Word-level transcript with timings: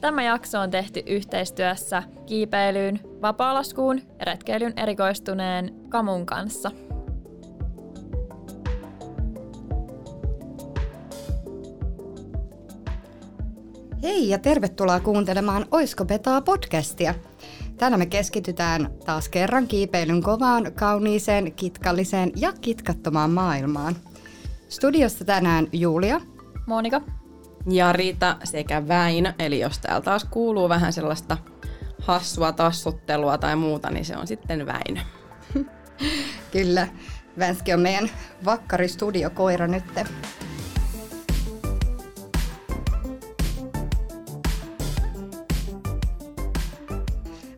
Tämä 0.00 0.22
jakso 0.22 0.60
on 0.60 0.70
tehty 0.70 1.02
yhteistyössä 1.06 2.02
kiipeilyyn, 2.26 3.00
vapaalaskuun 3.22 4.00
ja 4.18 4.24
retkeilyn 4.24 4.72
erikoistuneen 4.76 5.74
Kamun 5.88 6.26
kanssa. 6.26 6.70
Hei 14.02 14.28
ja 14.28 14.38
tervetuloa 14.38 15.00
kuuntelemaan 15.00 15.66
Oisko 15.70 16.04
Betaa 16.04 16.40
podcastia. 16.40 17.14
Täällä 17.76 17.96
me 17.96 18.06
keskitytään 18.06 18.90
taas 19.06 19.28
kerran 19.28 19.66
kiipeilyn 19.66 20.22
kovaan, 20.22 20.72
kauniiseen, 20.74 21.52
kitkalliseen 21.52 22.32
ja 22.36 22.52
kitkattomaan 22.60 23.30
maailmaan. 23.30 23.96
Studiossa 24.68 25.24
tänään 25.24 25.66
Julia, 25.72 26.20
Monika 26.66 27.00
ja 27.68 27.92
Rita 27.92 28.36
sekä 28.44 28.88
Väin. 28.88 29.34
Eli 29.38 29.60
jos 29.60 29.78
täällä 29.78 30.00
taas 30.00 30.24
kuuluu 30.24 30.68
vähän 30.68 30.92
sellaista 30.92 31.36
hassua 32.00 32.52
tassuttelua 32.52 33.38
tai 33.38 33.56
muuta, 33.56 33.90
niin 33.90 34.04
se 34.04 34.16
on 34.16 34.26
sitten 34.26 34.66
Väin. 34.66 35.00
Kyllä, 36.52 36.88
Vänski 37.38 37.74
on 37.74 37.80
meidän 37.80 38.10
vakkari 38.44 38.88
studiokoira 38.88 39.66
nyt. 39.66 39.84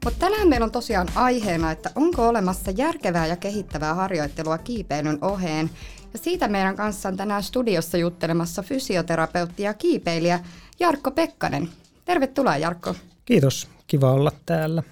Mutta 0.05 0.19
tänään 0.19 0.48
meillä 0.48 0.64
on 0.64 0.70
tosiaan 0.70 1.08
aiheena, 1.14 1.70
että 1.70 1.91
onko 1.95 2.28
olemassa 2.28 2.70
järkevää 2.70 3.27
ja 3.27 3.36
kehittävää 3.36 3.95
harjoittelua 3.95 4.58
kiipeilyn 4.58 5.19
oheen. 5.20 5.70
Ja 6.12 6.19
siitä 6.19 6.48
meidän 6.48 6.77
kanssa 6.77 7.09
on 7.09 7.16
tänään 7.16 7.42
studiossa 7.42 7.98
juttelemassa 7.98 8.62
fysioterapeutti 8.62 9.62
ja 9.62 9.74
kiipeilijä 9.74 10.41
Jarkko 10.80 11.10
Pekkanen. 11.10 11.69
Tervetuloa 12.05 12.56
Jarkko. 12.56 12.94
Kiitos, 13.25 13.69
kiva 13.86 14.12
olla 14.12 14.33
täällä. 14.47 14.83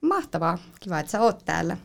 Mahtavaa, 0.00 0.58
kiva 0.80 0.98
että 0.98 1.12
sä 1.12 1.20
oot 1.20 1.44
täällä. 1.44 1.76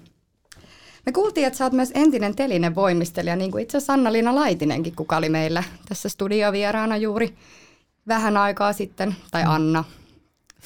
Me 1.06 1.12
kuultiin, 1.12 1.48
että 1.48 1.58
sä 1.58 1.64
oot 1.64 1.74
myös 1.74 1.92
entinen 1.94 2.36
telinen 2.36 2.76
voimistelija, 2.76 3.36
niin 3.36 3.52
kuin 3.52 3.64
itse 3.64 3.78
asiassa 3.78 3.94
Anna-Liina 3.94 4.36
Laitinenkin, 4.36 4.96
kuka 4.96 5.18
oli 5.18 5.30
meillä 5.30 5.64
tässä 5.90 6.10
studiovieraana 6.10 6.98
juuri 6.98 7.36
vähän 8.08 8.38
aikaa 8.38 8.74
sitten, 8.74 9.16
tai 9.32 9.44
Anna, 9.46 9.84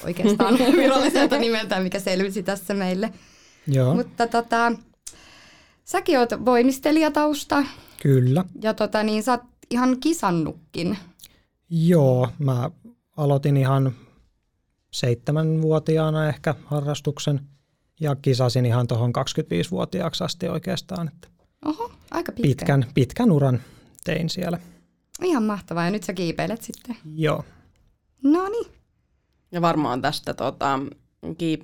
oikeastaan 0.05 0.57
viralliselta 0.77 1.37
nimeltä, 1.37 1.79
mikä 1.79 1.99
selvisi 1.99 2.43
tässä 2.43 2.73
meille. 2.73 3.13
Joo. 3.67 3.95
Mutta 3.95 4.27
tota, 4.27 4.71
säkin 5.85 6.19
oot 6.19 6.29
voimistelijatausta. 6.45 7.63
Kyllä. 8.03 8.45
Ja 8.61 8.73
tota, 8.73 9.03
niin 9.03 9.23
sä 9.23 9.31
oot 9.31 9.41
ihan 9.69 9.99
kisannutkin. 9.99 10.97
Joo, 11.69 12.29
mä 12.39 12.71
aloitin 13.17 13.57
ihan 13.57 13.91
seitsemänvuotiaana 14.91 16.27
ehkä 16.27 16.55
harrastuksen 16.65 17.41
ja 17.99 18.15
kisasin 18.15 18.65
ihan 18.65 18.87
tuohon 18.87 19.13
25-vuotiaaksi 19.17 20.23
asti 20.23 20.47
oikeastaan. 20.47 21.07
Että 21.07 21.27
Oho, 21.65 21.91
aika 22.11 22.31
pitkä. 22.31 22.47
pitkän, 22.47 22.85
pitkän 22.93 23.31
uran 23.31 23.59
tein 24.03 24.29
siellä. 24.29 24.59
Ihan 25.21 25.43
mahtavaa. 25.43 25.85
Ja 25.85 25.91
nyt 25.91 26.03
sä 26.03 26.13
kiipeilet 26.13 26.61
sitten. 26.61 26.97
Joo. 27.15 27.43
No 28.23 28.47
niin. 28.47 28.71
Ja 29.51 29.61
varmaan 29.61 30.01
tästä, 30.01 30.33
tota, 30.33 30.79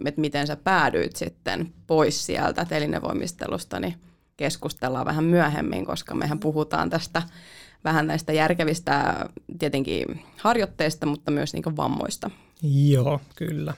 että 0.06 0.22
miten 0.22 0.48
sä 0.48 0.56
päädyit 0.56 1.16
sitten 1.16 1.74
pois 1.88 2.26
sieltä 2.26 2.66
telinevoimistelusta, 2.66 3.80
niin 3.80 3.96
keskustellaan 4.40 5.06
vähän 5.06 5.24
myöhemmin, 5.24 5.86
koska 5.86 6.16
mehän 6.16 6.40
puhutaan 6.40 6.90
tästä 6.90 7.22
vähän 7.84 8.08
näistä 8.08 8.34
järkevistä 8.34 9.26
tietenkin 9.60 10.06
harjoitteista, 10.38 11.06
mutta 11.06 11.32
myös 11.32 11.54
niin 11.54 11.78
vammoista. 11.78 12.32
Joo, 12.62 13.22
kyllä. 13.36 13.74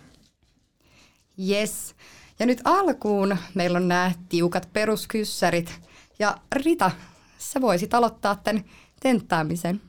Yes. 1.50 1.96
Ja 2.40 2.46
nyt 2.46 2.62
alkuun 2.64 3.38
meillä 3.54 3.78
on 3.78 3.88
nämä 3.88 4.12
tiukat 4.30 4.70
peruskyssärit. 4.74 5.80
Ja 6.20 6.38
Rita, 6.56 6.92
sä 7.38 7.62
voisit 7.62 7.94
aloittaa 7.94 8.36
tämän 8.36 8.64
tenttaamisen. 9.00 9.82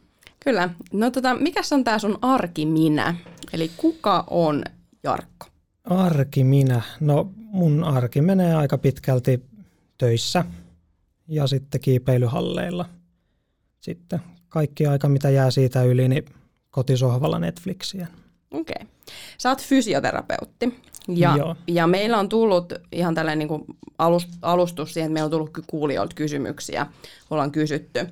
Kyllä. 0.45 0.71
No 0.93 1.11
tota, 1.11 1.35
mikä 1.35 1.61
on 1.73 1.85
tämä 1.85 1.99
sun 1.99 2.19
arki 2.23 2.67
minä? 2.67 3.15
Eli 3.53 3.71
kuka 3.77 4.25
on 4.31 4.65
Jarkko? 5.03 5.47
Arki 5.85 6.45
minä. 6.45 6.83
No 7.01 7.31
mun 7.37 7.85
arki 7.85 8.21
menee 8.21 8.55
aika 8.55 8.79
pitkälti 8.79 9.43
töissä 9.99 10.45
ja 11.29 11.47
sitten 11.47 11.81
kiipeilyhalleilla. 11.81 12.89
Sitten 13.81 14.21
kaikki 14.49 14.87
aika, 14.87 15.09
mitä 15.09 15.31
jää 15.31 15.51
siitä 15.51 15.83
yli, 15.83 16.09
niin 16.09 16.25
kotisohvalla 16.71 17.39
Netflixiä. 17.39 18.07
Okei. 18.51 18.75
Okay. 18.81 18.87
Sä 19.39 19.49
oot 19.49 19.63
fysioterapeutti. 19.63 20.79
Ja, 21.09 21.37
Joo. 21.37 21.57
ja 21.67 21.87
meillä 21.87 22.19
on 22.19 22.29
tullut 22.29 22.73
ihan 22.93 23.15
tällainen 23.15 23.39
niin 23.39 23.49
kuin 23.49 23.65
alust, 23.99 24.29
alustus 24.43 24.95
siihen, 24.95 25.07
että 25.07 25.13
meillä 25.13 25.25
on 25.25 25.31
tullut 25.31 25.51
kuulijoilta 25.67 26.15
kysymyksiä, 26.15 26.87
ollaan 27.31 27.53
kysytty. 27.53 28.07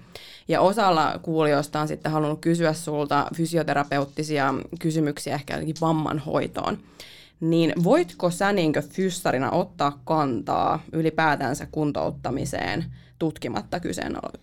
Ja 0.49 0.61
osalla 0.61 1.19
kuulijoista 1.23 1.81
on 1.81 1.89
sitten 1.89 2.13
halunnut 2.13 2.41
kysyä 2.41 2.73
sulta 2.73 3.27
fysioterapeuttisia 3.37 4.55
kysymyksiä 4.79 5.35
ehkä 5.35 5.55
jotenkin 5.55 5.77
vamman 5.81 6.19
hoitoon. 6.19 6.79
Niin 7.41 7.73
voitko 7.85 8.31
sä 8.31 8.53
niin 8.53 8.73
fyssarina 8.91 9.51
ottaa 9.51 10.01
kantaa 10.05 10.83
ylipäätänsä 10.93 11.67
kuntouttamiseen 11.71 12.85
tutkimatta 13.19 13.81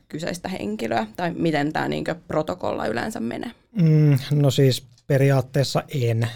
kyseistä 0.07 0.49
henkilöä? 0.49 1.07
Tai 1.15 1.33
miten 1.33 1.73
tämä 1.73 1.87
niin 1.87 2.03
protokolla 2.27 2.87
yleensä 2.87 3.19
menee? 3.19 3.51
Mm, 3.81 4.17
no 4.31 4.51
siis 4.51 4.83
periaatteessa 5.07 5.83
en. 5.89 6.27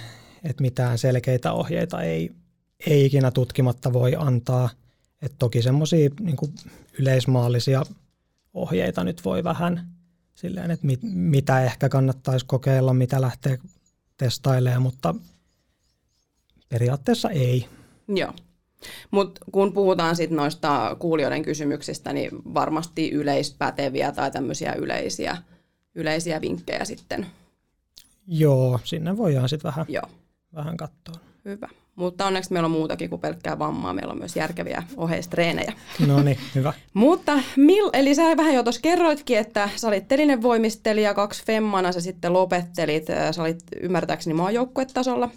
Että 0.44 0.62
mitään 0.62 0.98
selkeitä 0.98 1.54
ohjeita 1.54 2.02
ei, 2.02 2.32
ei 2.88 3.06
ikinä 3.06 3.32
tutkimatta 3.32 3.94
voi 3.94 4.16
antaa. 4.18 4.70
Et 5.22 5.34
toki 5.40 5.62
semmoisia 5.62 6.10
niin 6.20 6.38
yleismaallisia 7.00 7.84
ohjeita 8.54 9.04
nyt 9.04 9.26
voi 9.26 9.44
vähän 9.44 9.88
silleen, 10.36 10.72
että 10.72 10.86
mit, 10.86 11.00
mitä 11.04 11.64
ehkä 11.64 11.90
kannattaisi 11.90 12.46
kokeilla, 12.46 12.94
mitä 12.94 13.22
lähtee 13.22 13.58
testailemaan, 14.18 14.82
mutta 14.82 15.16
periaatteessa 16.72 17.30
ei. 17.30 17.68
Joo. 18.08 18.34
Mutta 19.12 19.42
kun 19.52 19.74
puhutaan 19.74 20.16
sitten 20.16 20.38
noista 20.38 20.96
kuulijoiden 21.00 21.44
kysymyksistä, 21.44 22.14
niin 22.14 22.32
varmasti 22.54 23.12
yleispäteviä 23.12 24.12
tai 24.12 24.32
tämmöisiä 24.32 24.74
yleisiä, 24.74 25.38
yleisiä 25.96 26.42
vinkkejä 26.42 26.86
sitten. 26.86 27.26
Joo, 28.28 28.80
sinne 28.84 29.18
voidaan 29.18 29.50
sitten 29.50 29.70
vähän, 29.70 29.86
Joo. 29.90 30.10
vähän 30.56 30.78
katsoa. 30.78 31.16
Hyvä. 31.46 31.70
Mutta 31.96 32.26
onneksi 32.26 32.54
meillä 32.54 32.66
on 32.66 32.72
muutakin 32.72 33.10
kuin 33.10 33.22
pelkkää 33.22 33.60
vammaa. 33.60 33.94
Meillä 33.94 34.12
on 34.12 34.18
myös 34.18 34.36
järkeviä 34.36 34.84
oheistreenejä. 34.98 35.74
No 36.08 36.24
niin, 36.24 36.38
hyvä. 36.56 36.74
Mutta, 36.94 37.40
mil, 37.56 37.90
eli 37.94 38.16
sä 38.16 38.38
vähän 38.38 38.54
jo 38.54 38.64
tuossa 38.64 38.82
kerroitkin, 38.82 39.38
että 39.38 39.70
sä 39.76 39.88
olit 39.88 40.08
telinevoimistelija, 40.08 41.14
kaksi 41.14 41.46
femmana, 41.46 41.92
sä 41.92 42.02
sitten 42.02 42.34
lopettelit. 42.34 43.06
Sä 43.32 43.42
olit 43.42 43.64
ymmärtääkseni 43.82 44.34
maajoukkuetasolla, 44.34 45.30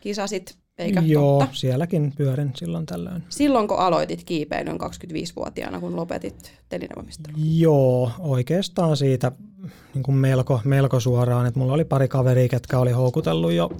kisasit, 0.00 0.56
eikä 0.78 1.00
Joo, 1.00 1.40
totta? 1.40 1.56
sielläkin 1.56 2.12
pyörin 2.16 2.52
silloin 2.54 2.86
tällöin. 2.86 3.22
Silloin 3.28 3.68
kun 3.68 3.78
aloitit 3.78 4.24
kiipeilyn 4.24 4.80
25-vuotiaana, 4.80 5.80
kun 5.80 5.96
lopetit 5.96 6.52
telinevoimistelun? 6.68 7.58
Joo, 7.58 8.10
oikeastaan 8.18 8.96
siitä 8.96 9.32
niin 9.94 10.02
kuin 10.02 10.16
melko, 10.16 10.60
melko 10.64 11.00
suoraan, 11.00 11.46
että 11.46 11.60
mulla 11.60 11.72
oli 11.72 11.84
pari 11.84 12.08
kaveria, 12.08 12.48
ketkä 12.48 12.78
oli 12.78 12.92
houkutellut 12.92 13.52
jo 13.52 13.70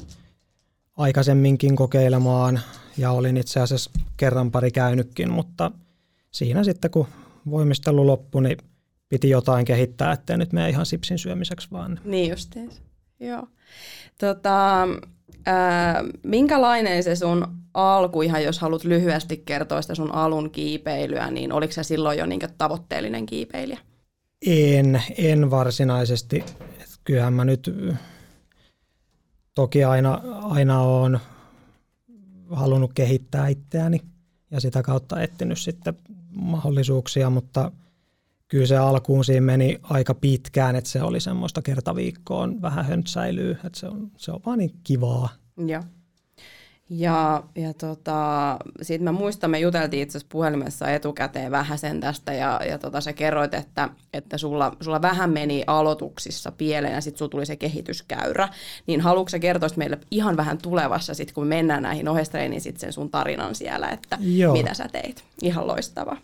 aikaisemminkin 0.97 1.77
kokeilemaan 1.77 2.61
ja 2.99 3.11
olin 3.11 3.37
itse 3.37 3.61
asiassa 3.61 3.91
kerran 4.17 4.51
pari 4.51 4.71
käynytkin, 4.71 5.31
mutta 5.31 5.71
siinä 6.31 6.65
sitten 6.65 6.91
kun 6.91 7.07
voimistelu 7.51 8.07
loppui, 8.07 8.43
niin 8.43 8.59
piti 9.09 9.31
jotain 9.31 9.65
kehittää, 9.65 10.13
ettei 10.13 10.39
nyt 10.39 10.53
mene 10.53 10.71
ihan 10.71 10.87
sipsin 10.87 11.19
syömiseksi 11.19 11.69
vaan. 11.73 12.01
Niin 12.05 12.31
justiin. 12.31 12.71
Joo. 13.21 13.49
Tota, 14.21 14.89
ää, 15.47 16.05
minkälainen 16.23 17.03
se 17.03 17.17
sun 17.17 17.47
alku, 17.75 18.23
ihan 18.23 18.45
jos 18.45 18.59
haluat 18.59 18.85
lyhyesti 18.85 19.37
kertoa 19.37 19.83
sitä 19.83 19.95
sun 19.95 20.13
alun 20.13 20.51
kiipeilyä, 20.51 21.31
niin 21.31 21.53
oliko 21.53 21.73
se 21.73 21.83
silloin 21.83 22.19
jo 22.19 22.27
niin 22.27 22.41
tavoitteellinen 22.59 23.27
kiipeilijä? 23.27 23.79
En, 24.47 25.03
en 25.19 25.51
varsinaisesti. 25.51 26.45
Kyllähän 27.05 27.33
mä 27.33 27.45
nyt 27.45 27.75
toki 29.55 29.85
aina, 29.85 30.21
aina 30.43 30.81
olen 30.81 31.21
halunnut 32.51 32.93
kehittää 32.95 33.49
itseäni 33.49 34.01
ja 34.51 34.61
sitä 34.61 34.83
kautta 34.83 35.23
etsinyt 35.23 35.59
sitten 35.59 35.95
mahdollisuuksia, 36.35 37.31
mutta 37.31 37.73
kyllä 38.49 38.67
se 38.67 38.77
alkuun 38.77 39.25
siinä 39.25 39.47
meni 39.47 39.79
aika 39.83 40.15
pitkään, 40.15 40.77
että 40.77 40.91
se 40.91 41.03
oli 41.03 41.21
semmoista 41.21 41.63
kertaviikkoon 41.63 42.63
vähän 42.63 42.85
höntsäilyä, 42.85 43.57
että 43.65 43.81
se 43.81 43.87
on, 43.87 44.11
se 44.17 44.33
on 44.33 44.41
vaan 44.47 44.59
niin 44.59 44.75
kivaa. 44.85 45.29
Joo. 45.67 45.83
Ja, 46.91 47.43
ja 47.57 47.75
tota, 47.75 48.57
sitten 48.83 49.05
mä 49.05 49.13
muistan, 49.13 49.51
me 49.51 49.59
juteltiin 49.59 50.03
itse 50.03 50.19
asiassa 50.19 50.33
puhelimessa 50.33 50.91
etukäteen 50.91 51.51
vähän 51.51 51.79
sen 51.79 52.01
tästä 52.01 52.33
ja, 52.33 52.61
ja 52.69 52.79
tota, 52.79 53.01
sä 53.01 53.13
kerroit, 53.13 53.55
että, 53.55 53.89
että 54.13 54.39
sulla, 54.39 54.77
sulla 54.81 55.03
vähän 55.03 55.31
meni 55.31 55.65
aloituksissa 55.67 56.53
pieleen 56.53 56.95
ja 56.95 57.01
sitten 57.01 57.19
sulla 57.19 57.29
tuli 57.29 57.47
se 57.47 57.57
kehityskäyrä. 57.57 58.49
Niin 58.87 59.01
haluatko 59.01 59.29
sä 59.29 59.39
kertoa 59.39 59.69
meille 59.77 59.99
ihan 60.11 60.37
vähän 60.37 60.59
tulevassa, 60.59 61.15
sit, 61.15 61.33
kun 61.33 61.47
me 61.47 61.57
mennään 61.57 61.83
näihin 61.83 62.09
ohestreeniin, 62.09 62.61
sit 62.61 62.77
sen 62.77 62.93
sun 62.93 63.11
tarinan 63.11 63.55
siellä, 63.55 63.89
että 63.89 64.19
Joo. 64.21 64.53
mitä 64.53 64.75
sä 64.75 64.89
teit? 64.93 65.25
Ihan 65.43 65.67
loistava. 65.67 66.17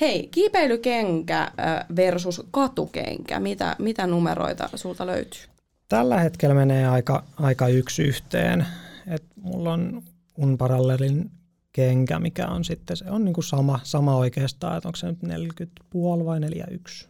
Hei, 0.00 0.28
kiipeilykenkä 0.30 1.52
versus 1.96 2.42
katukenkä, 2.50 3.40
mitä, 3.40 3.76
mitä 3.78 4.06
numeroita 4.06 4.68
sulta 4.74 5.06
löytyy? 5.06 5.40
Tällä 5.88 6.20
hetkellä 6.20 6.54
menee 6.54 6.88
aika, 6.88 7.24
aika 7.36 7.68
yksi 7.68 8.02
yhteen. 8.02 8.66
Et 9.06 9.24
mulla 9.36 9.72
on 9.72 10.02
unparallelin 10.38 11.30
kenkä, 11.72 12.18
mikä 12.18 12.46
on 12.46 12.64
sitten, 12.64 12.96
se 12.96 13.10
on 13.10 13.24
niinku 13.24 13.42
sama, 13.42 13.80
sama 13.82 14.16
oikeastaan, 14.16 14.76
että 14.76 14.88
onko 14.88 14.96
se 14.96 15.06
nyt 15.06 15.18
40,5 15.22 16.24
vai 16.24 16.40
41? 16.40 17.08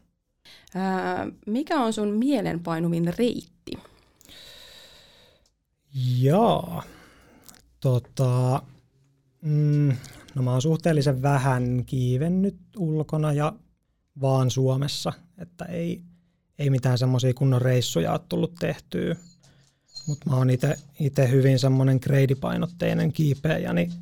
Ää, 0.75 1.27
mikä 1.47 1.81
on 1.81 1.93
sun 1.93 2.09
mielenpainumin 2.09 3.15
reitti? 3.19 3.73
Joo, 6.19 6.83
tota, 7.81 8.63
mm, 9.43 9.97
no 10.35 10.43
mä 10.43 10.53
oon 10.53 10.63
suhteellisen 10.63 11.23
vähän 11.23 11.83
kiivennyt 11.87 12.57
ulkona 12.77 13.33
ja 13.33 13.53
vaan 14.21 14.51
Suomessa, 14.51 15.13
että 15.39 15.65
ei, 15.65 16.03
ei 16.59 16.71
mitään 16.71 16.99
semmoisia 16.99 17.35
kunnon 17.35 17.63
reissuja 17.63 18.13
ole 18.13 18.21
tullut 18.29 18.55
tehtyä 18.55 19.17
mutta 20.07 20.31
mä 20.31 20.37
oon 20.37 20.51
itse 21.01 21.31
hyvin 21.31 21.59
semmoinen 21.59 21.99
greidipainotteinen 22.03 23.13
kiipeäjä, 23.13 23.73
niin 23.73 23.93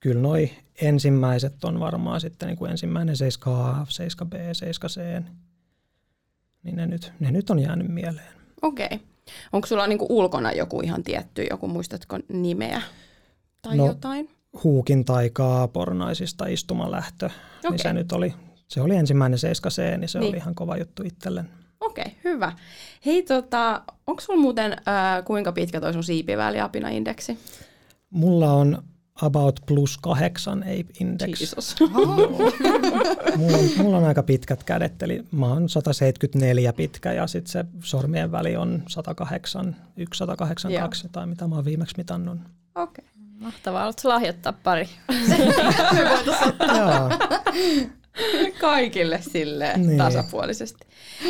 kyllä 0.00 0.20
noi 0.20 0.50
ensimmäiset 0.82 1.64
on 1.64 1.80
varmaan 1.80 2.20
sitten 2.20 2.46
niin 2.46 2.58
kuin 2.58 2.70
ensimmäinen 2.70 3.16
7A, 3.16 3.86
7B, 4.24 4.34
7C, 4.34 5.22
niin 6.62 6.76
ne 6.76 6.86
nyt, 6.86 7.12
ne 7.20 7.30
nyt 7.30 7.50
on 7.50 7.58
jäänyt 7.58 7.88
mieleen. 7.88 8.32
Okei. 8.62 8.86
Okay. 8.86 8.98
Onko 9.52 9.66
sulla 9.66 9.86
niin 9.86 9.98
kuin 9.98 10.12
ulkona 10.12 10.52
joku 10.52 10.80
ihan 10.80 11.02
tietty, 11.02 11.46
joku 11.50 11.68
muistatko 11.68 12.18
nimeä 12.28 12.82
tai 13.62 13.76
no, 13.76 13.86
jotain? 13.86 14.30
Huukin 14.64 15.04
taikaa 15.04 15.68
pornaisista 15.68 16.46
istumalähtö, 16.46 17.26
okay. 17.26 17.70
niin 17.70 17.78
se 17.78 17.92
nyt 17.92 18.12
oli, 18.12 18.34
se 18.68 18.80
oli 18.80 18.96
ensimmäinen 18.96 19.38
7C, 19.38 19.98
niin 19.98 20.08
se 20.08 20.18
niin. 20.18 20.28
oli 20.28 20.36
ihan 20.36 20.54
kova 20.54 20.76
juttu 20.76 21.02
itsellen. 21.02 21.50
Okei, 21.80 22.04
okay, 22.04 22.14
hyvä. 22.24 22.52
Hei, 23.06 23.22
tota, 23.22 23.82
onko 24.06 24.20
sulla 24.20 24.40
muuten 24.40 24.72
äh, 24.72 25.24
kuinka 25.24 25.52
pitkä 25.52 25.80
toi 25.80 25.92
sun 25.92 26.04
siipiväliapina-indeksi? 26.04 27.38
Mulla 28.10 28.52
on 28.52 28.82
about 29.22 29.60
plus 29.66 29.98
kahdeksan 29.98 30.62
ape-index. 30.62 31.40
Jesus. 31.40 31.76
mulla, 33.36 33.58
on, 33.58 33.70
mulla 33.76 33.96
on 33.96 34.04
aika 34.04 34.22
pitkät 34.22 34.64
kädet, 34.64 35.02
eli 35.02 35.24
mä 35.32 35.46
oon 35.46 35.68
174 35.68 36.72
pitkä 36.72 37.12
ja 37.12 37.26
sitten 37.26 37.52
se 37.52 37.64
sormien 37.82 38.32
väli 38.32 38.56
on 38.56 38.82
108, 38.88 39.76
1, 39.96 40.18
182 40.18 41.08
tai 41.12 41.26
mitä 41.26 41.46
mä 41.46 41.54
oon 41.54 41.64
viimeksi 41.64 41.94
mitannut. 41.96 42.38
Okei. 42.74 43.04
Okay. 43.04 43.11
Mahtavaa, 43.42 43.84
oletko 43.84 44.08
lahjoittaa 44.08 44.52
pari? 44.52 44.88
Me 45.94 46.10
voitaisiin 46.10 46.48
ottaa. 46.48 47.10
Kaikille 48.60 49.20
sille 49.22 49.72
niin. 49.76 49.98
tasapuolisesti. 49.98 50.86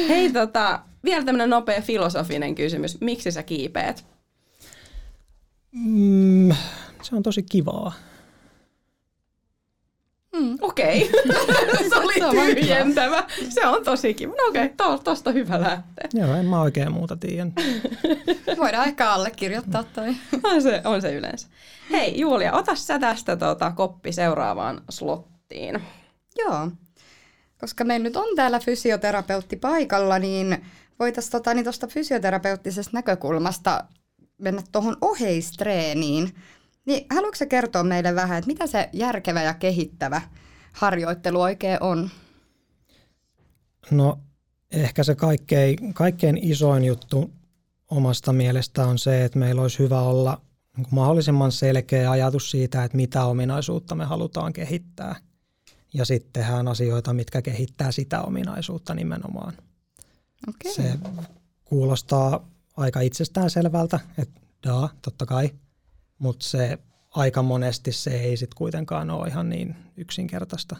Hei, 0.08 0.32
tota, 0.32 0.80
vielä 1.04 1.24
tämmöinen 1.24 1.50
nopea 1.50 1.82
filosofinen 1.82 2.54
kysymys. 2.54 3.00
Miksi 3.00 3.30
sä 3.30 3.42
kiipeät? 3.42 4.04
Mm, 5.72 6.54
se 7.02 7.16
on 7.16 7.22
tosi 7.22 7.42
kivaa. 7.42 7.92
Mm, 10.36 10.58
okei, 10.60 11.10
okay. 11.10 11.88
se 11.88 11.96
oli 11.96 12.54
tyhjentävä. 12.54 13.24
Se 13.48 13.66
on 13.66 13.84
tosi 13.84 14.14
kiva. 14.14 14.32
No 14.32 14.48
okei, 14.48 14.64
okay, 14.64 14.76
to, 14.76 14.98
tosta 14.98 15.30
hyvä 15.30 15.60
lähteä. 15.60 16.08
Joo, 16.14 16.34
en 16.34 16.46
mä 16.46 16.60
oikein 16.60 16.92
muuta 16.92 17.16
tiedä. 17.16 17.50
Voidaan 18.60 18.88
ehkä 18.88 19.10
allekirjoittaa 19.10 19.84
toi. 19.84 20.08
on, 20.52 20.62
se, 20.62 20.82
on 20.84 21.02
se 21.02 21.14
yleensä. 21.14 21.48
Hei 21.90 22.20
Julia, 22.20 22.52
ota 22.52 22.74
sä 22.74 22.98
tästä 22.98 23.36
tota, 23.36 23.70
koppi 23.70 24.12
seuraavaan 24.12 24.82
slottiin. 24.90 25.82
Joo, 26.38 26.68
koska 27.60 27.84
meillä 27.84 28.04
nyt 28.04 28.16
on 28.16 28.36
täällä 28.36 28.58
fysioterapeutti 28.58 29.56
paikalla, 29.56 30.18
niin 30.18 30.64
voitaisiin 30.98 31.32
tota, 31.32 31.54
niin 31.54 31.64
tuosta 31.64 31.86
fysioterapeuttisesta 31.86 32.90
näkökulmasta 32.96 33.84
mennä 34.38 34.62
tuohon 34.72 34.96
oheistreeniin. 35.00 36.34
Niin 36.84 37.06
haluatko 37.10 37.46
kertoa 37.48 37.82
meille 37.82 38.14
vähän, 38.14 38.38
että 38.38 38.46
mitä 38.46 38.66
se 38.66 38.88
järkevä 38.92 39.42
ja 39.42 39.54
kehittävä 39.54 40.22
harjoittelu 40.72 41.40
oikein 41.40 41.82
on? 41.82 42.10
No 43.90 44.18
ehkä 44.70 45.04
se 45.04 45.14
kaikkein, 45.14 45.94
kaikkein 45.94 46.38
isoin 46.42 46.84
juttu 46.84 47.30
omasta 47.90 48.32
mielestä 48.32 48.86
on 48.86 48.98
se, 48.98 49.24
että 49.24 49.38
meillä 49.38 49.62
olisi 49.62 49.78
hyvä 49.78 50.00
olla 50.00 50.40
niin 50.76 50.86
mahdollisimman 50.90 51.52
selkeä 51.52 52.10
ajatus 52.10 52.50
siitä, 52.50 52.84
että 52.84 52.96
mitä 52.96 53.24
ominaisuutta 53.24 53.94
me 53.94 54.04
halutaan 54.04 54.52
kehittää– 54.52 55.16
ja 55.94 56.04
sitten 56.04 56.32
tehdään 56.32 56.68
asioita, 56.68 57.12
mitkä 57.12 57.42
kehittää 57.42 57.92
sitä 57.92 58.22
ominaisuutta 58.22 58.94
nimenomaan. 58.94 59.52
Okay. 60.48 60.72
Se 60.72 60.98
kuulostaa 61.64 62.48
aika 62.76 63.00
itsestään 63.00 63.50
selvältä, 63.50 64.00
että 64.18 64.40
daa, 64.66 64.88
totta 65.02 65.26
kai, 65.26 65.50
mutta 66.22 66.46
se 66.46 66.78
aika 67.10 67.42
monesti 67.42 67.92
se 67.92 68.10
ei 68.10 68.36
sitten 68.36 68.56
kuitenkaan 68.56 69.10
ole 69.10 69.28
ihan 69.28 69.48
niin 69.48 69.76
yksinkertaista. 69.96 70.76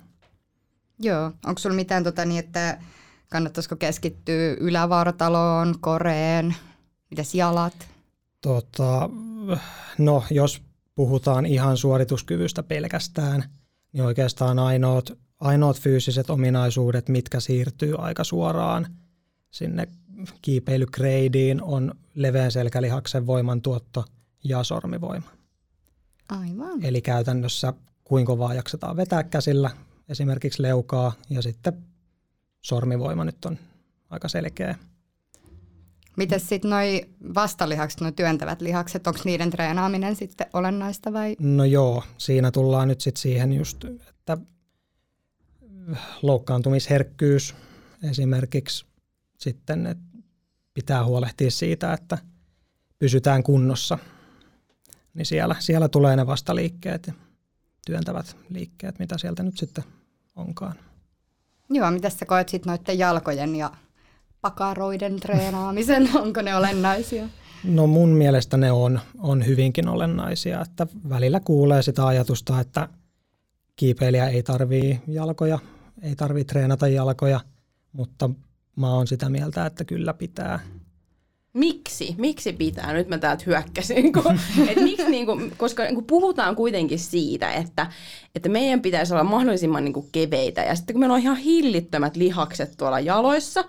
Joo, 0.99 1.33
onko 1.47 1.59
sulla 1.59 1.77
mitään 1.77 2.05
tota 2.05 2.25
niin, 2.25 2.39
että 2.39 2.79
kannattaisiko 3.31 3.77
keskittyä 3.77 4.57
ylävartaloon, 4.61 5.75
koreen, 5.81 6.55
mitäs 7.11 7.35
jalat? 7.35 7.89
Tota, 8.41 9.11
no, 9.99 10.25
jos 10.31 10.63
puhutaan 10.95 11.47
ihan 11.47 11.77
suorituskyvystä 11.77 12.63
pelkästään– 12.63 13.45
niin 13.93 14.05
oikeastaan 14.05 14.59
ainoat, 14.59 15.13
ainoat 15.41 15.81
fyysiset 15.81 16.31
ominaisuudet, 16.31 17.09
mitkä 17.09 17.41
siirtyy 17.41 17.95
aika 17.99 18.25
suoraan 18.25 18.87
sinne 19.51 19.89
kiipeilykreidiin, 20.43 21.63
on 21.63 21.95
leveän 22.15 22.53
selkälihaksen 22.53 23.27
voimantuotto 23.27 24.05
ja 24.45 24.65
sormivoima. 24.65 25.31
Aivan. 26.29 26.85
Eli 26.85 27.03
käytännössä 27.03 27.73
kuinka 28.05 28.33
kovaa 28.33 28.55
jaksetaan 28.55 28.97
vetää 28.97 29.23
käsillä, 29.23 29.71
esimerkiksi 30.09 30.63
leukaa, 30.63 31.13
ja 31.31 31.43
sitten 31.43 31.73
sormivoima 32.61 33.25
nyt 33.25 33.45
on 33.45 33.59
aika 34.11 34.29
selkeä. 34.29 34.79
Miten 36.17 36.41
sitten 36.41 36.71
noi 36.71 37.09
vastalihakset, 37.35 38.01
noi 38.01 38.13
työntävät 38.13 38.61
lihakset, 38.61 39.07
onko 39.07 39.21
niiden 39.25 39.51
treenaaminen 39.51 40.17
sitten 40.17 40.47
olennaista 40.53 41.13
vai? 41.13 41.37
No 41.39 41.65
joo, 41.65 42.03
siinä 42.19 42.51
tullaan 42.51 42.89
nyt 42.89 43.01
sitten 43.01 43.23
siihen 43.23 43.53
just, 43.53 43.85
että 43.85 44.39
loukkaantumisherkkyys 46.23 47.55
esimerkiksi 48.11 48.87
sitten, 49.39 49.87
että 49.87 50.05
pitää 50.75 51.05
huolehtia 51.05 51.51
siitä, 51.51 51.93
että 51.93 52.19
pysytään 52.99 53.43
kunnossa. 53.43 53.99
Niin 55.15 55.27
siellä, 55.27 55.57
siellä 55.59 55.89
tulee 55.89 56.17
ne 56.17 56.27
vastaliikkeet 56.27 57.07
ja 57.07 57.13
työntävät 57.87 58.37
liikkeet, 58.49 58.99
mitä 58.99 59.19
sieltä 59.19 59.43
nyt 59.43 59.59
sitten 59.59 59.85
onkaan. 60.37 60.75
Joo, 61.71 61.91
mitä 61.91 62.11
sä 62.11 62.27
koet 62.27 62.49
sitten 62.49 62.71
noiden 62.71 62.99
jalkojen 62.99 63.57
ja 63.57 63.71
pakaroiden 64.41 65.21
treenaamisen? 65.21 66.09
Onko 66.23 66.43
ne 66.43 66.57
olennaisia? 66.57 67.29
No 67.65 67.87
mun 67.87 68.09
mielestä 68.09 68.57
ne 68.57 68.73
on, 68.73 69.01
on 69.19 69.47
hyvinkin 69.47 69.89
olennaisia, 69.89 70.61
että 70.61 70.87
välillä 71.09 71.41
kuulee 71.41 71.83
sitä 71.83 72.07
ajatusta, 72.07 72.61
että 72.61 72.89
kiipeilijä 73.77 74.29
ei 74.29 74.43
tarvii 74.43 75.01
jalkoja, 75.07 75.59
ei 76.03 76.17
tarvii 76.17 76.45
treenata 76.45 76.89
jalkoja, 76.89 77.41
mutta 77.93 78.31
mä 78.77 78.95
oon 78.95 79.07
sitä 79.07 79.29
mieltä, 79.29 79.67
että 79.67 79.85
kyllä 79.85 80.15
pitää. 80.15 80.61
Miksi? 81.53 82.15
Miksi 82.19 82.53
pitää? 82.53 82.93
Nyt 82.93 83.09
mä 83.09 83.19
täältä 83.19 83.45
hyökkäsin. 83.47 84.13
Kun, 84.13 84.39
et 84.69 84.83
miksi, 84.83 85.11
niin 85.11 85.27
kuin, 85.27 85.53
koska 85.57 85.83
niin 85.83 85.95
kuin 85.95 86.07
puhutaan 86.07 86.57
kuitenkin 86.57 86.99
siitä, 86.99 87.53
että, 87.53 87.87
että 88.35 88.49
meidän 88.49 88.81
pitäisi 88.81 89.15
olla 89.15 89.25
mahdollisimman 89.25 89.85
niin 89.85 89.93
kuin 89.93 90.09
keveitä. 90.13 90.63
Ja 90.63 90.75
sitten 90.75 90.95
kun 90.95 91.01
meillä 91.01 91.15
on 91.15 91.21
ihan 91.21 91.37
hillittömät 91.37 92.17
lihakset 92.17 92.75
tuolla 92.77 93.01
jaloissa, 93.01 93.65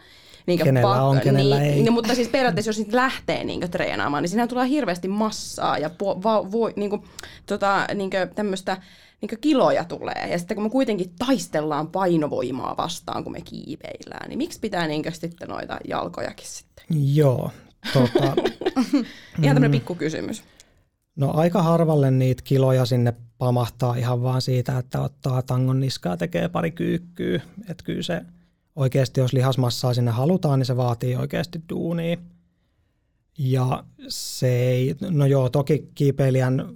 niin 0.45 0.59
kenellä 0.59 0.95
pak- 0.95 1.01
on, 1.01 1.19
kenellä 1.19 1.59
niin, 1.59 1.73
ei. 1.73 1.81
Niin, 1.81 1.93
mutta 1.93 2.15
siis 2.15 2.27
periaatteessa, 2.27 2.69
jos 2.69 2.77
niitä 2.77 2.97
lähtee 2.97 3.43
niin 3.43 3.71
treenaamaan, 3.71 4.23
niin 4.23 4.29
siinä 4.29 4.47
tulee 4.47 4.69
hirveästi 4.69 5.07
massaa 5.07 5.77
ja 5.77 5.89
po, 5.89 6.21
va, 6.23 6.51
vo, 6.51 6.69
niin 6.75 6.89
kuin, 6.89 7.03
tota, 7.45 7.87
niin 7.95 8.09
tämmöistä 8.35 8.77
niin 9.21 9.39
kiloja 9.41 9.83
tulee. 9.83 10.27
Ja 10.31 10.37
sitten 10.37 10.55
kun 10.55 10.63
me 10.63 10.69
kuitenkin 10.69 11.11
taistellaan 11.19 11.87
painovoimaa 11.87 12.77
vastaan, 12.77 13.23
kun 13.23 13.33
me 13.33 13.41
kiipeillään, 13.41 14.29
niin 14.29 14.37
miksi 14.37 14.59
pitää 14.59 14.87
niin 14.87 15.03
sitten 15.13 15.47
noita 15.47 15.77
jalkojakin 15.87 16.47
sitten? 16.47 16.85
Joo. 17.15 17.51
Tota, 17.93 18.23
Ihan 19.43 19.55
tämmöinen 19.55 19.71
mm. 19.71 19.71
pikku 19.71 19.95
kysymys. 19.95 20.43
No 21.15 21.31
aika 21.33 21.63
harvalle 21.63 22.11
niitä 22.11 22.43
kiloja 22.43 22.85
sinne 22.85 23.13
pamahtaa 23.37 23.95
ihan 23.95 24.23
vaan 24.23 24.41
siitä, 24.41 24.77
että 24.77 25.01
ottaa 25.01 25.41
tangon 25.41 25.79
niskaa 25.79 26.17
tekee 26.17 26.49
pari 26.49 26.71
kyykkyä. 26.71 27.41
Että 27.69 27.83
kyllä 27.83 28.03
se 28.03 28.21
oikeasti, 28.75 29.19
jos 29.19 29.33
lihasmassaa 29.33 29.93
sinne 29.93 30.11
halutaan, 30.11 30.59
niin 30.59 30.65
se 30.65 30.77
vaatii 30.77 31.15
oikeasti 31.15 31.61
duunia. 31.69 32.17
Ja 33.37 33.83
se 34.07 34.47
ei, 34.47 34.95
no 35.09 35.25
joo, 35.25 35.49
toki 35.49 35.91
kiipeilijän 35.95 36.75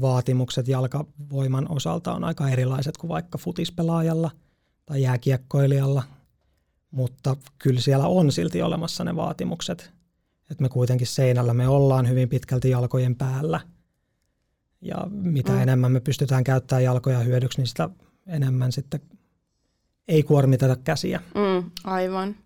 vaatimukset 0.00 0.68
jalkavoiman 0.68 1.66
osalta 1.70 2.12
on 2.14 2.24
aika 2.24 2.48
erilaiset 2.48 2.96
kuin 2.96 3.08
vaikka 3.08 3.38
futispelaajalla 3.38 4.30
tai 4.86 5.02
jääkiekkoilijalla, 5.02 6.02
mutta 6.90 7.36
kyllä 7.58 7.80
siellä 7.80 8.06
on 8.06 8.32
silti 8.32 8.62
olemassa 8.62 9.04
ne 9.04 9.16
vaatimukset. 9.16 9.97
Että 10.50 10.62
me 10.62 10.68
kuitenkin 10.68 11.06
seinällä 11.06 11.54
me 11.54 11.68
ollaan 11.68 12.08
hyvin 12.08 12.28
pitkälti 12.28 12.70
jalkojen 12.70 13.16
päällä. 13.16 13.60
Ja 14.80 14.96
mitä 15.10 15.52
mm. 15.52 15.60
enemmän 15.60 15.92
me 15.92 16.00
pystytään 16.00 16.44
käyttämään 16.44 16.84
jalkoja 16.84 17.18
hyödyksi, 17.18 17.58
niin 17.58 17.66
sitä 17.66 17.90
enemmän 18.26 18.72
sitten 18.72 19.00
ei 20.08 20.22
kuormiteta 20.22 20.76
käsiä. 20.76 21.20
Mm, 21.34 21.70
aivan. 21.84 22.36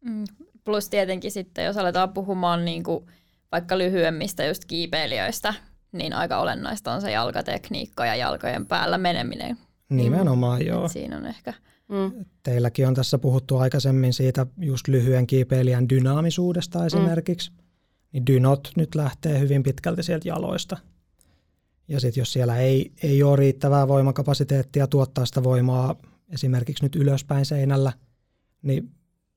Mm. 0.00 0.24
Plus 0.64 0.88
tietenkin 0.88 1.30
sitten, 1.30 1.64
jos 1.64 1.76
aletaan 1.76 2.12
puhumaan 2.12 2.64
niin 2.64 2.82
kuin 2.82 3.06
vaikka 3.52 3.78
lyhyemmistä 3.78 4.44
just 4.44 4.64
kiipeilijöistä, 4.64 5.54
niin 5.92 6.12
aika 6.12 6.38
olennaista 6.38 6.92
on 6.92 7.00
se 7.00 7.10
jalkatekniikka 7.10 8.06
ja 8.06 8.16
jalkojen 8.16 8.66
päällä 8.66 8.98
meneminen. 8.98 9.58
Nimenomaan, 9.88 10.60
mm. 10.60 10.66
joo. 10.66 10.88
Siinä 10.88 11.16
on 11.16 11.26
ehkä... 11.26 11.54
Mm. 11.88 12.24
Teilläkin 12.42 12.88
on 12.88 12.94
tässä 12.94 13.18
puhuttu 13.18 13.56
aikaisemmin 13.56 14.12
siitä 14.12 14.46
just 14.58 14.88
lyhyen 14.88 15.26
kiipeilijän 15.26 15.88
dynaamisuudesta 15.88 16.86
esimerkiksi. 16.86 17.50
Mm. 17.50 17.56
Niin 18.12 18.26
dynot 18.26 18.70
nyt 18.76 18.94
lähtee 18.94 19.40
hyvin 19.40 19.62
pitkälti 19.62 20.02
sieltä 20.02 20.28
jaloista. 20.28 20.76
Ja 21.88 22.00
sitten 22.00 22.20
jos 22.20 22.32
siellä 22.32 22.56
ei, 22.56 22.92
ei 23.02 23.22
ole 23.22 23.36
riittävää 23.36 23.88
voimakapasiteettia 23.88 24.86
tuottaa 24.86 25.26
sitä 25.26 25.44
voimaa 25.44 25.96
esimerkiksi 26.28 26.84
nyt 26.84 26.96
ylöspäin 26.96 27.46
seinällä, 27.46 27.92
niin 28.62 28.90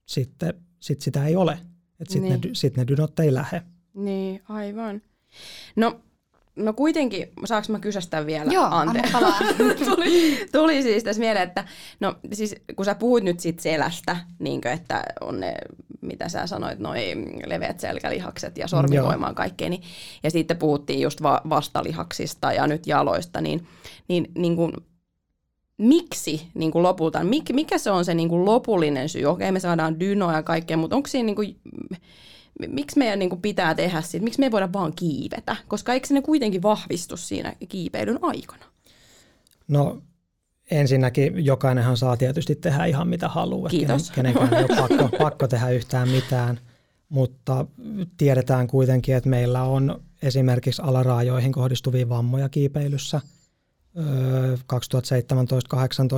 sitten 0.06 0.54
sit 0.80 1.02
sitä 1.02 1.26
ei 1.26 1.36
ole. 1.36 1.60
Sitten 1.98 2.22
niin. 2.22 2.42
ne, 2.42 2.50
sit 2.54 2.78
ne 2.78 2.88
dynot 2.88 3.20
ei 3.20 3.34
lähde. 3.34 3.62
Niin, 3.94 4.42
aivan. 4.50 5.02
No 5.76 6.02
No 6.58 6.74
kuitenkin, 6.74 7.32
saanko 7.46 7.68
mä 7.72 7.80
kysästä 7.80 8.26
vielä? 8.26 8.52
Joo, 8.52 8.68
Anteeksi. 8.72 9.14
tuli, 9.96 10.46
tuli 10.52 10.84
siis 10.84 11.04
tässä 11.04 11.20
mieleen, 11.20 11.48
että 11.48 11.64
no 12.00 12.16
siis 12.34 12.56
kun 12.76 12.86
sä 12.86 12.96
puhuit 12.96 13.24
nyt 13.24 13.40
siitä 13.40 13.62
selästä, 13.62 14.18
niin 14.40 14.68
että 14.68 15.04
on 15.22 15.40
ne, 15.40 15.54
mitä 16.02 16.30
sä 16.30 16.48
sanoit, 16.48 16.80
noin 16.80 17.42
leveät 17.46 17.80
selkälihakset 17.80 18.58
ja 18.58 18.68
sormivoimaan 18.68 19.36
kaikkeen, 19.36 19.72
niin, 19.72 19.84
ja 20.24 20.32
sitten 20.32 20.58
puhuttiin 20.58 21.02
just 21.02 21.24
va- 21.24 21.42
vastalihaksista 21.50 22.54
ja 22.54 22.68
nyt 22.68 22.88
jaloista, 22.88 23.42
niin, 23.42 23.68
niin, 24.08 24.32
niin 24.36 24.56
kuin, 24.56 24.74
miksi 25.78 26.48
niin 26.54 26.72
kuin 26.72 26.84
lopulta, 26.84 27.24
mik, 27.24 27.50
mikä 27.54 27.78
se 27.78 27.92
on 27.92 28.06
se 28.06 28.14
niin 28.14 28.30
kuin 28.30 28.46
lopullinen 28.46 29.10
syy? 29.10 29.26
Okei, 29.26 29.52
me 29.52 29.60
saadaan 29.60 30.00
dynoa 30.00 30.34
ja 30.34 30.44
kaikkea, 30.44 30.78
mutta 30.78 30.96
onko 30.96 31.08
siinä 31.08 31.26
niin 31.26 31.36
kuin, 31.36 31.60
miksi 32.68 33.00
meidän 33.00 33.20
niin 33.20 33.30
kuin 33.30 33.42
pitää 33.42 33.76
tehdä 33.76 34.02
siitä, 34.02 34.24
miksi 34.24 34.40
me 34.40 34.46
ei 34.46 34.52
voida 34.52 34.74
vaan 34.74 34.94
kiivetä, 34.96 35.56
koska 35.68 35.94
eikö 35.94 36.08
ne 36.12 36.22
kuitenkin 36.22 36.62
vahvistu 36.62 37.18
siinä 37.18 37.54
kiipeilyn 37.70 38.20
aikana? 38.22 38.66
No 39.68 40.02
ensinnäkin 40.72 41.46
jokainenhan 41.46 41.98
saa 41.98 42.18
tietysti 42.18 42.56
tehdä 42.56 42.86
ihan 42.86 43.08
mitä 43.08 43.28
haluaa. 43.28 43.70
Kiitos. 43.70 44.12
Kenenkään 44.12 44.54
ei 44.54 44.66
ole 44.70 44.78
pakko, 44.78 45.18
pakko 45.24 45.48
tehdä 45.48 45.70
yhtään 45.70 46.10
mitään, 46.10 46.60
mutta 47.10 47.66
tiedetään 48.18 48.68
kuitenkin, 48.68 49.16
että 49.16 49.30
meillä 49.30 49.64
on 49.64 50.02
esimerkiksi 50.22 50.82
alaraajoihin 50.82 51.52
kohdistuvia 51.52 52.10
vammoja 52.10 52.50
kiipeilyssä. 52.50 53.22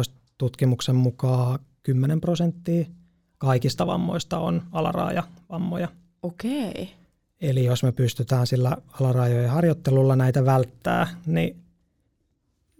2017-2018 0.09 0.11
tutkimuksen 0.37 0.95
mukaan 0.95 1.59
10 1.83 2.21
prosenttia 2.21 2.85
kaikista 3.37 3.87
vammoista 3.87 4.39
on 4.39 4.63
alaraajavammoja. 4.71 5.87
Okei. 6.23 6.93
Eli 7.41 7.65
jos 7.65 7.83
me 7.83 7.91
pystytään 7.91 8.47
sillä 8.47 8.77
alarajojen 9.01 9.49
harjoittelulla 9.49 10.15
näitä 10.15 10.45
välttää, 10.45 11.07
niin 11.25 11.55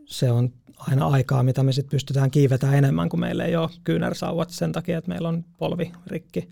se 0.05 0.31
on 0.31 0.53
aina 0.77 1.07
aikaa, 1.07 1.43
mitä 1.43 1.63
me 1.63 1.71
sitten 1.71 1.91
pystytään 1.91 2.31
kiivetämään 2.31 2.77
enemmän, 2.77 3.09
kun 3.09 3.19
meillä 3.19 3.45
ei 3.45 3.55
ole 3.55 3.69
kyynärsauvat 3.83 4.49
sen 4.49 4.71
takia, 4.71 4.97
että 4.97 5.09
meillä 5.09 5.29
on 5.29 5.45
polvi 5.57 5.91
rikki. 6.07 6.49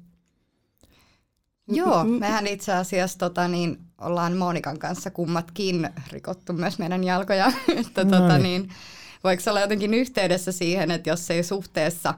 Joo, 1.67 2.03
mehän 2.03 2.47
itse 2.47 2.73
asiassa 2.73 3.17
tota, 3.19 3.47
niin, 3.47 3.77
ollaan 4.01 4.37
Monikan 4.37 4.79
kanssa 4.79 5.11
kummatkin 5.11 5.89
rikottu 6.11 6.53
myös 6.53 6.79
meidän 6.79 7.03
jalkoja. 7.03 7.51
että, 7.85 8.03
no 8.03 8.11
tota, 8.11 8.37
niin, 8.37 8.69
voiko 9.23 9.43
olla 9.49 9.61
jotenkin 9.61 9.93
yhteydessä 9.93 10.51
siihen, 10.51 10.91
että 10.91 11.09
jos 11.09 11.31
ei 11.31 11.43
suhteessa 11.43 12.13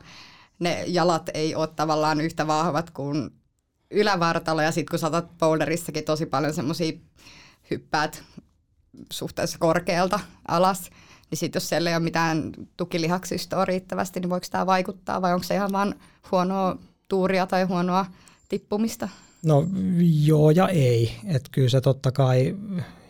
ne 0.60 0.84
jalat 0.88 1.30
ei 1.34 1.56
ole 1.56 1.68
tavallaan 1.68 2.22
yhtä 2.22 2.48
vahvat 2.48 2.90
kuin 2.90 3.30
ylävartalo 3.92 4.62
ja 4.62 4.72
sitten 4.72 4.92
kun 4.92 5.00
saatat 5.00 5.38
boulderissakin 5.38 6.04
tosi 6.04 6.26
paljon 6.26 6.54
semmoisia 6.54 6.92
hyppäät 7.72 8.24
suhteessa 9.12 9.58
korkealta 9.60 10.20
alas, 10.48 10.90
niin 11.32 11.40
sitten 11.40 11.60
jos 11.60 11.70
siellä 11.70 11.90
ei 11.90 11.96
ole 11.96 12.04
mitään 12.04 12.52
tukilihaksistoa 12.78 13.66
riittävästi, 13.66 14.20
niin 14.20 14.30
voiko 14.30 14.48
tämä 14.52 14.66
vaikuttaa 14.66 15.22
vai 15.22 15.34
onko 15.34 15.44
se 15.44 15.56
ihan 15.56 15.72
vain 15.72 15.96
huonoa 16.32 16.78
tuuria 17.08 17.48
tai 17.48 17.64
huonoa 17.64 18.06
tippumista? 18.50 19.10
No 19.46 19.68
joo 20.24 20.52
ja 20.52 20.68
ei. 20.68 21.12
Että 21.26 21.50
kyllä 21.52 21.70
se 21.70 21.82
totta 21.82 22.12
kai 22.12 22.56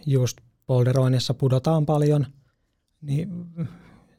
just 0.06 0.38
polderoinnissa 0.66 1.34
pudotaan 1.34 1.86
paljon, 1.86 2.26
niin 3.02 3.46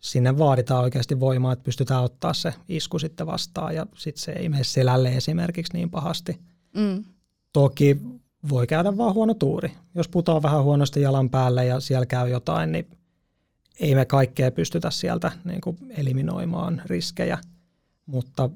sinne 0.00 0.38
vaaditaan 0.38 0.82
oikeasti 0.82 1.20
voimaa, 1.20 1.52
että 1.52 1.62
pystytään 1.62 2.02
ottaa 2.02 2.34
se 2.34 2.54
isku 2.68 2.98
sitten 2.98 3.26
vastaan 3.26 3.74
ja 3.74 3.86
sitten 3.96 4.22
se 4.22 4.32
ei 4.32 4.48
mene 4.48 4.64
selälle 4.64 5.08
esimerkiksi 5.08 5.72
niin 5.72 5.90
pahasti. 5.90 6.49
Mm. 6.74 7.04
Toki 7.52 8.00
voi 8.48 8.66
käydä 8.66 8.96
vaan 8.96 9.14
huono 9.14 9.34
tuuri. 9.34 9.72
Jos 9.94 10.08
putoaa 10.08 10.42
vähän 10.42 10.62
huonosti 10.62 11.00
jalan 11.00 11.30
päälle 11.30 11.64
ja 11.64 11.80
siellä 11.80 12.06
käy 12.06 12.28
jotain, 12.28 12.72
niin 12.72 12.86
ei 13.80 13.94
me 13.94 14.04
kaikkea 14.04 14.50
pystytä 14.50 14.90
sieltä 14.90 15.32
niin 15.44 15.60
kuin 15.60 15.78
eliminoimaan 15.96 16.82
riskejä, 16.86 17.38
mutta 18.06 18.50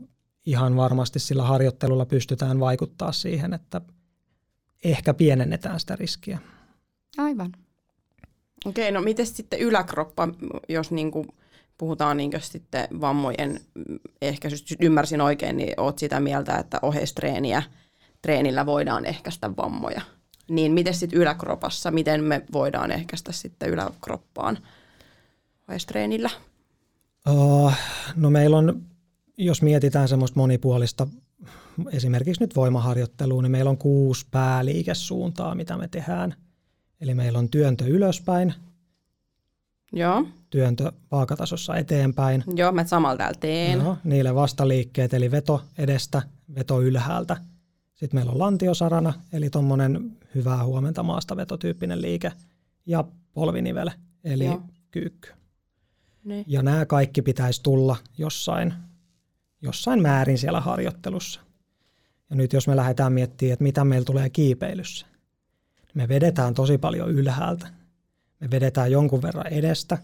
ihan 0.47 0.76
varmasti 0.76 1.18
sillä 1.18 1.42
harjoittelulla 1.42 2.06
pystytään 2.06 2.61
vaikuttaa 2.61 3.12
siihen, 3.12 3.54
että 3.54 3.80
ehkä 4.85 5.14
pienennetään 5.14 5.80
sitä 5.80 5.97
riskiä. 5.97 6.38
Aivan. 7.18 7.52
Okei, 8.66 8.92
no 8.92 9.02
miten 9.02 9.26
sitten 9.26 9.61
yläkroppa, 9.61 10.28
jos 10.68 10.90
niin 10.90 11.11
kuin 11.11 11.28
puhutaan 11.78 12.16
niin 12.16 12.33
sitten 12.40 12.88
vammojen 13.00 13.61
ehkäisystä, 14.23 14.75
ymmärsin 14.80 15.21
oikein, 15.21 15.56
niin 15.56 15.80
oot 15.80 15.99
sitä 15.99 16.21
mieltä, 16.21 16.56
että 16.56 16.78
oheistreeniä 16.83 17.62
treenillä 18.25 18.66
voidaan 18.66 19.04
ehkäistä 19.04 19.50
vammoja. 19.57 20.00
Niin 20.50 20.73
miten 20.73 20.95
sitten 20.95 21.19
yläkropassa, 21.19 21.90
miten 21.90 22.25
me 22.25 22.43
voidaan 22.52 22.93
ehkäistä 22.93 23.33
sitten 23.33 23.71
yläkroppaan 23.71 24.59
oheistreenillä? 25.69 26.31
Uh, 27.28 27.73
no 28.16 28.31
meillä 28.31 28.57
on, 28.57 28.83
jos 29.38 29.62
mietitään 29.62 30.09
semmoista 30.09 30.40
monipuolista, 30.40 31.07
esimerkiksi 31.93 32.43
nyt 32.43 32.57
voimaharjoittelua, 32.57 33.43
niin 33.43 33.52
meillä 33.52 33.71
on 33.71 33.78
kuusi 33.78 34.26
pääliikesuuntaa, 34.31 35.54
mitä 35.54 35.76
me 35.76 35.88
tehdään– 35.88 36.35
Eli 37.04 37.14
meillä 37.14 37.38
on 37.38 37.49
työntö 37.49 37.85
ylöspäin, 37.85 38.54
Joo. 39.93 40.26
työntö 40.50 40.93
vaakatasossa 41.11 41.76
eteenpäin. 41.76 42.45
Joo, 42.57 42.73
mä 42.73 42.85
samalla 42.85 43.16
täällä 43.16 43.38
teen. 43.40 43.78
Joo, 43.78 43.97
niille 44.04 44.35
vastaliikkeet, 44.35 45.14
eli 45.14 45.31
veto 45.31 45.62
edestä, 45.78 46.23
veto 46.54 46.83
ylhäältä. 46.83 47.37
Sitten 48.04 48.18
meillä 48.18 48.32
on 48.32 48.38
lantiosarana, 48.38 49.12
eli 49.32 49.50
tuommoinen 49.50 50.16
hyvää 50.34 50.64
huomenta 50.64 51.02
maasta 51.02 51.37
vetotyyppinen 51.37 52.02
liike, 52.02 52.32
ja 52.87 53.04
polvinivele, 53.34 53.92
eli 54.25 54.44
Joo. 54.44 54.62
kyykky. 54.90 55.28
Niin. 56.25 56.44
Ja 56.49 56.62
nämä 56.62 56.87
kaikki 56.87 57.23
pitäisi 57.23 57.62
tulla 57.62 57.96
jossain, 58.18 58.75
jossain 59.62 60.02
määrin 60.02 60.38
siellä 60.38 60.61
harjoittelussa. 60.61 61.40
Ja 62.30 62.37
nyt 62.37 62.52
jos 62.52 62.68
me 62.68 62.76
lähdetään 62.76 63.12
miettimään, 63.12 63.52
että 63.52 63.62
mitä 63.62 63.84
meillä 63.84 64.04
tulee 64.04 64.30
kiipeilyssä, 64.30 65.06
me 65.94 66.08
vedetään 66.08 66.54
tosi 66.54 66.78
paljon 66.78 67.11
ylhäältä. 67.11 67.66
Me 68.40 68.50
vedetään 68.50 68.92
jonkun 68.92 69.23
verran 69.23 69.46
edestä, 69.46 69.99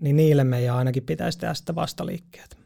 niin 0.00 0.16
niille 0.16 0.44
meidän 0.44 0.76
ainakin 0.76 1.02
pitäisi 1.02 1.38
tehdä 1.38 1.54
sitä 1.54 1.74
vastaliikkeet. 1.74 2.58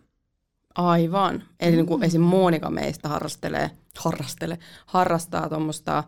Aivan. 0.75 1.43
Eli 1.61 1.77
niin 1.77 1.87
kuin 1.87 2.05
esim. 2.05 2.21
Monika 2.21 2.71
meistä 2.71 3.09
harrastelee, 3.09 3.71
harrastelee, 3.99 4.59
harrastaa 4.87 5.49
tuommoista 5.49 6.05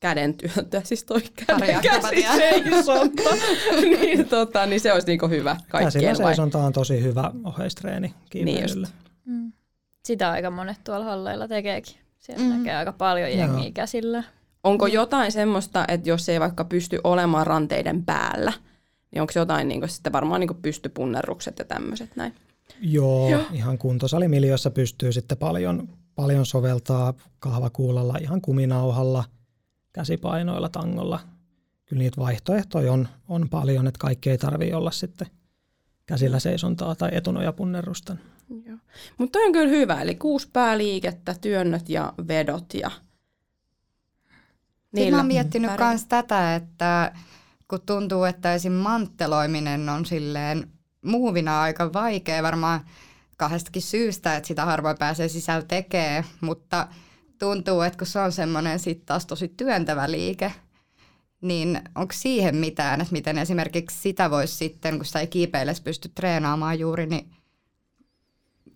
käden 0.00 0.34
työntöä, 0.34 0.80
siis 0.84 1.04
toi 1.04 1.22
käden 1.46 1.80
käsiseisonta, 1.82 3.22
niin, 4.00 4.28
tota, 4.28 4.66
niin 4.66 4.80
se 4.80 4.92
olisi 4.92 5.06
niinku 5.06 5.28
hyvä 5.28 5.56
kaikkien. 5.68 6.16
seisonta 6.16 6.58
on 6.58 6.72
tosi 6.72 7.02
hyvä 7.02 7.30
oheistreeni 7.44 8.14
kiipeilylle. 8.30 8.88
Niin 9.26 9.38
mm. 9.38 9.52
Sitä 10.04 10.30
aika 10.30 10.50
monet 10.50 10.84
tuolla 10.84 11.04
halleilla 11.04 11.48
tekeekin. 11.48 11.96
Siellä 12.18 12.44
mm. 12.44 12.50
näkee 12.50 12.76
aika 12.76 12.92
paljon 12.92 13.32
jengiä 13.32 13.70
käsillä. 13.74 14.22
Onko 14.64 14.86
jotain 14.86 15.32
semmoista, 15.32 15.84
että 15.88 16.08
jos 16.08 16.28
ei 16.28 16.40
vaikka 16.40 16.64
pysty 16.64 17.00
olemaan 17.04 17.46
ranteiden 17.46 18.04
päällä, 18.04 18.52
niin 19.10 19.20
onko 19.20 19.32
jotain 19.36 19.68
niin 19.68 19.88
sitten 19.88 20.12
varmaan 20.12 20.40
niin 20.40 20.62
pystypunnerrukset 20.62 21.58
ja 21.58 21.64
tämmöiset 21.64 22.16
näin? 22.16 22.34
Joo, 22.80 23.30
Joo, 23.30 23.42
ihan 23.52 23.78
kuntosalimiljössä 23.78 24.70
pystyy 24.70 25.12
sitten 25.12 25.38
paljon, 25.38 25.88
paljon 26.14 26.46
soveltaa 26.46 27.14
kahvakuulalla, 27.38 28.18
ihan 28.20 28.40
kuminauhalla, 28.40 29.24
käsipainoilla, 29.92 30.68
tangolla. 30.68 31.20
Kyllä 31.86 32.00
niitä 32.02 32.20
vaihtoehtoja 32.20 32.92
on, 32.92 33.08
on 33.28 33.48
paljon, 33.48 33.86
että 33.86 33.98
kaikki 33.98 34.30
ei 34.30 34.38
tarvitse 34.38 34.76
olla 34.76 34.90
sitten 34.90 35.26
käsillä 36.06 36.38
seisontaa 36.38 36.94
tai 36.94 37.10
etunojapunnerusta. 37.12 38.16
Mutta 39.18 39.38
on 39.38 39.52
kyllä 39.52 39.68
hyvä, 39.68 40.02
eli 40.02 40.14
kuusi 40.14 40.48
pääliikettä, 40.52 41.34
työnnöt 41.40 41.88
ja 41.88 42.12
vedot 42.28 42.74
ja 42.74 42.90
Niillä. 44.92 45.04
Sitten 45.04 45.14
mä 45.14 45.18
oon 45.18 45.26
miettinyt 45.26 45.70
myös 45.78 46.04
tätä, 46.04 46.54
että 46.54 47.12
kun 47.68 47.80
tuntuu, 47.86 48.24
että 48.24 48.54
esim. 48.54 48.72
mantteloiminen 48.72 49.88
on 49.88 50.06
silleen 50.06 50.70
muuvina 51.08 51.62
aika 51.62 51.92
vaikea 51.92 52.42
varmaan 52.42 52.80
kahdestakin 53.36 53.82
syystä, 53.82 54.36
että 54.36 54.46
sitä 54.46 54.64
harvoin 54.64 54.98
pääsee 54.98 55.28
sisällä 55.28 55.64
tekee, 55.68 56.24
mutta 56.40 56.88
tuntuu, 57.38 57.80
että 57.80 57.98
kun 57.98 58.06
se 58.06 58.18
on 58.18 58.32
semmoinen 58.32 58.78
sitten 58.78 59.06
taas 59.06 59.26
tosi 59.26 59.48
työntävä 59.48 60.10
liike, 60.10 60.52
niin 61.40 61.80
onko 61.94 62.12
siihen 62.16 62.56
mitään, 62.56 63.00
että 63.00 63.12
miten 63.12 63.38
esimerkiksi 63.38 64.00
sitä 64.00 64.30
voisi 64.30 64.54
sitten, 64.54 64.96
kun 64.96 65.04
sitä 65.04 65.20
ei 65.20 65.26
kiipeilles 65.26 65.80
pysty 65.80 66.08
treenaamaan 66.08 66.78
juuri, 66.78 67.06
niin 67.06 67.30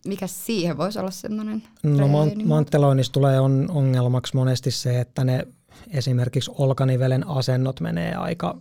mikä 0.06 0.26
siihen 0.26 0.76
voisi 0.76 0.98
olla 0.98 1.10
semmoinen 1.10 1.62
No 1.82 2.08
mantteloinnissa 2.44 3.12
tulee 3.12 3.40
on 3.40 3.66
ongelmaksi 3.70 4.36
monesti 4.36 4.70
se, 4.70 5.00
että 5.00 5.24
ne 5.24 5.46
esimerkiksi 5.90 6.50
olkanivelen 6.58 7.26
asennot 7.26 7.80
menee 7.80 8.14
aika, 8.14 8.58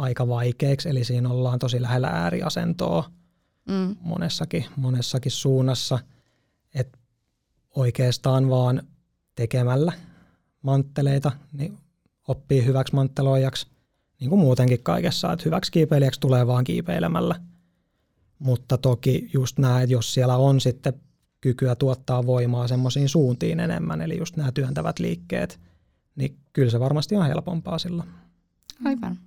aika 0.00 0.28
vaikeiksi, 0.28 0.88
eli 0.88 1.04
siinä 1.04 1.28
ollaan 1.28 1.58
tosi 1.58 1.82
lähellä 1.82 2.08
ääriasentoa 2.08 3.10
mm. 3.68 3.96
monessakin, 4.00 4.64
monessakin 4.76 5.32
suunnassa, 5.32 5.98
että 6.74 6.98
oikeastaan 7.76 8.50
vaan 8.50 8.82
tekemällä 9.34 9.92
mantteleita 10.62 11.32
niin 11.52 11.78
oppii 12.28 12.64
hyväksi 12.64 12.94
mantteloijaksi, 12.94 13.66
niin 14.20 14.30
kuin 14.30 14.40
muutenkin 14.40 14.82
kaikessa, 14.82 15.32
että 15.32 15.44
hyväksi 15.44 15.72
kiipeilijäksi 15.72 16.20
tulee 16.20 16.46
vaan 16.46 16.64
kiipeilemällä. 16.64 17.40
Mutta 18.38 18.78
toki 18.78 19.30
just 19.32 19.58
nämä, 19.58 19.82
että 19.82 19.92
jos 19.92 20.14
siellä 20.14 20.36
on 20.36 20.60
sitten 20.60 20.92
kykyä 21.40 21.74
tuottaa 21.74 22.26
voimaa 22.26 22.68
semmoisiin 22.68 23.08
suuntiin 23.08 23.60
enemmän, 23.60 24.00
eli 24.00 24.18
just 24.18 24.36
nämä 24.36 24.52
työntävät 24.52 24.98
liikkeet– 24.98 25.60
niin 26.20 26.36
kyllä 26.52 26.70
se 26.70 26.80
varmasti 26.80 27.16
on 27.16 27.26
helpompaa 27.26 27.78
silloin. 27.78 28.08
Aivan. 28.84 29.18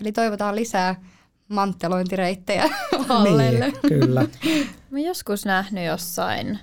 Eli 0.00 0.12
toivotaan 0.12 0.56
lisää 0.56 1.02
manttelointireittejä 1.48 2.68
hallelle. 3.08 3.68
Niin, 3.68 3.80
kyllä. 3.88 4.26
Mä 4.90 4.98
joskus 4.98 5.44
nähnyt 5.44 5.84
jossain, 5.84 6.58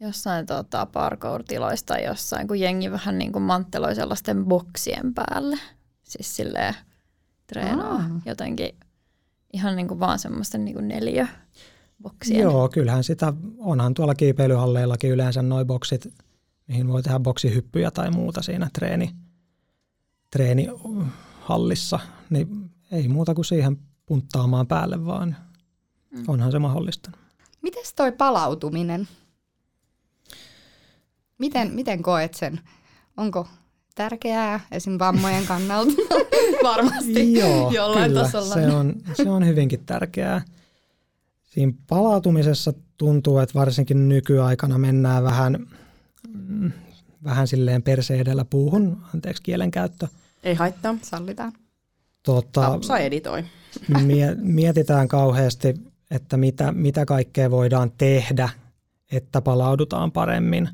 jossain 0.00 0.46
tota 0.46 0.86
parkour-tiloista 0.86 1.98
jossain, 1.98 2.48
kun 2.48 2.60
jengi 2.60 2.90
vähän 2.90 3.18
niin 3.18 3.32
kuin 3.32 3.42
mantteloi 3.42 3.94
sellaisten 3.94 4.44
boksien 4.44 5.14
päälle. 5.14 5.58
Siis 6.02 6.36
silleen 6.36 6.74
treenaa 7.46 7.94
Aa. 7.94 8.20
jotenkin 8.26 8.70
ihan 9.52 9.76
niin 9.76 9.88
kuin 9.88 10.00
vaan 10.00 10.18
semmoisten 10.18 10.64
niin 10.64 10.74
kuin 10.74 10.88
neljä 10.88 11.28
boksien. 12.02 12.42
Joo, 12.42 12.68
kyllähän 12.68 13.04
sitä, 13.04 13.32
onhan 13.58 13.94
tuolla 13.94 14.14
kiipeilyhalleillakin 14.14 15.10
yleensä 15.10 15.42
noi 15.42 15.64
boksit 15.64 16.08
mihin 16.68 16.88
voi 16.88 17.02
tehdä 17.02 17.20
boksihyppyjä 17.20 17.90
tai 17.90 18.10
muuta 18.10 18.42
siinä 18.42 18.70
treeni, 18.72 19.10
treenihallissa, 20.30 22.00
niin 22.30 22.70
ei 22.92 23.08
muuta 23.08 23.34
kuin 23.34 23.44
siihen 23.44 23.78
punttaamaan 24.06 24.66
päälle 24.66 25.06
vaan. 25.06 25.36
Mm. 26.10 26.24
Onhan 26.28 26.52
se 26.52 26.58
mahdollista. 26.58 27.10
Mites 27.62 27.94
toi 27.94 28.12
palautuminen? 28.12 29.08
Miten, 31.38 31.72
miten 31.72 32.02
koet 32.02 32.34
sen? 32.34 32.60
Onko 33.16 33.48
tärkeää 33.94 34.60
esim. 34.70 34.98
vammojen 34.98 35.46
kannalta? 35.46 35.92
Varmasti 36.62 37.32
Joo, 37.32 37.70
jollain 37.70 38.10
kyllä, 38.10 38.22
tasolla. 38.22 38.54
Se 38.54 38.66
on, 38.66 38.94
se 39.14 39.30
on 39.30 39.46
hyvinkin 39.46 39.86
tärkeää. 39.86 40.42
Siinä 41.44 41.72
palautumisessa 41.88 42.72
tuntuu, 42.96 43.38
että 43.38 43.58
varsinkin 43.58 44.08
nykyaikana 44.08 44.78
mennään 44.78 45.24
vähän 45.24 45.66
mm, 46.28 46.72
vähän 47.24 47.48
silleen 47.48 47.82
perse 47.82 48.20
edellä 48.20 48.44
puuhun, 48.44 49.02
anteeksi 49.14 49.42
kielenkäyttö. 49.42 50.08
Ei 50.42 50.54
haittaa. 50.54 50.94
Sallitaan. 51.02 51.52
Tota, 52.22 52.60
Tapsa 52.60 52.98
editoi. 52.98 53.44
mietitään 54.36 55.08
kauheasti, 55.08 55.74
että 56.10 56.36
mitä, 56.36 56.72
mitä 56.72 57.06
kaikkea 57.06 57.50
voidaan 57.50 57.92
tehdä, 57.98 58.48
että 59.12 59.40
palaudutaan 59.40 60.12
paremmin, 60.12 60.68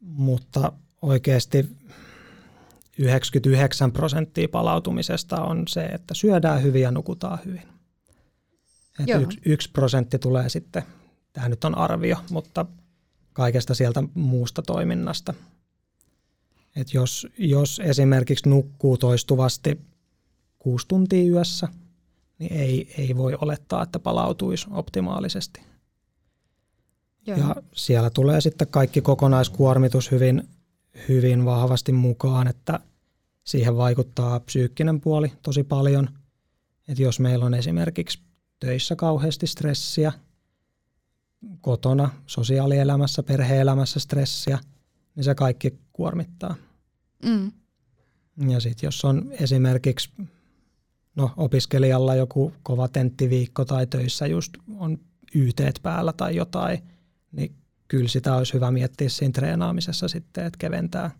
mutta 0.00 0.72
oikeasti 1.02 1.68
99 2.98 3.92
prosenttia 3.92 4.48
palautumisesta 4.48 5.42
on 5.42 5.68
se, 5.68 5.84
että 5.84 6.14
syödään 6.14 6.62
hyvin 6.62 6.82
ja 6.82 6.90
nukutaan 6.90 7.38
hyvin. 7.44 7.62
yksi, 9.22 9.40
yksi 9.44 9.70
prosentti 9.70 10.18
tulee 10.18 10.48
sitten, 10.48 10.82
tämä 11.32 11.48
nyt 11.48 11.64
on 11.64 11.78
arvio, 11.78 12.16
mutta 12.30 12.66
kaikesta 13.32 13.74
sieltä 13.74 14.02
muusta 14.14 14.62
toiminnasta. 14.62 15.34
Et 16.76 16.94
jos, 16.94 17.26
jos 17.38 17.80
esimerkiksi 17.84 18.48
nukkuu 18.48 18.98
toistuvasti 18.98 19.80
kuusi 20.62 20.88
tuntia 20.88 21.30
yössä, 21.30 21.68
niin 22.38 22.52
ei, 22.52 22.94
ei 22.98 23.16
voi 23.16 23.38
olettaa, 23.40 23.82
että 23.82 23.98
palautuisi 23.98 24.66
optimaalisesti. 24.70 25.60
Joo. 27.26 27.38
Ja 27.38 27.56
siellä 27.72 28.10
tulee 28.10 28.40
sitten 28.40 28.68
kaikki 28.68 29.00
kokonaiskuormitus 29.00 30.10
hyvin, 30.10 30.48
hyvin 31.08 31.44
vahvasti 31.44 31.92
mukaan, 31.92 32.48
että 32.48 32.80
siihen 33.44 33.76
vaikuttaa 33.76 34.40
psyykkinen 34.40 35.00
puoli 35.00 35.32
tosi 35.42 35.64
paljon. 35.64 36.08
Että 36.88 37.02
jos 37.02 37.20
meillä 37.20 37.44
on 37.44 37.54
esimerkiksi 37.54 38.18
töissä 38.60 38.96
kauheasti 38.96 39.46
stressiä– 39.46 40.12
kotona, 41.60 42.10
sosiaalielämässä, 42.26 43.22
perheelämässä 43.22 44.00
stressiä, 44.00 44.58
niin 45.14 45.24
se 45.24 45.34
kaikki 45.34 45.78
kuormittaa. 45.92 46.54
Mm. 47.24 47.52
Ja 48.48 48.60
sitten 48.60 48.86
jos 48.86 49.04
on 49.04 49.32
esimerkiksi 49.40 50.10
no, 51.16 51.30
opiskelijalla 51.36 52.14
joku 52.14 52.52
kova 52.62 52.88
tenttiviikko 52.88 53.64
tai 53.64 53.86
töissä 53.86 54.26
just 54.26 54.52
on 54.78 54.98
YT 55.34 55.60
päällä 55.82 56.12
tai 56.12 56.36
jotain, 56.36 56.78
niin 57.32 57.54
kyllä 57.88 58.08
sitä 58.08 58.36
olisi 58.36 58.54
hyvä 58.54 58.70
miettiä 58.70 59.08
siinä 59.08 59.32
treenaamisessa 59.32 60.08
sitten, 60.08 60.46
että 60.46 60.58
keventää, 60.58 61.10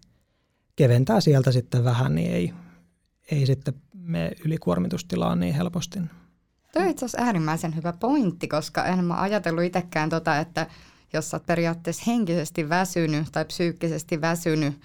keventää 0.77 1.21
sieltä 1.21 1.53
sitten 1.53 1.85
vähän, 1.85 2.15
niin 2.15 2.33
ei, 2.33 2.53
ei 3.31 3.47
sitten 3.47 3.75
mene 3.95 4.31
ylikuormitustilaan 4.45 5.41
niin 5.41 5.55
helposti. 5.55 5.99
Tuo 6.73 6.83
on 6.83 6.89
itse 6.89 7.05
asiassa 7.05 7.25
äärimmäisen 7.27 7.77
hyvä 7.77 7.93
pointti, 7.93 8.49
koska 8.49 8.85
en 8.85 9.05
mä 9.05 9.21
ajatellut 9.21 9.65
itsekään 9.65 10.11
tota, 10.11 10.39
että 10.39 10.67
jos 11.13 11.31
sä 11.31 11.41
periaatteessa 11.47 12.03
henkisesti 12.07 12.69
väsynyt 12.69 13.29
tai 13.33 13.45
psyykkisesti 13.45 14.21
väsynyt, 14.21 14.81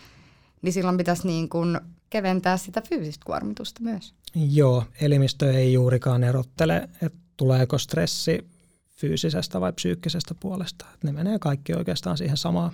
niin 0.62 0.74
silloin 0.74 0.98
pitäisi 0.98 1.28
niin 1.28 1.50
kuin 1.50 1.80
keventää 2.10 2.58
sitä 2.58 2.82
fyysistä 2.90 3.26
kuormitusta 3.26 3.84
myös. 3.84 4.14
Joo, 4.52 4.84
elimistö 5.02 5.54
ei 5.54 5.74
juurikaan 5.74 6.24
erottele, 6.24 6.90
että 7.02 7.20
tuleeko 7.38 7.78
stressi 7.78 8.48
fyysisestä 8.90 9.62
vai 9.62 9.74
psyykkisestä 9.74 10.36
puolesta. 10.40 10.86
Ne 11.04 11.12
menee 11.12 11.40
kaikki 11.40 11.74
oikeastaan 11.74 12.18
siihen 12.18 12.38
samaan. 12.38 12.72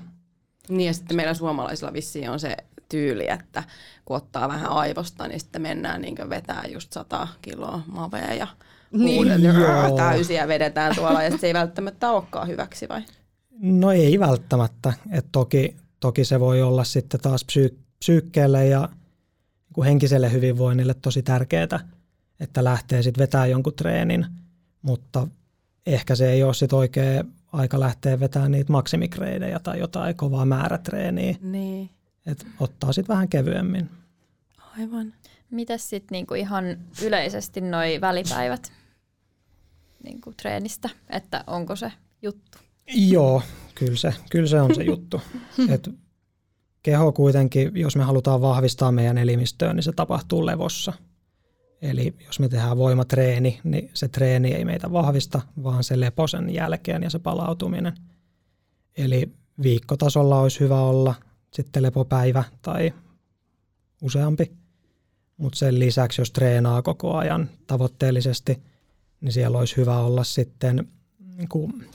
Niin 0.70 0.88
ja 0.88 0.94
sitten 0.94 1.18
meillä 1.18 1.34
suomalaisilla 1.34 1.94
vissiin 1.94 2.30
on 2.30 2.40
se 2.40 2.58
tyyli, 2.90 3.30
että 3.30 3.64
kun 4.06 4.18
ottaa 4.18 4.50
vähän 4.50 4.72
aivosta, 4.72 5.28
niin 5.28 5.40
sitten 5.40 5.62
mennään 5.62 6.02
niin 6.02 6.30
vetää 6.30 6.64
just 6.74 6.94
100 6.94 7.28
kiloa 7.42 7.82
mavea 7.88 8.34
ja 8.34 8.48
niin. 8.92 9.28
täysiä 9.98 10.48
vedetään 10.48 10.96
tuolla 10.96 11.24
ja 11.24 11.38
se 11.38 11.48
ei 11.48 11.54
välttämättä 11.54 12.12
olekaan 12.12 12.48
hyväksi 12.48 12.90
vai? 12.90 13.02
No 13.62 13.92
ei 13.92 14.20
välttämättä. 14.20 14.94
Et 15.12 15.26
toki, 15.32 15.76
toki 16.00 16.26
se 16.26 16.40
voi 16.40 16.62
olla 16.62 16.84
sitten 16.84 17.20
taas 17.20 17.46
psyy- 17.46 17.78
psyykkeelle 18.00 18.68
ja 18.68 18.90
niin 19.76 19.84
henkiselle 19.84 20.32
hyvinvoinnille 20.32 20.94
tosi 20.94 21.24
tärkeää, 21.24 21.80
että 22.40 22.64
lähtee 22.64 23.04
sitten 23.04 23.22
vetämään 23.22 23.50
jonkun 23.50 23.74
treenin, 23.74 24.26
mutta 24.82 25.28
ehkä 25.86 26.16
se 26.16 26.32
ei 26.32 26.44
ole 26.44 26.54
sitten 26.54 26.80
oikea 26.80 27.24
aika 27.54 27.80
lähteä 27.80 28.20
vetämään 28.20 28.52
niitä 28.52 28.72
maksimikreidejä 28.72 29.60
tai 29.60 29.80
jotain 29.80 30.16
kovaa 30.16 30.46
määrätreeniä. 30.46 31.36
Niin. 31.42 31.90
Et 32.26 32.46
ottaa 32.60 32.94
sitten 32.94 33.14
vähän 33.14 33.30
kevyemmin. 33.30 33.90
Aivan. 34.80 35.14
Mitäs 35.52 35.90
sitten 35.90 36.16
niinku 36.16 36.34
ihan 36.34 36.66
yleisesti 37.02 37.62
noi 37.62 38.02
välipäivät? 38.02 38.72
niin 40.04 40.22
kuin 40.22 40.36
treenistä, 40.36 40.90
että 41.10 41.44
onko 41.48 41.76
se 41.76 41.92
juttu? 42.22 42.58
Joo, 42.94 43.42
kyllä 43.76 43.96
se, 43.96 44.14
kyllä 44.30 44.48
se 44.48 44.62
on 44.62 44.76
se 44.76 44.84
juttu. 44.84 45.22
Et 45.74 45.90
keho 46.84 47.12
kuitenkin, 47.12 47.72
jos 47.76 47.96
me 47.96 48.04
halutaan 48.04 48.42
vahvistaa 48.42 48.92
meidän 48.92 49.18
elimistöä, 49.18 49.74
niin 49.74 49.84
se 49.84 49.92
tapahtuu 49.92 50.46
levossa. 50.46 50.94
Eli 51.82 52.16
jos 52.26 52.40
me 52.40 52.50
tehdään 52.50 52.78
voimatreeni, 52.78 53.60
niin 53.64 53.92
se 53.94 54.08
treeni 54.08 54.54
ei 54.54 54.66
meitä 54.66 54.92
vahvista, 54.92 55.42
vaan 55.64 55.84
se 55.84 56.00
leposen 56.00 56.54
jälkeen 56.54 57.04
ja 57.04 57.10
se 57.10 57.20
palautuminen. 57.20 57.94
Eli 58.98 59.32
viikkotasolla 59.64 60.40
olisi 60.40 60.60
hyvä 60.60 60.82
olla 60.82 61.16
sitten 61.54 61.84
lepopäivä 61.84 62.44
tai 62.62 62.94
useampi. 64.02 64.52
Mutta 65.38 65.60
sen 65.60 65.80
lisäksi, 65.80 66.22
jos 66.22 66.32
treenaa 66.32 66.82
koko 66.82 67.16
ajan 67.16 67.50
tavoitteellisesti, 67.68 68.64
niin 69.22 69.32
siellä 69.32 69.58
olisi 69.58 69.78
hyvä 69.78 70.00
olla 70.00 70.24
sitten 70.24 70.88
niin 71.36 71.50
kuin 71.50 71.86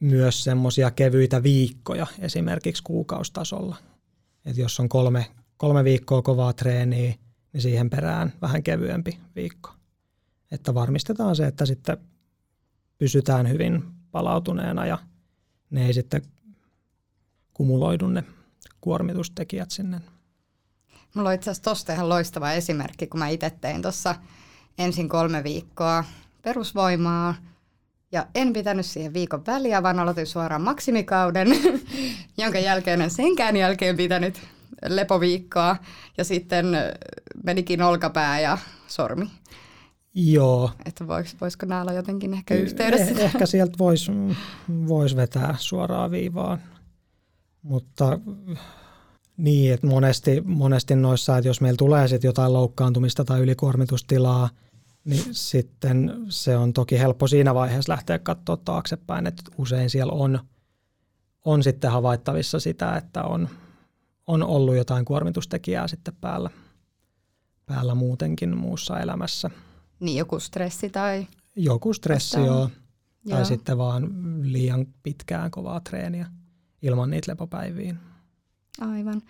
myös 0.00 0.44
semmoisia 0.44 0.90
kevyitä 0.90 1.42
viikkoja 1.42 2.06
esimerkiksi 2.18 2.82
kuukaustasolla. 2.82 3.76
Et 4.44 4.56
jos 4.56 4.80
on 4.80 4.88
kolme, 4.88 5.26
kolme 5.56 5.84
viikkoa 5.84 6.22
kovaa 6.22 6.52
treeniä, 6.52 7.14
niin 7.52 7.62
siihen 7.62 7.90
perään 7.90 8.32
vähän 8.42 8.62
kevyempi 8.62 9.18
viikko. 9.36 9.70
Että 10.50 10.74
varmistetaan 10.74 11.36
se, 11.36 11.46
että 11.46 11.66
sitten 11.66 11.98
pysytään 12.98 13.48
hyvin 13.48 13.84
palautuneena 14.10 14.86
ja 14.86 14.98
ne 15.70 15.86
ei 15.86 15.94
sitten 15.94 16.22
kumuloidu 17.54 18.06
ne 18.06 18.24
kuormitustekijät 18.80 19.70
sinne. 19.70 20.00
Mulla 21.14 21.28
on 21.28 21.34
itse 21.34 21.50
asiassa 21.50 21.70
tosta 21.70 21.92
ihan 21.92 22.08
loistava 22.08 22.52
esimerkki, 22.52 23.06
kun 23.06 23.18
mä 23.18 23.28
itse 23.28 23.50
tein 23.50 23.82
tuossa 23.82 24.14
ensin 24.78 25.08
kolme 25.08 25.44
viikkoa 25.44 26.04
perusvoimaa 26.42 27.34
ja 28.12 28.26
en 28.34 28.52
pitänyt 28.52 28.86
siihen 28.86 29.14
viikon 29.14 29.46
väliä, 29.46 29.82
vaan 29.82 29.98
aloitin 29.98 30.26
suoraan 30.26 30.62
maksimikauden, 30.62 31.48
jonka 32.38 32.58
jälkeen 32.58 33.00
en 33.00 33.10
senkään 33.10 33.56
jälkeen 33.56 33.96
pitänyt 33.96 34.40
lepoviikkoa 34.88 35.76
ja 36.18 36.24
sitten 36.24 36.66
menikin 37.44 37.82
olkapää 37.82 38.40
ja 38.40 38.58
sormi. 38.86 39.30
Joo. 40.14 40.70
Että 40.84 41.06
vois, 41.06 41.36
voisiko 41.40 41.66
nämä 41.66 41.80
olla 41.82 41.92
jotenkin 41.92 42.34
ehkä 42.34 42.54
yhteydessä? 42.54 43.10
Eh, 43.10 43.24
ehkä 43.24 43.46
sieltä 43.46 43.78
voisi 43.78 44.12
vois 44.88 45.16
vetää 45.16 45.54
suoraan 45.58 46.10
viivaan. 46.10 46.58
Mutta 47.62 48.18
niin, 49.36 49.74
että 49.74 49.86
monesti, 49.86 50.40
monesti 50.40 50.96
noissa, 50.96 51.38
että 51.38 51.48
jos 51.48 51.60
meillä 51.60 51.76
tulee 51.76 52.08
sitten 52.08 52.28
jotain 52.28 52.52
loukkaantumista 52.52 53.24
tai 53.24 53.40
ylikuormitustilaa, 53.40 54.48
niin 55.08 55.34
sitten 55.34 56.26
se 56.28 56.56
on 56.56 56.72
toki 56.72 56.98
helppo 56.98 57.26
siinä 57.26 57.54
vaiheessa 57.54 57.92
lähteä 57.92 58.18
katsoa 58.18 58.56
taaksepäin, 58.56 59.26
että 59.26 59.42
usein 59.58 59.90
siellä 59.90 60.12
on, 60.12 60.38
on 61.44 61.62
sitten 61.62 61.90
havaittavissa 61.90 62.60
sitä, 62.60 62.96
että 62.96 63.22
on, 63.22 63.48
on 64.26 64.42
ollut 64.42 64.76
jotain 64.76 65.04
kuormitustekijää 65.04 65.88
sitten 65.88 66.14
päällä, 66.20 66.50
päällä 67.66 67.94
muutenkin 67.94 68.56
muussa 68.56 69.00
elämässä. 69.00 69.50
Niin, 70.00 70.18
joku 70.18 70.40
stressi 70.40 70.90
tai... 70.90 71.26
Joku 71.56 71.94
stressi, 71.94 72.40
joo. 72.40 72.70
Tai 73.28 73.38
joo. 73.38 73.44
sitten 73.44 73.78
vaan 73.78 74.08
liian 74.42 74.86
pitkään 75.02 75.50
kovaa 75.50 75.80
treeniä 75.80 76.26
ilman 76.82 77.10
niitä 77.10 77.30
lepopäiviä. 77.30 77.96
Aivan. 78.80 79.22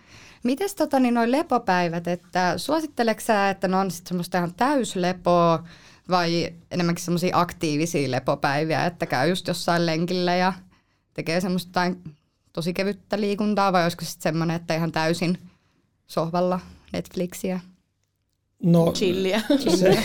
Mites 0.45 0.75
tota, 0.75 1.01
niin 1.01 1.15
noin 1.15 1.33
lepopäivät, 1.33 2.09
että 2.09 2.59
suositteleksä 2.59 3.27
sä, 3.27 3.51
että 3.51 3.69
ne 3.69 3.77
on 3.77 3.91
sitten 3.91 4.09
semmoista 4.09 4.39
ihan 4.39 4.55
täyslepoa 4.55 5.65
vai 6.11 6.55
enemmänkin 6.71 7.05
semmoisia 7.05 7.39
aktiivisia 7.39 8.11
lepopäiviä, 8.11 8.87
että 8.87 9.07
käy 9.07 9.29
just 9.29 9.49
jossain 9.49 9.87
lenkillä 9.87 10.37
ja 10.37 10.53
tekee 11.15 11.41
semmoista 11.41 11.81
tosi 12.53 12.73
kevyttä 12.73 13.21
liikuntaa 13.21 13.73
vai 13.73 13.83
olisiko 13.83 14.05
sitten 14.05 14.23
semmoinen, 14.23 14.57
että 14.57 14.75
ihan 14.75 14.93
täysin 14.93 15.39
sohvalla 16.07 16.61
Netflixiä? 16.93 17.61
No, 18.63 18.93
chilliä. 18.93 19.43
Se, 19.77 19.99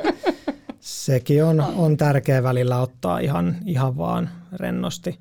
sekin 0.80 1.44
on, 1.44 1.60
on 1.60 1.96
tärkeä 1.96 2.42
välillä 2.42 2.80
ottaa 2.80 3.18
ihan, 3.18 3.56
ihan 3.66 3.96
vaan 3.96 4.30
rennosti. 4.52 5.20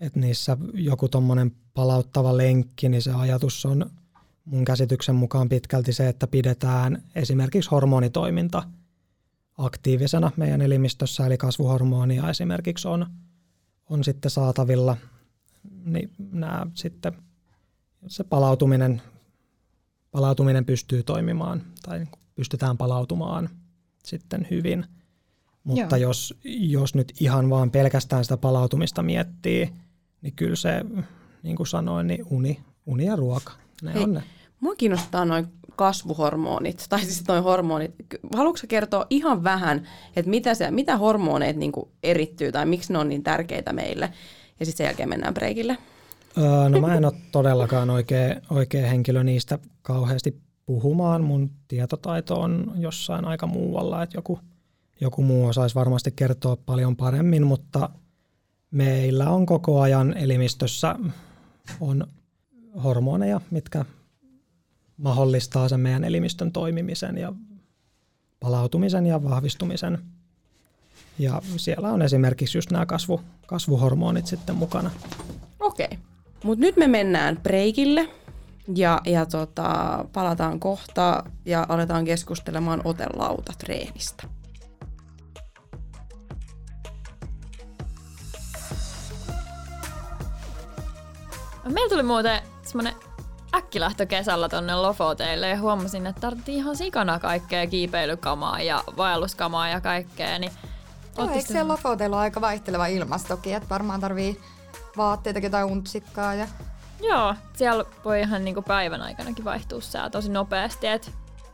Että 0.00 0.20
niissä 0.20 0.56
joku 0.74 1.08
tuommoinen 1.08 1.52
palauttava 1.74 2.36
lenkki, 2.36 2.88
niin 2.88 3.02
se 3.02 3.12
ajatus 3.12 3.66
on 3.66 3.90
mun 4.44 4.64
käsityksen 4.64 5.14
mukaan 5.14 5.48
pitkälti 5.48 5.92
se, 5.92 6.08
että 6.08 6.26
pidetään 6.26 7.02
esimerkiksi 7.14 7.70
hormonitoiminta 7.70 8.62
aktiivisena 9.58 10.30
meidän 10.36 10.60
elimistössä, 10.60 11.26
eli 11.26 11.36
kasvuhormonia 11.38 12.30
esimerkiksi 12.30 12.88
on, 12.88 13.06
on 13.90 14.04
sitten 14.04 14.30
saatavilla, 14.30 14.96
niin 15.84 16.10
nämä 16.32 16.66
sitten 16.74 17.12
se 18.06 18.24
palautuminen, 18.24 19.02
palautuminen 20.10 20.64
pystyy 20.64 21.02
toimimaan 21.02 21.62
tai 21.82 22.06
pystytään 22.34 22.76
palautumaan 22.76 23.48
sitten 24.04 24.46
hyvin. 24.50 24.86
Mutta 25.64 25.96
jos, 25.96 26.34
jos 26.44 26.94
nyt 26.94 27.12
ihan 27.20 27.50
vaan 27.50 27.70
pelkästään 27.70 28.24
sitä 28.24 28.36
palautumista 28.36 29.02
miettii, 29.02 29.72
niin 30.22 30.32
kyllä 30.32 30.56
se 30.56 30.80
niin 31.42 31.56
kuin 31.56 31.66
sanoin, 31.66 32.06
niin 32.06 32.26
uni, 32.30 32.60
uni 32.86 33.04
ja 33.04 33.16
ruoka, 33.16 33.52
ne 33.82 33.94
Hei, 33.94 34.02
on 34.02 34.12
ne. 34.12 34.22
Mua 34.60 34.74
kiinnostaa 34.74 35.24
noin 35.24 35.46
kasvuhormonit, 35.76 36.86
tai 36.88 37.00
siis 37.00 37.28
noin 37.28 37.42
hormonit. 37.42 37.94
Haluatko 38.34 38.66
kertoa 38.68 39.06
ihan 39.10 39.44
vähän, 39.44 39.88
että 40.16 40.30
mitä, 40.30 40.54
se, 40.54 40.70
mitä 40.70 40.96
hormoneet 40.96 41.56
niin 41.56 41.72
erittyy 42.02 42.52
tai 42.52 42.66
miksi 42.66 42.92
ne 42.92 42.98
on 42.98 43.08
niin 43.08 43.22
tärkeitä 43.22 43.72
meille? 43.72 44.12
Ja 44.60 44.66
sitten 44.66 44.76
sen 44.76 44.84
jälkeen 44.84 45.08
mennään 45.08 45.34
breikille. 45.34 45.78
Öö, 46.38 46.68
no 46.68 46.80
mä 46.80 46.94
en 46.94 47.04
ole 47.04 47.12
todellakaan 47.32 47.90
oikea, 47.90 48.36
oikea 48.50 48.86
henkilö 48.86 49.24
niistä 49.24 49.58
kauheasti 49.82 50.42
puhumaan. 50.66 51.24
Mun 51.24 51.50
tietotaito 51.68 52.40
on 52.40 52.72
jossain 52.76 53.24
aika 53.24 53.46
muualla, 53.46 54.02
että 54.02 54.18
joku, 54.18 54.38
joku 55.00 55.22
muu 55.22 55.46
osaisi 55.46 55.74
varmasti 55.74 56.12
kertoa 56.16 56.56
paljon 56.56 56.96
paremmin, 56.96 57.46
mutta 57.46 57.90
meillä 58.70 59.30
on 59.30 59.46
koko 59.46 59.80
ajan 59.80 60.16
elimistössä 60.16 60.96
on 61.80 62.06
hormoneja, 62.84 63.40
mitkä 63.50 63.84
mahdollistaa 64.96 65.68
sen 65.68 65.80
meidän 65.80 66.04
elimistön 66.04 66.52
toimimisen 66.52 67.18
ja 67.18 67.32
palautumisen 68.40 69.06
ja 69.06 69.24
vahvistumisen. 69.24 69.98
Ja 71.18 71.42
siellä 71.56 71.92
on 71.92 72.02
esimerkiksi 72.02 72.58
just 72.58 72.70
nämä 72.70 72.86
kasvu, 72.86 73.20
kasvuhormonit 73.46 74.26
sitten 74.26 74.56
mukana. 74.56 74.90
Okei, 75.60 75.98
mutta 76.44 76.60
nyt 76.60 76.76
me 76.76 76.86
mennään 76.86 77.36
breikille 77.42 78.08
ja, 78.74 79.00
ja 79.04 79.26
tota, 79.26 80.04
palataan 80.12 80.60
kohta 80.60 81.24
ja 81.44 81.66
aletaan 81.68 82.04
keskustelemaan 82.04 82.80
otelauta-treenistä. 82.84 84.28
Meillä 91.64 91.90
tuli 91.90 92.02
muuten 92.02 92.42
semmonen 92.62 92.94
äkkilähtö 93.54 94.06
kesällä 94.06 94.48
tonne 94.48 94.74
Lofoteille 94.74 95.48
ja 95.48 95.60
huomasin, 95.60 96.06
että 96.06 96.20
tarvittiin 96.20 96.58
ihan 96.58 96.76
sikana 96.76 97.18
kaikkea 97.18 97.66
kiipeilykamaa 97.66 98.60
ja 98.60 98.84
vaelluskamaa 98.96 99.68
ja 99.68 99.80
kaikkea. 99.80 100.38
Niin 100.38 100.52
Joo, 101.18 101.28
eikö 101.28 101.46
siellä 101.46 101.72
Lofoteilla 101.72 102.20
aika 102.20 102.40
vaihteleva 102.40 102.86
ilmastokin, 102.86 103.56
että 103.56 103.68
varmaan 103.68 104.00
tarvii 104.00 104.40
vaatteita 104.96 105.50
tai 105.50 105.64
untsikkaa 105.64 106.34
ja... 106.34 106.46
Joo, 107.00 107.34
siellä 107.54 107.84
voi 108.04 108.20
ihan 108.20 108.44
niinku 108.44 108.62
päivän 108.62 109.02
aikanakin 109.02 109.44
vaihtua 109.44 109.80
sää 109.80 110.10
tosi 110.10 110.30
nopeasti, 110.30 110.86
että 110.86 111.10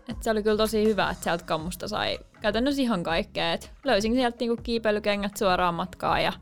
et 0.09 0.23
se 0.23 0.31
oli 0.31 0.43
kyllä 0.43 0.57
tosi 0.57 0.85
hyvä, 0.85 1.11
että 1.11 1.25
sieltä 1.25 1.45
kammusta 1.45 1.89
sai 1.89 2.19
käytännössä 2.41 2.83
ihan 2.83 3.03
kaikkea. 3.03 3.53
Et 3.53 3.73
löysin 3.85 4.15
sieltä 4.15 4.37
niinku 4.41 4.63
kiipeilykengät 4.63 5.37
suoraan 5.37 5.75
matkaa 5.75 6.21
ja 6.21 6.33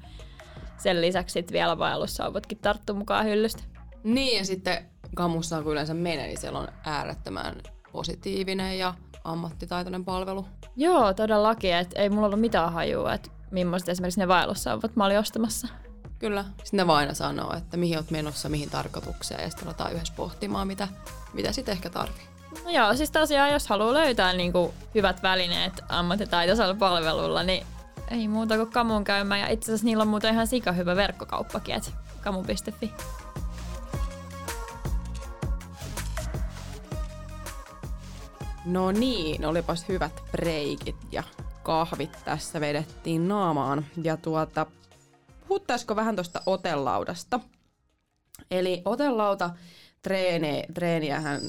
sen 0.79 1.01
lisäksi 1.01 1.33
sit 1.33 1.53
vielä 1.53 1.79
vaellussauvotkin 1.79 2.59
tarttu 2.59 2.95
mukaan 2.95 3.25
hyllystä. 3.25 3.63
Niin 4.05 4.39
ja 4.39 4.45
sitten 4.45 4.91
kammussa 5.15 5.63
kun 5.63 5.73
yleensä 5.73 5.95
menee, 5.95 6.27
niin 6.27 6.41
siellä 6.41 6.59
on 6.59 6.69
äärettömän 6.85 7.63
positiivinen 7.93 8.79
ja 8.79 8.95
ammattitaitoinen 9.25 10.05
palvelu. 10.05 10.47
Joo, 10.77 11.15
todellakin. 11.15 11.75
Et 11.75 11.91
ei 11.95 12.11
mulla 12.11 12.27
ollut 12.27 12.41
mitään 12.41 12.73
hajua, 12.73 13.15
että 13.15 13.31
millaiset 13.51 13.89
esimerkiksi 13.89 14.21
ne 14.21 14.29
vaellussauvat 14.29 14.97
mä 14.97 15.05
olin 15.05 15.19
ostamassa. 15.19 15.69
Kyllä. 16.19 16.45
Sitten 16.65 16.79
ne 16.79 16.87
vaan 16.87 16.99
aina 16.99 17.15
sanoo, 17.15 17.57
että 17.57 17.77
mihin 17.77 17.99
olet 17.99 18.11
menossa, 18.11 18.49
mihin 18.49 18.71
tarkoitukseen, 18.71 19.43
ja 19.43 19.51
sitten 19.51 19.69
aletaan 19.69 19.93
yhdessä 19.93 20.15
pohtimaan, 20.17 20.67
mitä, 20.67 20.89
mitä 21.33 21.53
sitten 21.53 21.73
ehkä 21.73 21.91
tarvii. 21.91 22.27
No 22.65 22.71
joo, 22.71 22.97
siis 22.97 23.11
tosiaan 23.11 23.53
jos 23.53 23.69
haluaa 23.69 23.95
löytää 23.95 24.33
niin 24.33 24.53
kuin 24.53 24.73
hyvät 24.95 25.23
välineet 25.23 25.73
ammattitaitoisella 25.89 26.75
palvelulla, 26.75 27.43
niin 27.43 27.67
ei 28.11 28.29
muuta 28.29 28.57
kuin 28.57 28.71
kamun 28.71 29.05
käymään. 29.05 29.41
Ja 29.41 29.49
itse 29.49 29.65
asiassa 29.65 29.85
niillä 29.85 30.03
on 30.03 30.09
muuten 30.09 30.35
ihan 30.35 30.47
sika 30.47 30.73
hyvä 30.73 30.97
verkkokauppakin, 30.97 31.75
että 31.75 31.91
kamu.fi. 32.21 32.93
No 38.65 38.93
niin, 38.93 39.47
olipas 39.47 39.89
hyvät 39.89 40.23
breikit 40.33 40.97
ja 41.13 41.23
kahvit 41.63 42.19
tässä 42.25 42.61
vedettiin 42.61 43.29
naamaan. 43.29 43.87
Ja 44.03 44.17
tuota, 44.17 44.67
puhuttaisiko 45.49 45.97
vähän 45.97 46.17
tuosta 46.17 46.43
otelaudasta? 46.47 47.41
Eli 48.51 48.83
otelauta 48.85 49.51
treeni, 50.03 50.63
treeniähän 50.75 51.41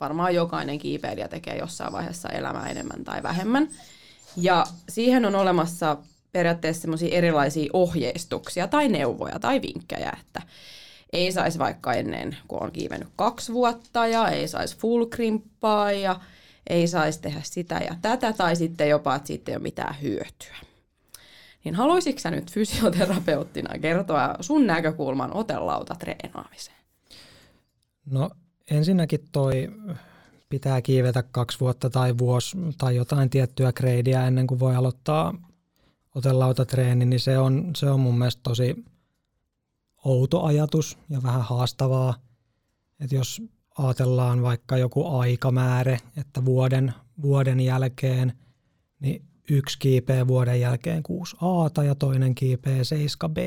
varmaan 0.00 0.34
jokainen 0.34 0.78
kiipeilijä 0.78 1.28
tekee 1.28 1.58
jossain 1.58 1.92
vaiheessa 1.92 2.28
elämää 2.28 2.68
enemmän 2.68 3.04
tai 3.04 3.22
vähemmän. 3.22 3.68
Ja 4.36 4.66
siihen 4.88 5.24
on 5.24 5.34
olemassa 5.34 5.96
periaatteessa 6.32 6.80
semmoisia 6.80 7.16
erilaisia 7.16 7.70
ohjeistuksia 7.72 8.68
tai 8.68 8.88
neuvoja 8.88 9.38
tai 9.38 9.62
vinkkejä, 9.62 10.12
että 10.20 10.42
ei 11.12 11.32
saisi 11.32 11.58
vaikka 11.58 11.92
ennen, 11.92 12.36
kun 12.48 12.62
on 12.62 12.72
kiivennyt 12.72 13.08
kaksi 13.16 13.52
vuotta 13.52 14.06
ja 14.06 14.28
ei 14.28 14.48
saisi 14.48 14.76
full 14.78 15.04
krimppaa 15.06 15.92
ja 15.92 16.20
ei 16.66 16.88
saisi 16.88 17.20
tehdä 17.20 17.40
sitä 17.44 17.74
ja 17.74 17.96
tätä 18.02 18.32
tai 18.32 18.56
sitten 18.56 18.88
jopa, 18.88 19.14
että 19.14 19.26
siitä 19.26 19.52
ei 19.52 19.56
ole 19.56 19.62
mitään 19.62 20.02
hyötyä. 20.02 20.56
Niin 21.64 21.74
haluaisitko 21.74 22.20
sä 22.20 22.30
nyt 22.30 22.52
fysioterapeuttina 22.52 23.78
kertoa 23.78 24.34
sun 24.40 24.66
näkökulman 24.66 25.36
otelauta 25.36 25.94
treenaamiseen? 25.94 26.76
No 28.06 28.30
ensinnäkin 28.70 29.20
toi 29.32 29.68
pitää 30.48 30.82
kiivetä 30.82 31.22
kaksi 31.22 31.60
vuotta 31.60 31.90
tai 31.90 32.18
vuosi 32.18 32.56
tai 32.78 32.96
jotain 32.96 33.30
tiettyä 33.30 33.72
gradea 33.72 34.26
ennen 34.26 34.46
kuin 34.46 34.60
voi 34.60 34.76
aloittaa 34.76 35.34
otelautatreeni, 36.14 37.04
niin 37.04 37.20
se 37.20 37.38
on, 37.38 37.70
se 37.76 37.90
on 37.90 38.00
mun 38.00 38.18
mielestä 38.18 38.40
tosi 38.42 38.84
outo 40.04 40.42
ajatus 40.42 40.98
ja 41.08 41.22
vähän 41.22 41.42
haastavaa. 41.42 42.14
Että 43.00 43.14
jos 43.14 43.42
ajatellaan 43.78 44.42
vaikka 44.42 44.76
joku 44.76 45.06
aikamäärä, 45.06 45.98
että 46.16 46.44
vuoden, 46.44 46.94
vuoden 47.22 47.60
jälkeen, 47.60 48.32
niin 49.00 49.24
yksi 49.50 49.78
kiipeä 49.78 50.26
vuoden 50.26 50.60
jälkeen 50.60 51.02
6 51.02 51.36
A 51.76 51.82
ja 51.82 51.94
toinen 51.94 52.34
kiipeä 52.34 52.84
7 52.84 53.34
B. 53.34 53.38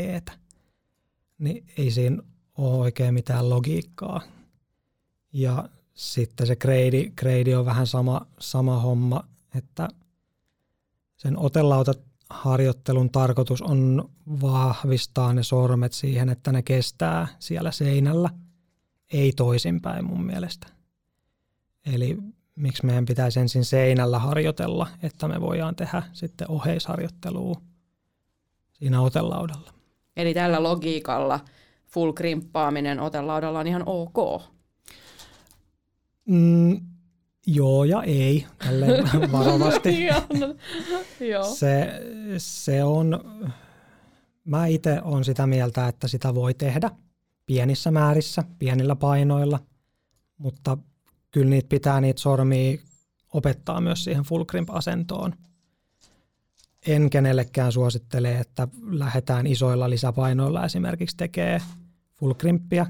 Niin 1.38 1.66
ei 1.78 1.92
siinä 1.92 2.24
ole 2.58 2.78
oikein 2.78 3.14
mitään 3.14 3.50
logiikkaa. 3.50 4.22
Ja 5.34 5.70
sitten 6.02 6.48
se 6.48 6.56
grade, 6.56 7.12
grade 7.16 7.58
on 7.58 7.66
vähän 7.66 7.88
sama, 7.88 8.26
sama 8.40 8.80
homma, 8.80 9.24
että 9.56 9.88
sen 11.18 11.38
harjoittelun 12.30 13.10
tarkoitus 13.10 13.62
on 13.62 14.10
vahvistaa 14.42 15.34
ne 15.34 15.44
sormet 15.44 15.94
siihen, 15.94 16.30
että 16.30 16.52
ne 16.52 16.62
kestää 16.62 17.28
siellä 17.40 17.72
seinällä, 17.72 18.30
ei 19.14 19.32
toisinpäin 19.32 20.06
mun 20.06 20.24
mielestä. 20.24 20.68
Eli 21.94 22.18
miksi 22.56 22.86
meidän 22.86 23.06
pitäisi 23.06 23.40
ensin 23.40 23.66
seinällä 23.66 24.20
harjoitella, 24.20 24.88
että 25.04 25.28
me 25.28 25.42
voidaan 25.42 25.76
tehdä 25.76 26.04
sitten 26.14 26.52
oheisharjoittelua 26.52 27.62
siinä 28.74 29.02
otelaudalla. 29.02 29.74
Eli 30.18 30.34
tällä 30.34 30.64
logiikalla 30.64 31.40
full 31.88 32.12
krimppaaminen 32.12 33.00
otelaudalla 33.00 33.60
on 33.60 33.68
ihan 33.68 33.84
ok? 33.86 34.42
Mm, 36.32 36.82
joo 37.48 37.84
ja 37.84 38.04
ei, 38.04 38.48
tälleen 38.66 39.06
varovasti. 39.32 39.90
se, 41.56 42.02
se 42.38 42.84
on, 42.84 43.20
mä 44.46 44.66
itse 44.66 45.02
olen 45.02 45.24
sitä 45.24 45.48
mieltä, 45.48 45.88
että 45.88 46.08
sitä 46.08 46.36
voi 46.36 46.54
tehdä 46.54 46.92
pienissä 47.46 47.92
määrissä, 47.92 48.44
pienillä 48.60 48.96
painoilla, 48.96 49.60
mutta 50.38 50.78
kyllä 51.32 51.50
niitä 51.50 51.70
pitää 51.70 52.02
niitä 52.02 52.22
sormia 52.22 52.78
opettaa 53.34 53.82
myös 53.82 54.04
siihen 54.04 54.24
full 54.24 54.44
crimp-asentoon. 54.44 55.34
En 56.88 57.10
kenellekään 57.10 57.72
suosittele, 57.72 58.40
että 58.40 58.68
lähdetään 58.90 59.48
isoilla 59.48 59.90
lisäpainoilla 59.90 60.66
esimerkiksi 60.66 61.18
tekee 61.18 61.62
full 62.14 62.34
crimppia, 62.34 62.86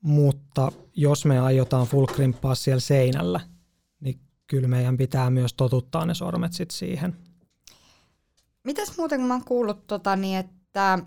mutta 0.00 0.72
jos 0.96 1.24
me 1.24 1.38
aiotaan 1.38 1.86
full 1.86 2.06
crimppaa 2.06 2.54
siellä 2.54 2.80
seinällä, 2.80 3.40
niin 4.00 4.20
kyllä 4.46 4.68
meidän 4.68 4.96
pitää 4.96 5.30
myös 5.30 5.54
totuttaa 5.54 6.06
ne 6.06 6.14
sormet 6.14 6.52
sit 6.52 6.70
siihen. 6.70 7.16
Mitäs 8.64 8.96
muuten, 8.98 9.18
kun 9.18 9.28
mä 9.28 9.34
oon 9.34 9.44
kuullut, 9.44 9.86
tota, 9.86 10.16
niin 10.16 10.38
että, 10.38 10.98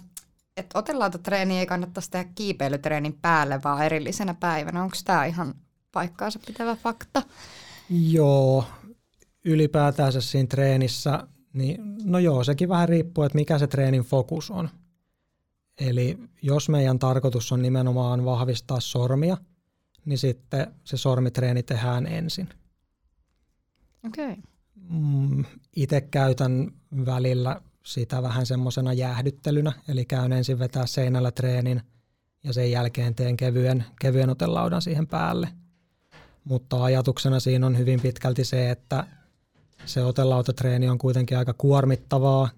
että 0.57 0.79
otelautatreeni 0.79 1.59
ei 1.59 1.65
kannattaisi 1.65 2.11
tehdä 2.11 2.29
kiipeilytreenin 2.35 3.17
päälle, 3.21 3.59
vaan 3.63 3.85
erillisenä 3.85 4.33
päivänä. 4.33 4.83
Onko 4.83 4.95
tämä 5.05 5.25
ihan 5.25 5.53
paikkaansa 5.91 6.39
pitävä 6.47 6.75
fakta? 6.75 7.21
Joo, 7.89 8.65
ylipäätänsä 9.45 10.21
siinä 10.21 10.47
treenissä, 10.47 11.27
niin 11.53 11.81
no 12.03 12.19
joo, 12.19 12.43
sekin 12.43 12.69
vähän 12.69 12.89
riippuu, 12.89 13.23
että 13.23 13.37
mikä 13.37 13.59
se 13.59 13.67
treenin 13.67 14.03
fokus 14.03 14.51
on. 14.51 14.69
Eli 15.79 16.17
jos 16.41 16.69
meidän 16.69 16.99
tarkoitus 16.99 17.51
on 17.51 17.61
nimenomaan 17.61 18.25
vahvistaa 18.25 18.79
sormia, 18.79 19.37
niin 20.05 20.17
sitten 20.17 20.73
se 20.83 20.97
sormitreeni 20.97 21.63
tehdään 21.63 22.07
ensin. 22.07 22.49
Okei. 24.05 24.31
Okay. 24.31 24.43
Mm, 24.89 25.45
Itse 25.75 26.01
käytän 26.01 26.71
välillä 27.05 27.61
sitä 27.85 28.21
vähän 28.23 28.45
semmoisena 28.45 28.93
jäähdyttelynä, 28.93 29.73
eli 29.87 30.05
käyn 30.05 30.33
ensin 30.33 30.59
vetää 30.59 30.85
seinällä 30.85 31.31
treenin 31.31 31.81
ja 32.43 32.53
sen 32.53 32.71
jälkeen 32.71 33.15
teen 33.15 33.37
kevyen, 33.37 33.85
kevyen 34.01 34.29
otelaudan 34.29 34.81
siihen 34.81 35.07
päälle– 35.07 35.47
mutta 36.43 36.83
ajatuksena 36.83 37.39
siinä 37.39 37.67
on 37.67 37.77
hyvin 37.77 38.01
pitkälti 38.01 38.45
se, 38.45 38.71
että 38.71 39.07
se 39.85 40.03
otelautotreeni 40.03 40.89
on 40.89 40.97
kuitenkin 40.97 41.37
aika 41.37 41.53
kuormittavaa, 41.53 42.49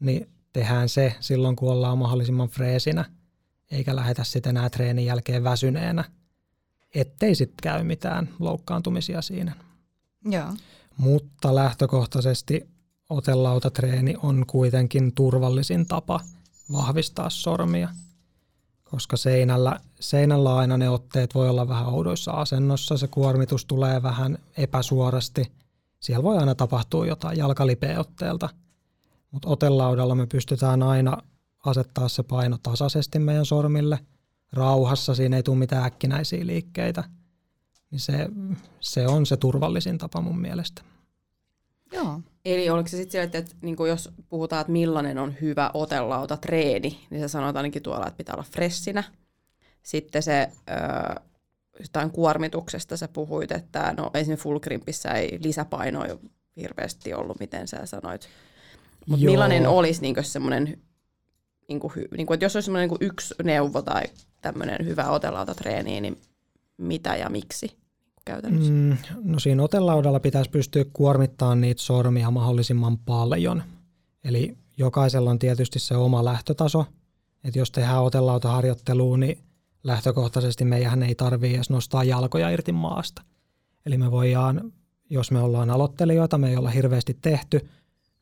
niin 0.00 0.28
tehdään 0.52 0.88
se 0.88 1.14
silloin, 1.20 1.56
kun 1.56 1.72
ollaan 1.72 1.98
mahdollisimman 1.98 2.48
freesinä, 2.48 3.04
eikä 3.70 3.96
lähetä 3.96 4.24
sitten 4.24 4.56
enää 4.56 4.70
treenin 4.70 5.06
jälkeen 5.06 5.44
väsyneenä, 5.44 6.04
ettei 6.94 7.34
sitten 7.34 7.62
käy 7.62 7.82
mitään 7.82 8.28
loukkaantumisia 8.38 9.22
siinä. 9.22 9.52
Joo. 10.24 10.48
Mutta 10.96 11.54
lähtökohtaisesti 11.54 12.68
otelautotreeni 13.10 14.14
on 14.22 14.44
kuitenkin 14.46 15.14
turvallisin 15.14 15.86
tapa 15.86 16.20
vahvistaa 16.72 17.30
sormia– 17.30 17.88
koska 18.92 19.16
seinällä, 19.16 19.80
seinällä 20.00 20.56
aina 20.56 20.76
ne 20.76 20.88
otteet 20.88 21.34
voi 21.34 21.48
olla 21.48 21.68
vähän 21.68 21.86
oudoissa 21.86 22.32
asennossa, 22.32 22.96
se 22.96 23.08
kuormitus 23.08 23.64
tulee 23.64 24.02
vähän 24.02 24.38
epäsuorasti. 24.56 25.52
Siellä 26.00 26.22
voi 26.22 26.38
aina 26.38 26.54
tapahtua 26.54 27.06
jotain 27.06 27.38
jalkalipeä 27.38 28.00
otteelta, 28.00 28.48
mutta 29.32 29.48
otelaudalla 29.48 30.14
me 30.14 30.26
pystytään 30.26 30.82
aina 30.82 31.18
asettaa 31.66 32.08
se 32.08 32.22
paino 32.22 32.58
tasaisesti 32.62 33.18
meidän 33.18 33.46
sormille. 33.46 33.98
Rauhassa 34.52 35.14
siinä 35.14 35.36
ei 35.36 35.42
tule 35.42 35.56
mitään 35.56 35.84
äkkinäisiä 35.84 36.46
liikkeitä. 36.46 37.04
Niin 37.90 38.00
se, 38.00 38.28
se 38.80 39.06
on 39.06 39.26
se 39.26 39.36
turvallisin 39.36 39.98
tapa 39.98 40.20
mun 40.20 40.40
mielestä. 40.40 40.82
Joo. 41.92 42.20
Eli 42.44 42.70
oliko 42.70 42.88
se 42.88 42.96
sitten 42.96 43.22
että, 43.22 43.38
että 43.38 43.56
niin 43.62 43.76
jos 43.88 44.10
puhutaan, 44.28 44.60
että 44.60 44.72
millainen 44.72 45.18
on 45.18 45.34
hyvä 45.40 45.70
otelauta 45.74 46.36
treeni, 46.36 47.06
niin 47.10 47.20
se 47.20 47.28
sanotaan 47.28 47.56
ainakin 47.56 47.82
tuolla, 47.82 48.06
että 48.06 48.16
pitää 48.16 48.34
olla 48.34 48.46
fressinä. 48.52 49.04
Sitten 49.82 50.22
se 50.22 50.48
ö, 50.70 51.20
jostain 51.78 52.10
kuormituksesta 52.10 52.96
sä 52.96 53.08
puhuit, 53.08 53.52
että 53.52 53.94
no 53.96 54.10
esimerkiksi 54.14 54.42
full 54.42 54.58
crimpissä 54.58 55.10
ei 55.10 55.38
lisäpainoa 55.42 56.06
hirveästi 56.56 57.14
ollut, 57.14 57.40
miten 57.40 57.68
sä 57.68 57.86
sanoit. 57.86 58.28
Mutta 59.06 59.24
millainen 59.24 59.66
olisi 59.66 60.02
niin 60.02 60.16
semmoinen, 60.22 60.78
niin 61.68 61.80
kuin, 61.80 61.92
niin 62.16 62.26
kuin, 62.26 62.34
että 62.34 62.44
jos 62.44 62.56
olisi 62.56 62.64
semmoinen 62.64 62.90
niin 62.90 62.98
yksi 63.00 63.34
neuvo 63.42 63.82
tai 63.82 64.02
tämmöinen 64.40 64.86
hyvä 64.86 65.10
otelauta 65.10 65.54
treeni, 65.54 66.00
niin 66.00 66.18
mitä 66.78 67.16
ja 67.16 67.30
miksi? 67.30 67.82
käytännössä? 68.24 68.72
Mm, 68.72 68.96
no 69.22 69.38
siinä 69.38 69.62
otelaudalla 69.62 70.20
pitäisi 70.20 70.50
pystyä 70.50 70.84
kuormittamaan 70.92 71.60
niitä 71.60 71.82
sormia 71.82 72.30
mahdollisimman 72.30 72.98
paljon. 72.98 73.62
Eli 74.24 74.56
jokaisella 74.76 75.30
on 75.30 75.38
tietysti 75.38 75.78
se 75.78 75.96
oma 75.96 76.24
lähtötaso. 76.24 76.86
Että 77.44 77.58
jos 77.58 77.70
tehdään 77.70 78.02
otelautaharjoittelua, 78.02 79.16
niin 79.16 79.38
lähtökohtaisesti 79.84 80.64
meidän 80.64 81.02
ei 81.02 81.14
tarvitse 81.14 81.56
edes 81.56 81.70
nostaa 81.70 82.04
jalkoja 82.04 82.50
irti 82.50 82.72
maasta. 82.72 83.22
Eli 83.86 83.98
me 83.98 84.10
voidaan, 84.10 84.72
jos 85.10 85.30
me 85.30 85.40
ollaan 85.40 85.70
aloittelijoita, 85.70 86.38
me 86.38 86.50
ei 86.50 86.56
olla 86.56 86.70
hirveästi 86.70 87.18
tehty, 87.22 87.68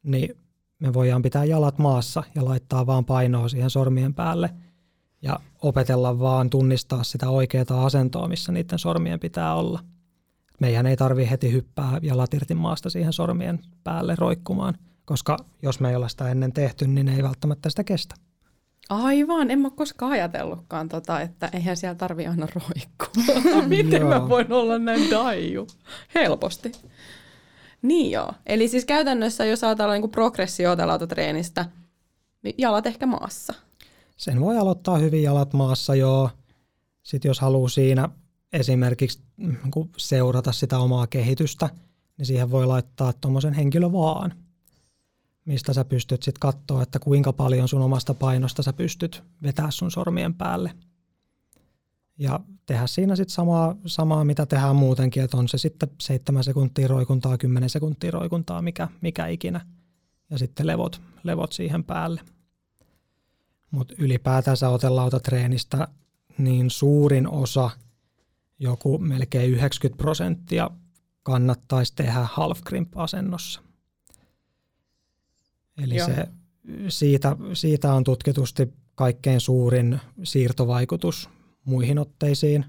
niin 0.03 0.37
me 0.81 0.95
voidaan 0.95 1.23
pitää 1.23 1.45
jalat 1.45 1.79
maassa 1.79 2.23
ja 2.35 2.45
laittaa 2.45 2.87
vaan 2.87 3.05
painoa 3.05 3.49
siihen 3.49 3.71
sormien 3.71 4.14
päälle 4.14 4.51
ja 5.23 5.40
opetella 5.62 6.19
vaan 6.19 6.51
tunnistaa 6.51 7.03
sitä 7.03 7.31
oikeaa 7.31 7.85
asentoa, 7.85 8.29
missä 8.29 8.53
niiden 8.53 8.79
sormien 8.79 9.21
pitää 9.21 9.55
olla 9.55 9.81
meidän 10.61 10.87
ei 10.87 10.97
tarvi 10.97 11.31
heti 11.31 11.53
hyppää 11.53 11.99
jalat 12.03 12.35
irti 12.35 12.55
maasta 12.55 12.90
siihen 12.90 13.12
sormien 13.12 13.59
päälle 13.85 14.14
roikkumaan, 14.19 14.75
koska 15.05 15.37
jos 15.62 15.81
me 15.81 15.90
ei 15.90 15.97
ole 15.97 16.09
sitä 16.09 16.29
ennen 16.29 16.53
tehty, 16.53 16.87
niin 16.87 17.07
ne 17.07 17.16
ei 17.16 17.23
välttämättä 17.23 17.71
sitä 17.71 17.85
kestä. 17.85 18.14
Aivan, 18.88 19.51
en 19.51 19.59
mä 19.59 19.71
koskaan 19.71 20.12
ajatellutkaan, 20.12 20.88
tota, 20.88 21.21
että 21.21 21.51
eihän 21.53 21.77
siellä 21.77 21.95
tarvi 21.95 22.27
aina 22.27 22.47
roikkua. 22.55 23.62
Miten 23.69 24.07
mä 24.07 24.29
voin 24.29 24.53
olla 24.53 24.79
näin 24.79 25.11
daiju? 25.11 25.66
Helposti. 26.14 26.73
Niin 27.83 28.11
joo. 28.11 28.33
Eli 28.47 28.69
siis 28.69 28.85
käytännössä, 28.85 29.45
jos 29.45 29.64
ajatellaan 29.64 30.01
niin 30.01 30.11
progressio 30.11 30.77
treenistä, 31.09 31.66
niin 32.43 32.55
jalat 32.59 32.87
ehkä 32.87 33.07
maassa. 33.07 33.55
sen 34.16 34.40
voi 34.40 34.59
aloittaa 34.59 34.99
hyvin 34.99 35.23
jalat 35.23 35.53
maassa 35.53 35.95
joo. 35.95 36.31
Sitten 37.03 37.29
jos 37.29 37.40
haluaa 37.40 37.69
siinä 37.69 38.09
esimerkiksi 38.53 39.19
mm, 39.37 39.57
seurata 39.97 40.53
sitä 40.53 40.79
omaa 40.79 41.07
kehitystä, 41.07 41.69
niin 42.19 42.27
siihen 42.27 42.51
voi 42.51 42.66
laittaa 42.66 43.12
tuommoisen 43.12 43.53
henkilö 43.53 43.93
vaan, 43.93 44.35
mistä 45.45 45.73
sä 45.73 45.85
pystyt 45.85 46.23
sitten 46.23 46.40
katsoa, 46.40 46.83
että 46.83 46.99
kuinka 46.99 47.33
paljon 47.33 47.69
sun 47.69 47.83
omasta 47.83 48.14
painosta 48.14 48.62
sä 48.62 48.73
pystyt 48.73 49.23
vetää 49.43 49.71
sun 49.71 49.90
sormien 49.90 50.35
päälle. 50.35 50.71
Ja 52.20 52.40
tehdä 52.66 52.87
siinä 52.87 53.16
sitten 53.16 53.35
samaa, 53.35 53.76
samaa, 53.87 54.24
mitä 54.24 54.46
tehdään 54.46 54.76
muutenkin, 54.76 55.22
että 55.22 55.37
on 55.37 55.48
se 55.48 55.59
sitten 55.59 55.88
7 56.00 56.44
sekuntia 56.44 56.88
roikuntaa, 56.88 57.38
10 57.38 57.70
sekuntia 57.70 58.11
roikuntaa, 58.11 58.62
mikä, 58.62 58.88
mikä 59.00 59.26
ikinä. 59.26 59.66
Ja 60.30 60.38
sitten 60.38 60.66
levot, 60.66 61.00
levot 61.22 61.52
siihen 61.52 61.85
päälle. 61.85 62.20
Mutta 63.70 63.94
ylipäätänsä 63.98 64.66
treenistä 65.22 65.88
niin 66.38 66.70
suurin 66.70 67.28
osa, 67.28 67.70
joku 68.59 68.98
melkein 68.98 69.50
90 69.50 70.02
prosenttia, 70.02 70.70
kannattaisi 71.22 71.94
tehdä 71.94 72.28
half 72.33 72.61
crimp 72.62 72.98
asennossa. 72.98 73.62
Eli 75.83 75.98
se, 75.98 76.28
siitä, 76.88 77.37
siitä 77.52 77.94
on 77.94 78.04
tutkitusti 78.04 78.72
kaikkein 78.94 79.40
suurin 79.40 80.00
siirtovaikutus 80.22 81.30
muihin 81.70 81.98
otteisiin. 81.98 82.64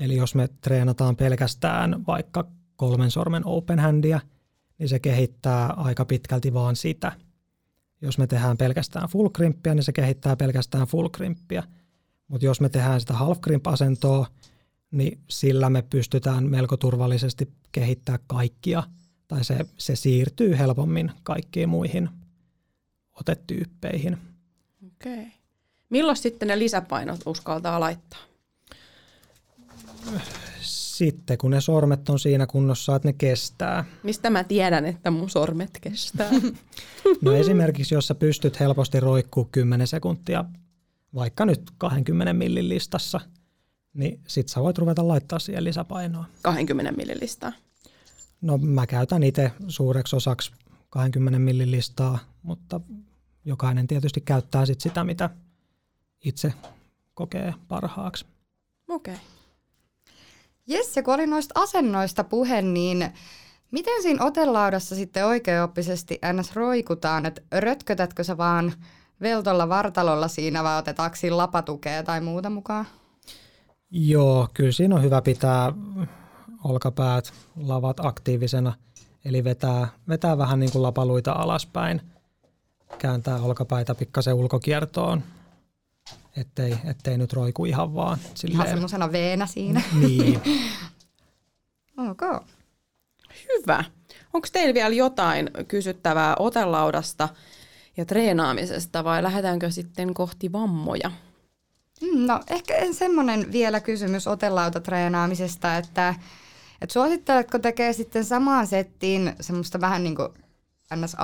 Eli 0.00 0.16
jos 0.16 0.34
me 0.34 0.48
treenataan 0.60 1.16
pelkästään 1.16 2.06
vaikka 2.06 2.46
kolmen 2.76 3.10
sormen 3.10 3.42
open 3.46 3.78
handia, 3.78 4.20
niin 4.78 4.88
se 4.88 4.98
kehittää 4.98 5.66
aika 5.66 6.04
pitkälti 6.04 6.54
vaan 6.54 6.76
sitä. 6.76 7.12
Jos 8.00 8.18
me 8.18 8.26
tehdään 8.26 8.56
pelkästään 8.56 9.08
full 9.08 9.28
crimppia, 9.28 9.74
niin 9.74 9.82
se 9.82 9.92
kehittää 9.92 10.36
pelkästään 10.36 10.86
full 10.86 11.08
crimppia. 11.08 11.62
Mutta 12.28 12.46
jos 12.46 12.60
me 12.60 12.68
tehdään 12.68 13.00
sitä 13.00 13.14
half 13.14 13.40
crimp 13.40 13.66
asentoa, 13.66 14.26
niin 14.90 15.20
sillä 15.30 15.70
me 15.70 15.82
pystytään 15.82 16.50
melko 16.50 16.76
turvallisesti 16.76 17.52
kehittämään 17.72 18.24
kaikkia, 18.26 18.82
tai 19.28 19.44
se, 19.44 19.66
se 19.78 19.96
siirtyy 19.96 20.58
helpommin 20.58 21.12
kaikkiin 21.22 21.68
muihin 21.68 22.08
otetyyppeihin. 23.20 24.18
Okei. 24.86 25.20
Okay. 25.20 25.37
Milloin 25.90 26.16
sitten 26.16 26.48
ne 26.48 26.58
lisäpainot 26.58 27.20
uskaltaa 27.26 27.80
laittaa? 27.80 28.18
Sitten 30.60 31.38
kun 31.38 31.50
ne 31.50 31.60
sormet 31.60 32.08
on 32.08 32.18
siinä 32.18 32.46
kunnossa, 32.46 32.96
että 32.96 33.08
ne 33.08 33.12
kestää. 33.12 33.84
Mistä 34.02 34.30
mä 34.30 34.44
tiedän, 34.44 34.86
että 34.86 35.10
mun 35.10 35.30
sormet 35.30 35.78
kestää? 35.80 36.30
no 37.22 37.32
esimerkiksi 37.32 37.94
jos 37.94 38.06
sä 38.06 38.14
pystyt 38.14 38.60
helposti 38.60 39.00
roikkuu 39.00 39.48
10 39.52 39.86
sekuntia, 39.86 40.44
vaikka 41.14 41.44
nyt 41.44 41.70
20 41.78 42.32
millin 42.32 42.68
listassa, 42.68 43.20
niin 43.94 44.20
sit 44.26 44.48
sä 44.48 44.60
voit 44.60 44.78
ruveta 44.78 45.08
laittaa 45.08 45.38
siihen 45.38 45.64
lisäpainoa. 45.64 46.24
20 46.42 46.92
millin 46.92 47.20
listaa? 47.20 47.52
No 48.40 48.58
mä 48.58 48.86
käytän 48.86 49.22
itse 49.22 49.52
suureksi 49.68 50.16
osaksi 50.16 50.52
20 50.90 51.38
millin 51.38 51.70
listaa, 51.70 52.18
mutta 52.42 52.80
jokainen 53.44 53.86
tietysti 53.86 54.20
käyttää 54.20 54.66
sit 54.66 54.80
sitä, 54.80 55.04
mitä 55.04 55.30
itse 56.24 56.52
kokee 57.14 57.54
parhaaksi. 57.68 58.26
Okei. 58.88 59.14
Okay. 59.14 59.26
Jes, 60.66 60.96
ja 60.96 61.02
kun 61.02 61.14
oli 61.14 61.26
noista 61.26 61.60
asennoista 61.60 62.24
puhe, 62.24 62.62
niin 62.62 63.12
miten 63.70 64.02
siinä 64.02 64.24
otelaudassa 64.24 64.94
sitten 64.94 65.26
oikeaoppisesti 65.26 66.18
ns. 66.32 66.56
roikutaan, 66.56 67.26
että 67.26 67.42
rötkötätkö 67.52 68.24
sä 68.24 68.36
vaan 68.36 68.72
veltolla 69.20 69.68
vartalolla 69.68 70.28
siinä 70.28 70.64
vai 70.64 70.78
otetaanko 70.78 71.16
siinä 71.16 71.36
lapatukea 71.36 72.02
tai 72.02 72.20
muuta 72.20 72.50
mukaan? 72.50 72.86
Joo, 73.90 74.48
kyllä 74.54 74.72
siinä 74.72 74.94
on 74.94 75.02
hyvä 75.02 75.22
pitää 75.22 75.72
olkapäät, 76.64 77.32
lavat 77.56 78.00
aktiivisena, 78.00 78.72
eli 79.24 79.44
vetää, 79.44 79.88
vetää 80.08 80.38
vähän 80.38 80.60
niin 80.60 80.72
kuin 80.72 80.82
lapaluita 80.82 81.32
alaspäin, 81.32 82.00
kääntää 82.98 83.36
olkapäitä 83.36 83.94
pikkasen 83.94 84.34
ulkokiertoon, 84.34 85.22
ettei, 86.40 86.78
ettei 86.84 87.18
nyt 87.18 87.32
roiku 87.32 87.64
ihan 87.64 87.94
vaan. 87.94 88.18
Silleen. 88.34 88.54
Ihan 88.54 88.68
semmoisena 88.68 89.12
veenä 89.12 89.46
siinä. 89.46 89.82
Niin. 90.00 90.40
ok. 92.10 92.22
Hyvä. 93.48 93.84
Onko 94.32 94.48
teillä 94.52 94.74
vielä 94.74 94.94
jotain 94.94 95.50
kysyttävää 95.68 96.36
otelaudasta 96.38 97.28
ja 97.96 98.04
treenaamisesta 98.04 99.04
vai 99.04 99.22
lähdetäänkö 99.22 99.70
sitten 99.70 100.14
kohti 100.14 100.52
vammoja? 100.52 101.10
Mm, 102.02 102.26
no 102.26 102.40
ehkä 102.50 102.74
semmoinen 102.92 103.52
vielä 103.52 103.80
kysymys 103.80 104.26
otelauta-treenaamisesta, 104.26 105.76
että, 105.76 106.14
että 106.82 106.92
suositteletko 106.92 107.58
tekee 107.58 107.92
sitten 107.92 108.24
samaan 108.24 108.66
settiin 108.66 109.32
semmoista 109.40 109.80
vähän 109.80 110.04
niin 110.04 110.16
kuin 110.16 110.28
ns. 110.96 111.16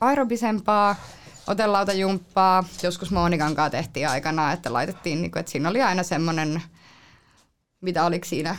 aerobisempaa 0.00 0.96
otelautajumppaa. 1.46 2.64
Joskus 2.82 3.10
Monikan 3.10 3.54
kanssa 3.54 3.70
tehtiin 3.70 4.08
aikana, 4.08 4.52
että 4.52 4.72
laitettiin, 4.72 5.22
niin 5.22 5.30
kuin, 5.30 5.40
että 5.40 5.52
siinä 5.52 5.68
oli 5.68 5.82
aina 5.82 6.02
semmoinen, 6.02 6.62
mitä 7.80 8.04
oliko 8.04 8.24
siinä, 8.24 8.56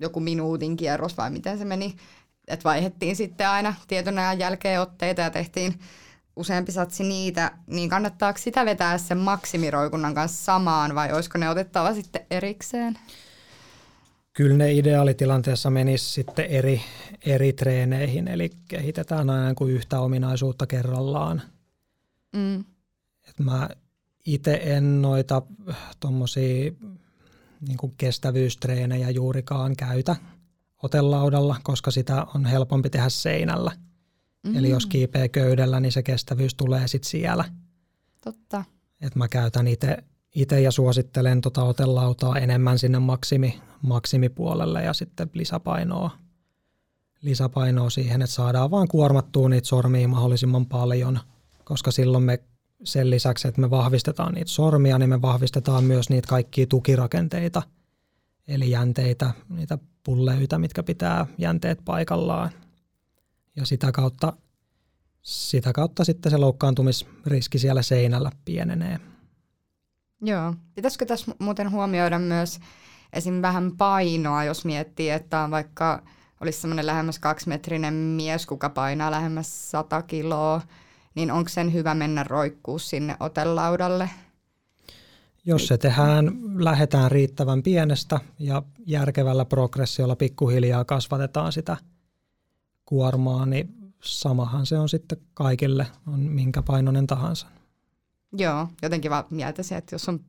joku 0.00 0.20
minuutin 0.20 0.76
kierros 0.76 1.16
vai 1.16 1.30
miten 1.30 1.58
se 1.58 1.64
meni, 1.64 1.96
että 2.48 2.64
vaihettiin 2.64 3.16
sitten 3.16 3.48
aina 3.48 3.74
tietyn 3.88 4.18
ajan 4.18 4.38
jälkeen 4.38 4.80
otteita 4.80 5.20
ja 5.20 5.30
tehtiin 5.30 5.80
useampi 6.36 6.72
satsi 6.72 7.04
niitä, 7.04 7.50
niin 7.66 7.90
kannattaako 7.90 8.38
sitä 8.38 8.64
vetää 8.64 8.98
sen 8.98 9.18
maksimiroikunnan 9.18 10.14
kanssa 10.14 10.44
samaan 10.44 10.94
vai 10.94 11.12
olisiko 11.12 11.38
ne 11.38 11.50
otettava 11.50 11.94
sitten 11.94 12.26
erikseen? 12.30 12.98
Kyllä 14.32 14.56
ne 14.56 14.72
ideaalitilanteessa 14.72 15.70
menisi 15.70 16.12
sitten 16.12 16.44
eri, 16.44 16.80
eri 17.26 17.52
treeneihin, 17.52 18.28
eli 18.28 18.50
kehitetään 18.68 19.30
aina 19.30 19.54
kuin 19.54 19.72
yhtä 19.72 20.00
ominaisuutta 20.00 20.66
kerrallaan. 20.66 21.42
Mm. 22.32 22.60
Et 23.28 23.38
mä 23.38 23.68
itse 24.26 24.60
en 24.64 25.02
noita 25.02 25.42
tuommoisia 26.00 26.72
niin 27.68 27.78
kestävyystreenejä 27.96 29.10
juurikaan 29.10 29.76
käytä 29.76 30.16
otelaudalla, 30.82 31.56
koska 31.62 31.90
sitä 31.90 32.26
on 32.34 32.44
helpompi 32.46 32.90
tehdä 32.90 33.08
seinällä. 33.08 33.72
Mm. 34.46 34.56
Eli 34.56 34.70
jos 34.70 34.86
kiipeä 34.86 35.28
köydellä, 35.28 35.80
niin 35.80 35.92
se 35.92 36.02
kestävyys 36.02 36.54
tulee 36.54 36.88
sitten 36.88 37.10
siellä. 37.10 37.44
Totta. 38.24 38.64
Et 39.00 39.16
mä 39.16 39.28
käytän 39.28 39.68
itse 39.68 39.96
ja 40.62 40.70
suosittelen 40.70 41.40
tota 41.40 41.62
otelautaa 41.62 42.38
enemmän 42.38 42.78
sinne 42.78 42.98
maksimi, 42.98 43.60
maksimipuolelle 43.82 44.82
ja 44.82 44.92
sitten 44.92 45.30
lisäpainoa, 45.34 46.10
lisäpainoa 47.22 47.90
siihen, 47.90 48.22
että 48.22 48.34
saadaan 48.34 48.70
vaan 48.70 48.88
kuormattua 48.88 49.48
niitä 49.48 49.68
sormia 49.68 50.08
mahdollisimman 50.08 50.66
paljon, 50.66 51.18
koska 51.64 51.90
silloin 51.90 52.24
me 52.24 52.38
sen 52.84 53.10
lisäksi, 53.10 53.48
että 53.48 53.60
me 53.60 53.70
vahvistetaan 53.70 54.34
niitä 54.34 54.50
sormia, 54.50 54.98
niin 54.98 55.10
me 55.10 55.22
vahvistetaan 55.22 55.84
myös 55.84 56.10
niitä 56.10 56.28
kaikkia 56.28 56.66
tukirakenteita, 56.66 57.62
eli 58.48 58.70
jänteitä, 58.70 59.30
niitä 59.48 59.78
pulleita, 60.04 60.58
mitkä 60.58 60.82
pitää 60.82 61.26
jänteet 61.38 61.78
paikallaan. 61.84 62.50
Ja 63.56 63.66
sitä 63.66 63.92
kautta, 63.92 64.32
sitä 65.22 65.72
kautta 65.72 66.04
sitten 66.04 66.30
se 66.30 66.36
loukkaantumisriski 66.36 67.58
siellä 67.58 67.82
seinällä 67.82 68.30
pienenee. 68.44 69.09
Joo. 70.22 70.54
Pitäisikö 70.74 71.06
tässä 71.06 71.32
muuten 71.38 71.70
huomioida 71.70 72.18
myös 72.18 72.60
esim. 73.12 73.42
vähän 73.42 73.76
painoa, 73.76 74.44
jos 74.44 74.64
miettii, 74.64 75.10
että 75.10 75.40
on 75.40 75.50
vaikka 75.50 76.02
olisi 76.40 76.60
semmoinen 76.60 76.86
lähemmäs 76.86 77.18
kaksimetrinen 77.18 77.94
mies, 77.94 78.46
kuka 78.46 78.68
painaa 78.68 79.10
lähemmäs 79.10 79.70
100 79.70 80.02
kiloa, 80.02 80.60
niin 81.14 81.30
onko 81.30 81.48
sen 81.48 81.72
hyvä 81.72 81.94
mennä 81.94 82.24
roikkuu 82.24 82.78
sinne 82.78 83.16
otelaudalle? 83.20 84.10
Jos 85.44 85.66
se 85.66 85.78
tehdään, 85.78 86.32
lähdetään 86.54 87.10
riittävän 87.10 87.62
pienestä 87.62 88.20
ja 88.38 88.62
järkevällä 88.86 89.44
progressiolla 89.44 90.16
pikkuhiljaa 90.16 90.84
kasvatetaan 90.84 91.52
sitä 91.52 91.76
kuormaa, 92.84 93.46
niin 93.46 93.74
samahan 94.02 94.66
se 94.66 94.78
on 94.78 94.88
sitten 94.88 95.18
kaikille, 95.34 95.86
on 96.06 96.20
minkä 96.20 96.62
painoinen 96.62 97.06
tahansa. 97.06 97.46
Joo, 98.32 98.68
jotenkin 98.82 99.10
vaan 99.10 99.24
mietisin, 99.30 99.78
että 99.78 99.94
jos 99.94 100.08
on 100.08 100.20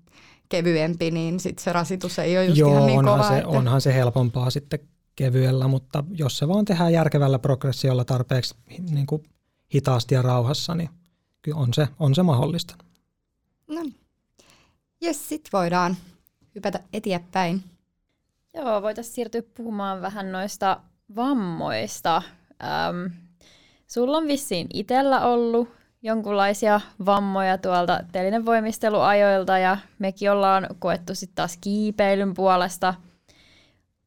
kevyempi, 0.50 1.12
niin 1.12 1.40
sit 1.40 1.60
se 1.60 1.74
rasitus 1.74 2.20
ei 2.20 2.38
ole 2.38 2.46
just 2.46 2.58
Joo, 2.58 2.72
ihan 2.72 2.86
niin 2.86 3.00
onhan 3.00 3.18
kova. 3.18 3.30
Se, 3.30 3.38
että... 3.38 3.50
onhan 3.50 3.82
se 3.82 3.94
helpompaa 3.94 4.50
sitten 4.50 4.80
kevyellä, 5.16 5.68
mutta 5.68 6.04
jos 6.12 6.38
se 6.38 6.48
vaan 6.48 6.66
tehdään 6.66 6.94
järkevällä 6.94 7.40
progressiolla 7.40 8.06
tarpeeksi 8.06 8.56
niin 8.92 9.06
kuin 9.06 9.24
hitaasti 9.76 10.16
ja 10.16 10.22
rauhassa, 10.22 10.76
niin 10.76 10.90
kyllä 11.42 11.58
on 11.58 11.74
se, 11.74 11.88
on 12.00 12.16
se 12.16 12.24
mahdollista. 12.24 12.76
No 13.68 13.82
niin. 13.82 13.96
Jes, 15.02 15.30
sit 15.30 15.50
voidaan 15.54 15.98
hypätä 16.56 16.80
eteenpäin. 16.94 17.64
Joo, 18.54 18.82
voitaisiin 18.82 19.16
siirtyä 19.16 19.42
puhumaan 19.58 20.02
vähän 20.02 20.32
noista 20.32 20.82
vammoista. 21.16 22.22
Ähm, 22.64 23.14
sulla 23.88 24.18
on 24.18 24.28
vissiin 24.28 24.68
itsellä 24.74 25.26
ollut 25.26 25.70
jonkunlaisia 26.02 26.82
vammoja 27.06 27.58
tuolta 27.58 28.00
telinen 28.12 28.46
voimisteluajoilta 28.46 29.58
ja 29.58 29.78
mekin 30.00 30.32
ollaan 30.32 30.68
koettu 30.80 31.16
sitten 31.16 31.36
taas 31.36 31.58
kiipeilyn 31.62 32.34
puolesta 32.34 32.94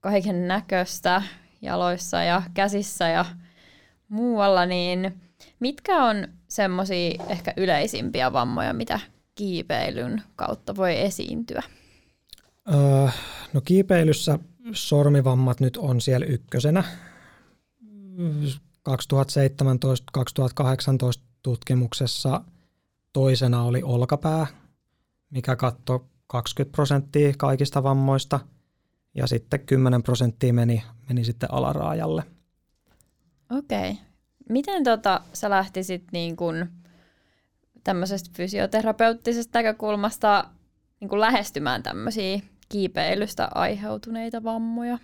kaiken 0.00 0.48
näköistä 0.48 1.22
jaloissa 1.62 2.22
ja 2.22 2.42
käsissä 2.54 3.08
ja 3.08 3.24
muualla, 4.08 4.66
niin 4.66 5.20
mitkä 5.60 6.04
on 6.04 6.28
semmoisia 6.48 7.24
ehkä 7.28 7.54
yleisimpiä 7.56 8.32
vammoja, 8.32 8.72
mitä 8.72 9.00
kiipeilyn 9.34 10.22
kautta 10.36 10.76
voi 10.76 11.00
esiintyä? 11.00 11.62
Öö, 12.74 13.08
no 13.52 13.60
kiipeilyssä 13.64 14.38
sormivammat 14.72 15.60
nyt 15.60 15.76
on 15.76 16.00
siellä 16.00 16.26
ykkösenä. 16.26 16.84
2017-2018 18.88 18.92
tutkimuksessa 21.44 22.40
toisena 23.12 23.62
oli 23.62 23.82
olkapää, 23.82 24.46
mikä 25.30 25.56
katsoi 25.56 26.00
20 26.26 26.72
prosenttia 26.76 27.32
kaikista 27.38 27.82
vammoista 27.82 28.40
ja 29.14 29.26
sitten 29.26 29.60
10 29.60 30.02
prosenttia 30.02 30.52
meni, 30.52 30.82
meni 31.08 31.24
sitten 31.24 31.54
alaraajalle. 31.54 32.22
Okei. 33.50 33.90
Okay. 33.90 34.04
Miten 34.48 34.84
tota, 34.84 35.20
sä 35.32 35.50
lähtisit 35.50 36.04
niin 36.12 36.36
kun 36.36 36.66
tämmöisestä 37.84 38.30
fysioterapeuttisesta 38.36 39.58
näkökulmasta 39.58 40.44
niin 41.00 41.08
kun 41.08 41.20
lähestymään 41.20 41.82
tämmöisiä 41.82 42.40
kiipeilystä 42.68 43.48
aiheutuneita 43.54 44.44
vammoja? 44.44 44.98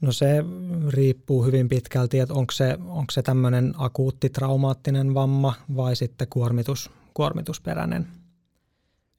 No 0.00 0.12
se 0.12 0.44
riippuu 0.88 1.44
hyvin 1.44 1.68
pitkälti, 1.68 2.18
että 2.18 2.34
onko 2.34 2.52
se, 2.52 2.78
onko 2.84 3.10
se 3.10 3.22
tämmöinen 3.22 3.74
akuutti 3.78 4.30
traumaattinen 4.30 5.14
vamma 5.14 5.54
vai 5.76 5.96
sitten 5.96 6.28
kuormitus, 6.30 6.90
kuormitusperäinen. 7.14 8.06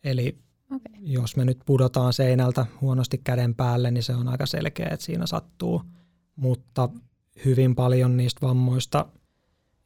Eli 0.03 0.37
okay. 0.75 1.01
jos 1.01 1.35
me 1.35 1.45
nyt 1.45 1.59
pudotaan 1.65 2.13
seinältä 2.13 2.65
huonosti 2.81 3.17
käden 3.17 3.55
päälle, 3.55 3.91
niin 3.91 4.03
se 4.03 4.15
on 4.15 4.27
aika 4.27 4.45
selkeä, 4.45 4.89
että 4.91 5.05
siinä 5.05 5.27
sattuu. 5.27 5.83
Mutta 6.35 6.89
hyvin 7.45 7.75
paljon 7.75 8.17
niistä 8.17 8.47
vammoista, 8.47 9.05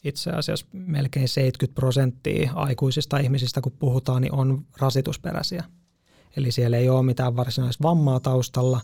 itse 0.03 0.31
asiassa 0.31 0.65
melkein 0.73 1.27
70 1.27 1.75
prosenttia 1.75 2.53
aikuisista 2.53 3.17
ihmisistä, 3.17 3.61
kun 3.61 3.71
puhutaan, 3.79 4.21
niin 4.21 4.33
on 4.33 4.65
rasitusperäisiä. 4.77 5.63
Eli 6.37 6.51
siellä 6.51 6.77
ei 6.77 6.89
ole 6.89 7.03
mitään 7.03 7.35
varsinaista 7.35 7.83
vammaa 7.83 8.19
taustalla, 8.19 8.81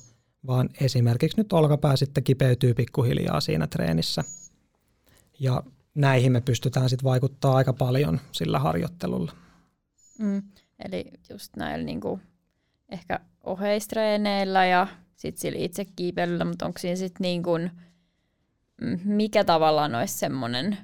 vaan 0.47 0.69
esimerkiksi 0.81 1.37
nyt 1.37 1.53
olkapää 1.53 1.95
sitten 1.95 2.23
kipeytyy 2.23 2.73
pikkuhiljaa 2.73 3.41
siinä 3.41 3.67
treenissä. 3.67 4.23
Ja 5.39 5.63
näihin 5.95 6.31
me 6.31 6.41
pystytään 6.41 6.89
sitten 6.89 7.03
vaikuttaa 7.03 7.55
aika 7.55 7.73
paljon 7.73 8.19
sillä 8.31 8.59
harjoittelulla. 8.59 9.31
Mm, 10.19 10.41
eli 10.85 11.05
just 11.29 11.55
näillä 11.55 11.85
niinku 11.85 12.19
ehkä 12.89 13.19
oheistreeneillä 13.43 14.65
ja 14.65 14.87
sitten 15.15 15.41
sillä 15.41 15.59
itse 15.59 15.85
kiipeilyllä, 15.95 16.45
mutta 16.45 16.65
onko 16.65 16.79
siinä 16.79 16.95
sitten 16.95 17.23
niin 17.23 17.43
kuin, 17.43 17.71
mm, 18.81 18.99
mikä 19.03 19.43
tavallaan 19.43 19.95
olisi 19.95 20.17
semmoinen 20.17 20.77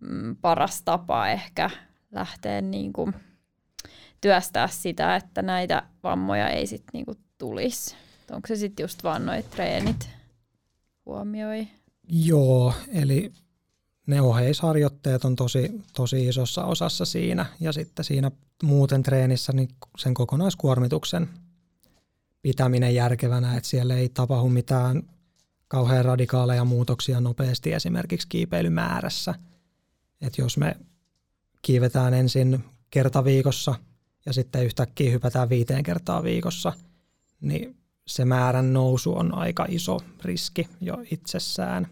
mm, 0.00 0.36
paras 0.36 0.82
tapa 0.82 1.28
ehkä 1.28 1.70
lähteä 2.12 2.60
niin 2.60 2.92
kuin 2.92 3.14
työstää 4.20 4.68
sitä, 4.68 5.16
että 5.16 5.42
näitä 5.42 5.82
vammoja 6.02 6.48
ei 6.48 6.66
sitten 6.66 6.90
niinku 6.92 7.14
tulisi? 7.38 7.96
Onko 8.30 8.48
se 8.48 8.56
sitten 8.56 8.84
just 8.84 9.04
vaan 9.04 9.26
noit 9.26 9.50
treenit 9.50 10.08
huomioi? 11.06 11.68
Joo, 12.08 12.74
eli 12.88 13.32
ne 14.06 14.20
oheisharjoitteet 14.20 15.24
on 15.24 15.36
tosi, 15.36 15.80
tosi 15.92 16.28
isossa 16.28 16.64
osassa 16.64 17.04
siinä 17.04 17.46
ja 17.60 17.72
sitten 17.72 18.04
siinä 18.04 18.30
muuten 18.62 19.02
treenissä 19.02 19.52
niin 19.52 19.68
sen 19.98 20.14
kokonaiskuormituksen 20.14 21.28
pitäminen 22.42 22.94
järkevänä, 22.94 23.56
että 23.56 23.68
siellä 23.68 23.96
ei 23.96 24.08
tapahdu 24.08 24.48
mitään 24.48 25.02
kauhean 25.68 26.04
radikaaleja 26.04 26.64
muutoksia 26.64 27.20
nopeasti 27.20 27.72
esimerkiksi 27.72 28.28
kiipeilymäärässä. 28.28 29.34
Että 30.20 30.42
jos 30.42 30.56
me 30.56 30.76
kiivetään 31.62 32.14
ensin 32.14 32.64
kerta 32.90 33.24
viikossa 33.24 33.74
ja 34.26 34.32
sitten 34.32 34.64
yhtäkkiä 34.64 35.10
hypätään 35.10 35.48
viiteen 35.48 35.82
kertaa 35.82 36.22
viikossa, 36.22 36.72
niin 37.40 37.76
se 38.06 38.24
määrän 38.24 38.72
nousu 38.72 39.18
on 39.18 39.34
aika 39.34 39.66
iso 39.68 40.00
riski 40.24 40.68
jo 40.80 40.98
itsessään. 41.10 41.86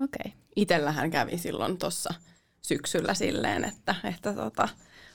Okei. 0.00 0.20
Okay. 0.26 0.32
Itellähän 0.56 1.10
kävi 1.10 1.38
silloin 1.38 1.78
tuossa 1.78 2.14
syksyllä 2.62 3.14
silleen, 3.14 3.64
että, 3.64 3.94
että 4.04 4.32
tota, 4.32 4.68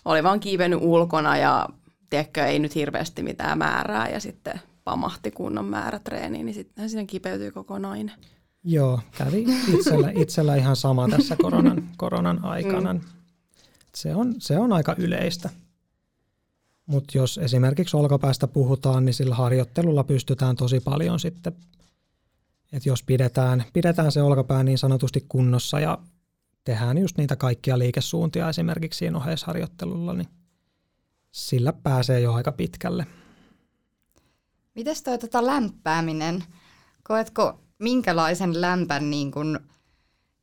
oli 0.06 0.24
vaan 0.24 0.40
kiivennyt 0.40 0.80
ulkona 0.82 1.38
ja 1.38 1.70
tiedätkö, 2.10 2.46
ei 2.46 2.60
nyt 2.60 2.76
hirveästi 2.76 3.24
mitään 3.24 3.58
määrää 3.58 4.10
ja 4.10 4.20
sitten 4.20 4.62
pamahti 4.84 5.32
kunnon 5.32 5.66
määrä 5.66 6.00
treeniin, 6.00 6.46
niin 6.46 6.54
sitten 6.54 6.90
sinne 6.90 7.06
kipeytyi 7.06 7.52
koko 7.52 7.80
nainen. 7.80 8.16
Joo, 8.64 9.00
kävi 9.18 9.46
itsellä, 9.74 10.12
itsellä 10.16 10.56
ihan 10.56 10.76
sama 10.76 11.10
tässä 11.10 11.36
koronan, 11.42 11.90
koronan 11.98 12.46
aikana. 12.46 12.94
Mm. 12.94 13.02
Se 13.96 14.16
on, 14.16 14.36
se 14.38 14.58
on 14.58 14.74
aika 14.74 14.96
yleistä. 14.98 15.50
Mutta 16.90 17.18
jos 17.18 17.38
esimerkiksi 17.38 17.98
olkapäästä 17.98 18.48
puhutaan, 18.48 19.06
niin 19.06 19.14
sillä 19.14 19.36
harjoittelulla 19.36 20.04
pystytään 20.04 20.56
tosi 20.56 20.80
paljon 20.80 21.20
sitten, 21.20 21.54
että 22.74 22.90
jos 22.90 23.04
pidetään, 23.04 23.64
pidetään 23.74 24.12
se 24.12 24.22
olkapää 24.22 24.64
niin 24.64 24.78
sanotusti 24.78 25.26
kunnossa 25.30 25.80
ja 25.80 25.98
tehdään 26.64 26.98
just 26.98 27.18
niitä 27.18 27.36
kaikkia 27.36 27.80
liikesuuntia 27.80 28.50
esimerkiksi 28.50 28.98
siinä 28.98 29.18
oheisharjoittelulla, 29.18 30.14
niin 30.14 30.28
sillä 31.32 31.74
pääsee 31.74 32.20
jo 32.20 32.34
aika 32.34 32.52
pitkälle. 32.52 33.06
Mites 34.76 35.04
toi 35.04 35.18
tota 35.18 35.46
lämpääminen? 35.46 36.44
Koetko 37.04 37.60
minkälaisen 37.80 38.62
lämpän 38.62 39.10
niin 39.10 39.32
kun 39.32 39.60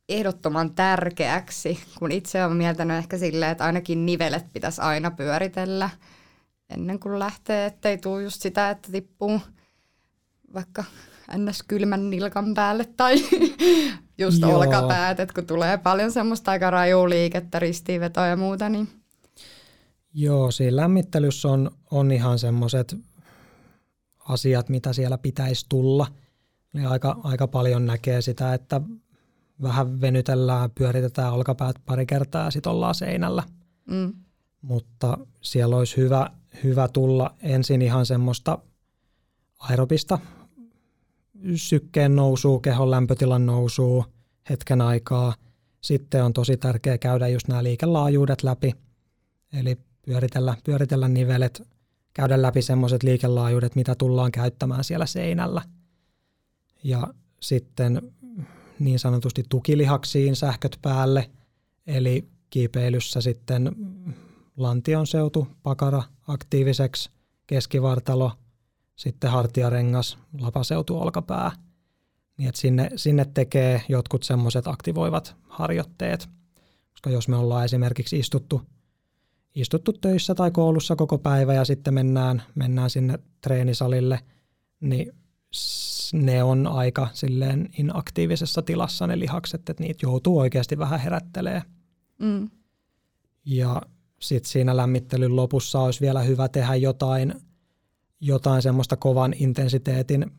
ehdottoman 0.09 0.75
tärkeäksi, 0.75 1.79
kun 1.99 2.11
itse 2.11 2.45
olen 2.45 2.57
mieltänyt 2.57 2.97
ehkä 2.97 3.17
silleen, 3.17 3.51
että 3.51 3.65
ainakin 3.65 4.05
nivelet 4.05 4.45
pitäisi 4.53 4.81
aina 4.81 5.11
pyöritellä 5.11 5.89
ennen 6.69 6.99
kuin 6.99 7.19
lähtee, 7.19 7.65
ettei 7.65 7.97
tule 7.97 8.23
just 8.23 8.41
sitä, 8.41 8.69
että 8.69 8.91
tippuu 8.91 9.41
vaikka 10.53 10.83
ns. 11.37 11.63
kylmän 11.67 12.09
nilkan 12.09 12.53
päälle 12.53 12.85
tai 12.97 13.15
just 14.17 14.41
Joo. 14.41 14.57
olkapäät, 14.59 15.19
että 15.19 15.33
kun 15.33 15.45
tulee 15.47 15.77
paljon 15.77 16.11
semmoista 16.11 16.51
aika 16.51 16.69
rajua 16.69 17.09
liikettä, 17.09 17.59
ristiinvetoa 17.59 18.27
ja 18.27 18.35
muuta, 18.35 18.69
niin 18.69 18.89
Joo, 20.13 20.51
siinä 20.51 20.75
lämmittelyssä 20.75 21.47
on, 21.47 21.71
on 21.91 22.11
ihan 22.11 22.39
semmoiset 22.39 22.97
asiat, 24.19 24.69
mitä 24.69 24.93
siellä 24.93 25.17
pitäisi 25.17 25.65
tulla. 25.69 26.07
Eli 26.73 26.85
aika, 26.85 27.19
aika 27.23 27.47
paljon 27.47 27.85
näkee 27.85 28.21
sitä, 28.21 28.53
että 28.53 28.81
vähän 29.61 30.01
venytellään, 30.01 30.71
pyöritetään 30.71 31.33
olkapäät 31.33 31.75
pari 31.85 32.05
kertaa 32.05 32.45
ja 32.45 32.51
sitten 32.51 32.71
ollaan 32.71 32.95
seinällä. 32.95 33.43
Mm. 33.85 34.13
Mutta 34.61 35.17
siellä 35.41 35.75
olisi 35.75 35.97
hyvä, 35.97 36.29
hyvä 36.63 36.87
tulla 36.87 37.35
ensin 37.41 37.81
ihan 37.81 38.05
semmoista 38.05 38.59
aerobista 39.59 40.19
sykkeen 41.55 42.15
nousua, 42.15 42.59
kehon 42.59 42.91
lämpötilan 42.91 43.45
nousua 43.45 44.05
hetken 44.49 44.81
aikaa. 44.81 45.35
Sitten 45.81 46.23
on 46.23 46.33
tosi 46.33 46.57
tärkeää 46.57 46.97
käydä 46.97 47.27
just 47.27 47.47
nämä 47.47 47.63
liikelaajuudet 47.63 48.43
läpi, 48.43 48.73
eli 49.53 49.77
pyöritellä, 50.01 50.57
pyöritellä 50.63 51.07
nivelet, 51.07 51.67
käydä 52.13 52.41
läpi 52.41 52.61
semmoiset 52.61 53.03
liikelaajuudet, 53.03 53.75
mitä 53.75 53.95
tullaan 53.95 54.31
käyttämään 54.31 54.83
siellä 54.83 55.05
seinällä. 55.05 55.61
Ja 56.83 57.13
sitten 57.41 58.01
niin 58.79 58.99
sanotusti 58.99 59.43
tukilihaksiin 59.49 60.35
sähköt 60.35 60.79
päälle, 60.81 61.29
eli 61.87 62.27
kiipeilyssä 62.49 63.21
sitten 63.21 63.75
lantion 64.57 65.07
seutu, 65.07 65.47
pakara 65.63 66.03
aktiiviseksi, 66.27 67.09
keskivartalo, 67.47 68.31
sitten 68.95 69.31
hartiarengas, 69.31 70.17
lapaseutu, 70.39 70.97
olkapää. 71.01 71.51
Niin 72.37 72.49
että 72.49 72.61
sinne, 72.61 72.89
sinne 72.95 73.25
tekee 73.33 73.81
jotkut 73.89 74.23
semmoiset 74.23 74.67
aktivoivat 74.67 75.35
harjoitteet, 75.43 76.29
koska 76.91 77.09
jos 77.09 77.27
me 77.27 77.35
ollaan 77.35 77.65
esimerkiksi 77.65 78.19
istuttu, 78.19 78.61
istuttu 79.55 79.93
töissä 79.93 80.35
tai 80.35 80.51
koulussa 80.51 80.95
koko 80.95 81.17
päivä 81.17 81.53
ja 81.53 81.65
sitten 81.65 81.93
mennään, 81.93 82.43
mennään 82.55 82.89
sinne 82.89 83.19
treenisalille, 83.41 84.19
niin 84.79 85.13
ne 86.13 86.43
on 86.43 86.67
aika 86.67 87.07
silleen 87.13 87.69
inaktiivisessa 87.77 88.61
tilassa 88.61 89.07
ne 89.07 89.19
lihakset, 89.19 89.69
että 89.69 89.83
niitä 89.83 90.05
joutuu 90.05 90.39
oikeasti 90.39 90.77
vähän 90.77 90.99
herättelee. 90.99 91.61
Mm. 92.19 92.49
Ja 93.45 93.81
sitten 94.19 94.51
siinä 94.51 94.77
lämmittelyn 94.77 95.35
lopussa 95.35 95.79
olisi 95.79 96.01
vielä 96.01 96.21
hyvä 96.21 96.49
tehdä 96.49 96.75
jotain, 96.75 97.33
jotain 98.19 98.61
semmoista 98.61 98.97
kovan 98.97 99.33
intensiteetin 99.37 100.31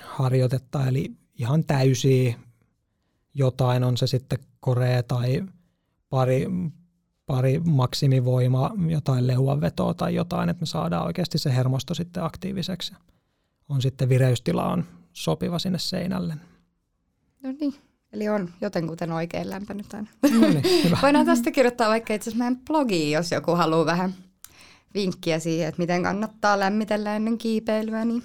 harjoitetta, 0.00 0.86
eli 0.86 1.12
ihan 1.38 1.64
täysiä 1.64 2.34
jotain, 3.34 3.84
on 3.84 3.96
se 3.96 4.06
sitten 4.06 4.38
korea 4.60 5.02
tai 5.02 5.42
pari, 6.08 6.46
pari 7.26 7.60
maksimivoima, 7.64 8.70
jotain 8.88 9.26
leuanvetoa 9.26 9.94
tai 9.94 10.14
jotain, 10.14 10.48
että 10.48 10.62
me 10.62 10.66
saadaan 10.66 11.06
oikeasti 11.06 11.38
se 11.38 11.54
hermosto 11.54 11.94
sitten 11.94 12.24
aktiiviseksi. 12.24 12.94
On 13.68 13.82
sitten 13.82 14.08
vireystila 14.08 14.72
on 14.72 14.84
sopiva 15.12 15.58
sinne 15.58 15.78
seinälle. 15.78 16.36
No 17.42 17.52
niin, 17.60 17.74
eli 18.14 18.28
on 18.28 18.50
jotenkuten 18.60 19.12
oikein 19.12 19.50
lämpennyt 19.50 19.94
aina. 19.94 20.08
No 20.22 20.48
niin. 20.48 20.98
Voidaan 21.02 21.26
tästä 21.26 21.50
kirjoittaa 21.50 21.88
vaikka 21.88 22.14
itse 22.14 22.30
asiassa 22.30 22.44
meidän 22.44 22.64
blogiin, 22.66 23.12
jos 23.12 23.32
joku 23.32 23.54
haluaa 23.54 23.86
vähän 23.86 24.14
vinkkiä 24.94 25.38
siihen, 25.38 25.68
että 25.68 25.82
miten 25.82 26.02
kannattaa 26.02 26.58
lämmitellä 26.58 27.16
ennen 27.16 27.38
kiipeilyä. 27.38 28.04
Niin. 28.04 28.22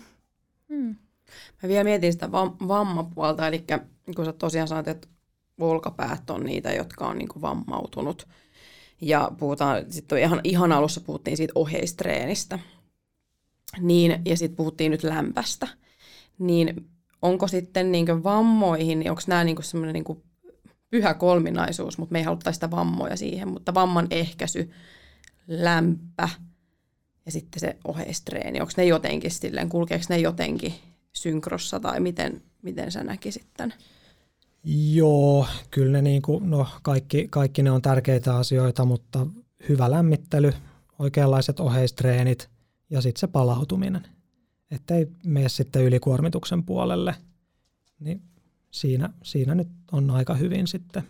Mm. 0.68 0.96
Mä 1.64 1.70
vielä 1.70 1.84
mietin 1.84 2.14
sitä 2.14 2.26
vam- 2.26 2.68
vammapuolta, 2.68 3.48
eli 3.48 3.66
kun 4.16 4.26
sä 4.26 4.34
tosiaan 4.34 4.68
sanoit, 4.68 4.88
että 4.88 5.08
olkapäät 5.60 6.30
on 6.30 6.44
niitä, 6.44 6.72
jotka 6.72 7.08
on 7.08 7.18
niin 7.18 7.42
vammautunut. 7.42 8.28
Ja 9.02 9.32
puhutaan, 9.38 9.86
sitten 9.90 10.20
ihan, 10.20 10.42
ihan 10.44 10.72
alussa 10.72 11.02
puhuttiin 11.02 11.38
siitä 11.38 11.52
oheistreenistä. 11.56 12.60
Niin, 13.80 14.22
ja 14.26 14.38
sitten 14.38 14.58
puhuttiin 14.58 14.92
nyt 14.92 15.04
lämpästä. 15.04 15.68
Niin 16.40 16.90
onko 17.22 17.48
sitten 17.48 17.92
niin 17.92 18.24
vammoihin, 18.24 19.00
niin 19.00 19.10
onko 19.10 19.22
nämä 19.28 19.44
niin 19.44 19.64
semmoinen 19.64 19.94
niin 19.94 20.24
pyhä 20.90 21.14
kolminaisuus, 21.14 21.98
mutta 21.98 22.14
me 22.14 22.20
ei 22.20 22.26
haluta 22.26 22.52
sitä 22.52 22.72
vammoja 22.72 23.18
siihen, 23.18 23.48
mutta 23.48 23.74
vamman 23.74 24.08
ehkäisy, 24.12 24.72
lämpä 25.48 26.30
ja 27.26 27.32
sitten 27.32 27.60
se 27.60 27.78
oheistreeni, 27.84 28.62
onko 28.62 28.74
ne 28.78 28.86
jotenkin 28.86 29.32
silleen, 29.32 29.70
kulkeeko 29.70 30.06
ne 30.10 30.18
jotenkin 30.18 30.74
synkrossa 31.14 31.80
tai 31.80 32.00
miten, 32.00 32.42
miten 32.62 32.92
sä 32.92 33.04
näkisit 33.04 33.48
tämän? 33.58 33.74
Joo, 34.64 35.48
kyllä 35.72 35.92
ne 35.92 36.02
niin 36.02 36.22
kuin, 36.22 36.50
no 36.50 36.68
kaikki, 36.82 37.28
kaikki 37.30 37.64
ne 37.64 37.72
on 37.72 37.82
tärkeitä 37.82 38.36
asioita, 38.36 38.86
mutta 38.86 39.28
hyvä 39.70 39.92
lämmittely, 39.92 40.54
oikeanlaiset 41.00 41.60
oheistreenit 41.60 42.50
ja 42.90 43.02
sitten 43.02 43.20
se 43.20 43.28
palautuminen. 43.28 44.08
Että 44.72 44.96
ei 44.96 45.08
mene 45.26 45.50
sitten 45.50 45.84
ylikuormituksen 45.84 46.64
puolelle, 46.64 47.16
niin 48.00 48.22
siinä, 48.72 49.10
siinä 49.24 49.56
nyt 49.56 49.68
on 49.92 50.12
aika 50.12 50.34
hyvin 50.34 50.68
sitten 50.68 51.04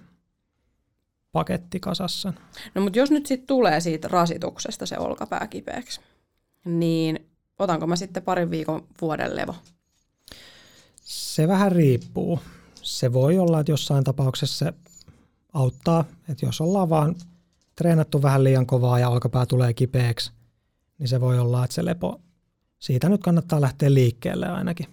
paketti 1.31 1.79
kasassa. 1.79 2.33
No 2.75 2.81
mutta 2.81 2.99
jos 2.99 3.11
nyt 3.11 3.25
sitten 3.25 3.47
tulee 3.47 3.79
siitä 3.79 4.07
rasituksesta 4.07 4.85
se 4.85 4.97
olkapää 4.97 5.47
kipeäksi, 5.47 6.01
niin 6.65 7.29
otanko 7.59 7.87
mä 7.87 7.95
sitten 7.95 8.23
parin 8.23 8.51
viikon 8.51 8.87
vuoden 9.01 9.35
levo? 9.35 9.55
Se 11.03 11.47
vähän 11.47 11.71
riippuu. 11.71 12.39
Se 12.81 13.13
voi 13.13 13.39
olla, 13.39 13.59
että 13.59 13.71
jossain 13.71 14.03
tapauksessa 14.03 14.65
se 14.65 14.73
auttaa, 15.53 16.05
että 16.29 16.45
jos 16.45 16.61
ollaan 16.61 16.89
vaan 16.89 17.15
treenattu 17.75 18.21
vähän 18.21 18.43
liian 18.43 18.65
kovaa 18.65 18.99
ja 18.99 19.09
olkapää 19.09 19.45
tulee 19.45 19.73
kipeäksi, 19.73 20.31
niin 20.99 21.07
se 21.07 21.21
voi 21.21 21.39
olla, 21.39 21.63
että 21.63 21.73
se 21.73 21.85
lepo, 21.85 22.21
siitä 22.79 23.09
nyt 23.09 23.23
kannattaa 23.23 23.61
lähteä 23.61 23.93
liikkeelle 23.93 24.47
ainakin. 24.47 24.87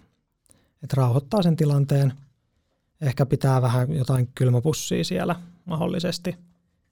Että 0.82 0.94
rauhoittaa 0.96 1.42
sen 1.42 1.56
tilanteen, 1.56 2.12
ehkä 3.00 3.26
pitää 3.26 3.62
vähän 3.62 3.96
jotain 3.96 4.28
kylmäpussia 4.34 5.04
siellä 5.04 5.36
mahdollisesti 5.64 6.36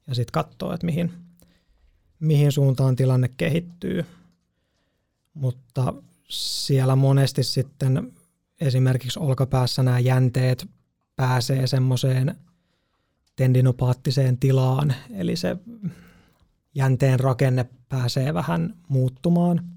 ja 0.06 0.14
sitten 0.14 0.32
katsoo, 0.32 0.72
että 0.72 0.86
mihin, 0.86 1.12
mihin 2.20 2.52
suuntaan 2.52 2.96
tilanne 2.96 3.30
kehittyy. 3.36 4.04
Mutta 5.34 5.94
siellä 6.28 6.96
monesti 6.96 7.42
sitten 7.42 8.12
esimerkiksi 8.60 9.18
olkapäässä 9.18 9.82
nämä 9.82 9.98
jänteet 9.98 10.68
pääsee 11.16 11.66
semmoiseen 11.66 12.34
tendinopaattiseen 13.36 14.38
tilaan, 14.38 14.94
eli 15.10 15.36
se 15.36 15.56
jänteen 16.74 17.20
rakenne 17.20 17.66
pääsee 17.88 18.34
vähän 18.34 18.74
muuttumaan. 18.88 19.73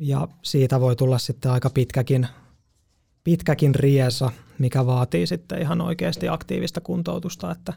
Ja 0.00 0.28
siitä 0.42 0.80
voi 0.80 0.96
tulla 0.96 1.18
sitten 1.18 1.50
aika 1.50 1.70
pitkäkin, 1.70 2.28
pitkäkin 3.24 3.74
riesa, 3.74 4.30
mikä 4.58 4.86
vaatii 4.86 5.26
sitten 5.26 5.62
ihan 5.62 5.80
oikeasti 5.80 6.28
aktiivista 6.28 6.80
kuntoutusta, 6.80 7.50
että 7.52 7.72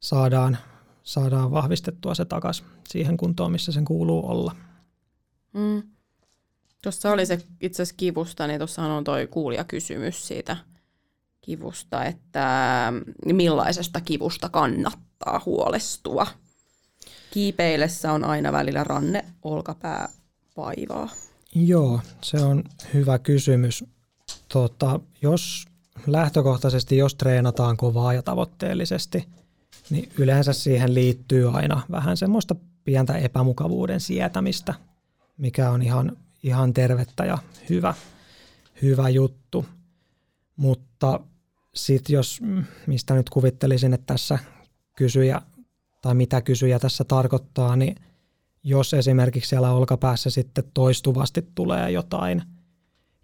saadaan, 0.00 0.58
saadaan 1.02 1.50
vahvistettua 1.50 2.14
se 2.14 2.24
takaisin 2.24 2.66
siihen 2.88 3.16
kuntoon, 3.16 3.52
missä 3.52 3.72
sen 3.72 3.84
kuuluu 3.84 4.30
olla. 4.30 4.56
Mm. 5.52 5.82
Tuossa 6.82 7.12
oli 7.12 7.26
se 7.26 7.38
itse 7.60 7.82
asiassa 7.82 7.96
kivusta, 7.96 8.46
niin 8.46 8.60
tuossa 8.60 8.82
on 8.82 9.04
toi 9.04 9.26
kuulijakysymys 9.26 10.28
siitä 10.28 10.56
kivusta, 11.40 12.04
että 12.04 12.92
millaisesta 13.32 14.00
kivusta 14.00 14.48
kannattaa 14.48 15.42
huolestua. 15.46 16.26
Kiipeillessä 17.30 18.12
on 18.12 18.24
aina 18.24 18.52
välillä 18.52 18.84
ranne, 18.84 19.24
olkapää, 19.42 20.08
vaivaa. 20.56 21.08
Joo, 21.54 22.00
se 22.22 22.36
on 22.36 22.64
hyvä 22.94 23.18
kysymys. 23.18 23.84
Tota, 24.48 25.00
jos 25.22 25.66
lähtökohtaisesti, 26.06 26.96
jos 26.96 27.14
treenataan 27.14 27.76
kovaa 27.76 28.12
ja 28.12 28.22
tavoitteellisesti, 28.22 29.28
niin 29.90 30.12
yleensä 30.18 30.52
siihen 30.52 30.94
liittyy 30.94 31.58
aina 31.58 31.82
vähän 31.90 32.16
semmoista 32.16 32.56
pientä 32.84 33.16
epämukavuuden 33.18 34.00
sietämistä, 34.00 34.74
mikä 35.38 35.70
on 35.70 35.82
ihan, 35.82 36.16
ihan 36.42 36.74
tervettä 36.74 37.24
ja 37.24 37.38
hyvä, 37.68 37.94
hyvä 38.82 39.08
juttu. 39.08 39.66
Mutta 40.56 41.20
sitten 41.74 42.14
jos, 42.14 42.40
mistä 42.86 43.14
nyt 43.14 43.30
kuvittelisin, 43.30 43.94
että 43.94 44.06
tässä 44.06 44.38
kysyjä 44.96 45.42
tai 46.02 46.14
mitä 46.14 46.40
kysyjä 46.40 46.78
tässä 46.78 47.04
tarkoittaa, 47.04 47.76
niin 47.76 47.96
jos 48.68 48.94
esimerkiksi 48.94 49.48
siellä 49.48 49.70
olkapäässä 49.72 50.30
sitten 50.30 50.64
toistuvasti 50.74 51.46
tulee 51.54 51.90
jotain 51.90 52.42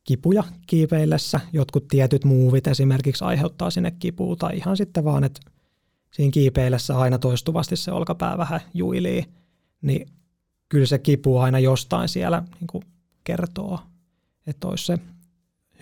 kipuja 0.05 0.45
kiipeillessä, 0.67 1.41
jotkut 1.53 1.89
tietyt 1.89 2.25
muuvit 2.25 2.67
esimerkiksi 2.67 3.25
aiheuttaa 3.25 3.71
sinne 3.71 3.91
kipua, 3.91 4.37
tai 4.37 4.57
ihan 4.57 4.77
sitten 4.77 5.05
vaan, 5.05 5.25
että 5.25 5.41
siinä 6.11 6.31
kiipeillessä 6.31 6.99
aina 6.99 7.19
toistuvasti 7.19 7.77
se 7.77 7.93
olkapää 7.93 8.39
vähän 8.39 8.61
juilii, 8.75 9.25
niin 9.83 10.09
kyllä 10.69 10.87
se 10.87 10.99
kipu 10.99 11.39
aina 11.39 11.59
jostain 11.59 12.09
siellä 12.09 12.43
niin 12.61 12.67
kuin 12.67 12.85
kertoo, 13.25 13.81
että 14.47 14.69
olisi 14.69 14.87
se 14.87 14.99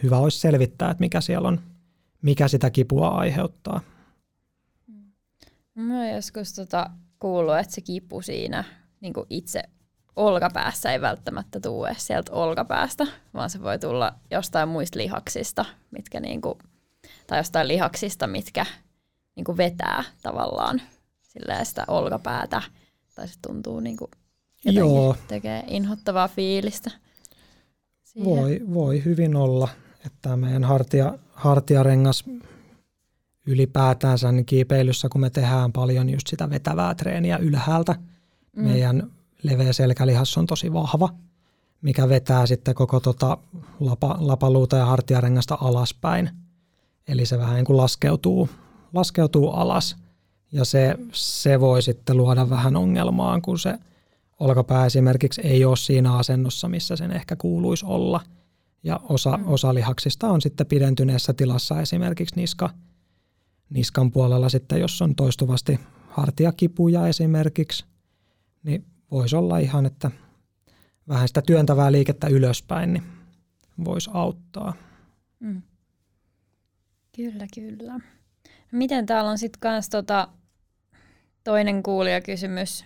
hyvä 0.02 0.18
olisi 0.18 0.38
selvittää, 0.38 0.90
että 0.90 1.00
mikä 1.00 1.20
siellä 1.20 1.48
on, 1.48 1.60
mikä 2.22 2.48
sitä 2.48 2.70
kipua 2.70 3.08
aiheuttaa. 3.08 3.80
Mä 5.74 6.10
joskus 6.10 6.52
tota 6.52 6.90
kuullut, 7.18 7.58
että 7.58 7.74
se 7.74 7.80
kipu 7.80 8.22
siinä 8.22 8.79
niin 9.00 9.12
kuin 9.12 9.26
itse 9.30 9.62
olkapäässä 10.16 10.92
ei 10.92 11.00
välttämättä 11.00 11.60
tule 11.60 11.94
sieltä 11.98 12.32
olkapäästä, 12.32 13.06
vaan 13.34 13.50
se 13.50 13.62
voi 13.62 13.78
tulla 13.78 14.14
jostain 14.30 14.68
muista 14.68 14.98
lihaksista, 14.98 15.64
mitkä 15.90 16.20
niin 16.20 16.40
kuin, 16.40 16.58
tai 17.26 17.38
jostain 17.38 17.68
lihaksista, 17.68 18.26
mitkä 18.26 18.66
niin 19.36 19.44
kuin 19.44 19.56
vetää 19.56 20.04
tavallaan 20.22 20.82
sitä 21.62 21.84
olkapäätä, 21.88 22.62
tai 23.14 23.28
se 23.28 23.34
tuntuu 23.46 23.80
niin 23.80 23.96
kuin 23.96 24.10
Joo. 24.64 25.16
tekee 25.28 25.64
inhottavaa 25.66 26.28
fiilistä. 26.28 26.90
Voi, 28.24 28.60
voi 28.74 29.04
hyvin 29.04 29.36
olla, 29.36 29.68
että 30.06 30.36
meidän 30.36 30.64
hartia, 30.64 31.18
hartiarengas 31.32 32.24
ylipäätänsä 33.46 34.32
niin 34.32 34.46
kiipeilyssä, 34.46 35.08
kun 35.08 35.20
me 35.20 35.30
tehdään 35.30 35.72
paljon 35.72 36.10
just 36.10 36.26
sitä 36.26 36.50
vetävää 36.50 36.94
treeniä 36.94 37.36
ylhäältä, 37.36 37.94
mm. 38.56 38.64
meidän 38.64 39.10
leveä 39.42 39.72
selkälihas 39.72 40.38
on 40.38 40.46
tosi 40.46 40.72
vahva, 40.72 41.08
mikä 41.82 42.08
vetää 42.08 42.46
sitten 42.46 42.74
koko 42.74 43.00
tota 43.00 43.38
lapa, 43.80 44.16
lapaluuta 44.20 44.76
ja 44.76 44.86
hartiarengasta 44.86 45.58
alaspäin. 45.60 46.30
Eli 47.08 47.26
se 47.26 47.38
vähän 47.38 47.54
niin 47.54 47.64
kuin 47.64 47.76
laskeutuu, 47.76 48.48
laskeutuu 48.94 49.50
alas 49.50 49.96
ja 50.52 50.64
se, 50.64 50.94
se 51.12 51.60
voi 51.60 51.82
sitten 51.82 52.16
luoda 52.16 52.50
vähän 52.50 52.76
ongelmaa, 52.76 53.40
kun 53.40 53.58
se 53.58 53.78
olkapää 54.40 54.86
esimerkiksi 54.86 55.40
ei 55.40 55.64
ole 55.64 55.76
siinä 55.76 56.16
asennossa, 56.16 56.68
missä 56.68 56.96
sen 56.96 57.12
ehkä 57.12 57.36
kuuluisi 57.36 57.86
olla. 57.86 58.20
Ja 58.82 59.00
osa, 59.08 59.36
mm. 59.36 59.48
osa 59.48 59.74
lihaksista 59.74 60.28
on 60.28 60.40
sitten 60.40 60.66
pidentyneessä 60.66 61.32
tilassa 61.32 61.80
esimerkiksi 61.80 62.36
niska, 62.36 62.70
niskan 63.70 64.10
puolella 64.10 64.48
sitten, 64.48 64.80
jos 64.80 65.02
on 65.02 65.14
toistuvasti 65.14 65.80
hartiakipuja 66.08 67.06
esimerkiksi, 67.06 67.84
niin 68.62 68.84
voisi 69.10 69.36
olla 69.36 69.58
ihan, 69.58 69.86
että 69.86 70.10
vähän 71.08 71.28
sitä 71.28 71.42
työntävää 71.42 71.92
liikettä 71.92 72.26
ylöspäin, 72.28 72.92
niin 72.92 73.02
voisi 73.84 74.10
auttaa. 74.14 74.74
Mm. 75.40 75.62
Kyllä, 77.16 77.46
kyllä. 77.54 78.00
Miten 78.72 79.06
täällä 79.06 79.30
on 79.30 79.38
sitten 79.38 79.60
kans 79.60 79.88
tota 79.88 80.28
toinen 81.44 81.82
kuulijakysymys 81.82 82.84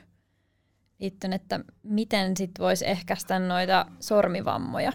liittyen, 0.98 1.32
että 1.32 1.60
miten 1.82 2.36
sitten 2.36 2.62
voisi 2.62 2.86
ehkäistä 2.88 3.38
noita 3.38 3.86
sormivammoja? 4.00 4.92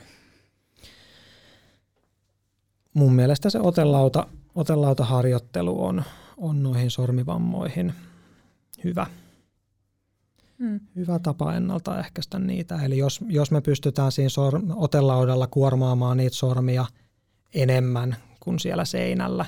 Mun 2.93 3.13
mielestä 3.13 3.49
se 3.49 3.59
otelauta, 3.59 4.27
otelautaharjoittelu 4.55 5.85
on, 5.85 6.03
on 6.37 6.63
noihin 6.63 6.91
sormivammoihin 6.91 7.93
hyvä. 8.83 9.05
Mm. 10.59 10.79
Hyvä 10.95 11.19
tapa 11.19 11.55
ennaltaehkäistä 11.55 12.39
niitä. 12.39 12.75
Eli 12.83 12.97
jos, 12.97 13.19
jos 13.27 13.51
me 13.51 13.61
pystytään 13.61 14.11
siinä 14.11 14.29
sor, 14.29 14.61
otelaudalla 14.75 15.47
kuormaamaan 15.47 16.17
niitä 16.17 16.35
sormia 16.35 16.85
enemmän 17.53 18.15
kuin 18.39 18.59
siellä 18.59 18.85
seinällä, 18.85 19.45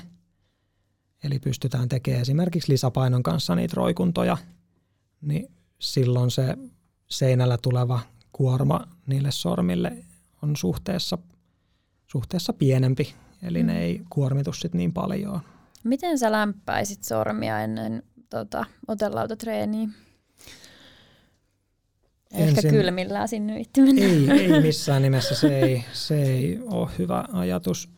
eli 1.24 1.38
pystytään 1.38 1.88
tekemään 1.88 2.22
esimerkiksi 2.22 2.72
lisäpainon 2.72 3.22
kanssa 3.22 3.54
niitä 3.54 3.74
roikuntoja, 3.76 4.36
niin 5.20 5.50
silloin 5.78 6.30
se 6.30 6.56
seinällä 7.10 7.58
tuleva 7.62 8.00
kuorma 8.32 8.80
niille 9.06 9.30
sormille 9.30 10.04
on 10.42 10.56
suhteessa, 10.56 11.18
suhteessa 12.06 12.52
pienempi, 12.52 13.14
eli 13.42 13.62
ne 13.62 13.82
ei 13.82 14.02
kuormitu 14.10 14.52
sit 14.52 14.74
niin 14.74 14.92
paljon. 14.92 15.40
Miten 15.84 16.18
sä 16.18 16.32
lämpäisit 16.32 17.04
sormia 17.04 17.60
ennen 17.60 18.02
tota, 18.30 18.64
otelautotreeniä? 22.32 22.48
Ehkä 22.48 22.60
Ensin- 22.60 22.70
kylmillään 22.70 23.28
mennä. 23.32 24.34
Ei, 24.34 24.52
ei 24.52 24.60
missään 24.60 25.02
nimessä, 25.02 25.34
se 25.34 25.58
ei, 25.58 25.84
se 25.92 26.22
ei 26.22 26.60
ole 26.70 26.90
hyvä 26.98 27.24
ajatus. 27.32 27.90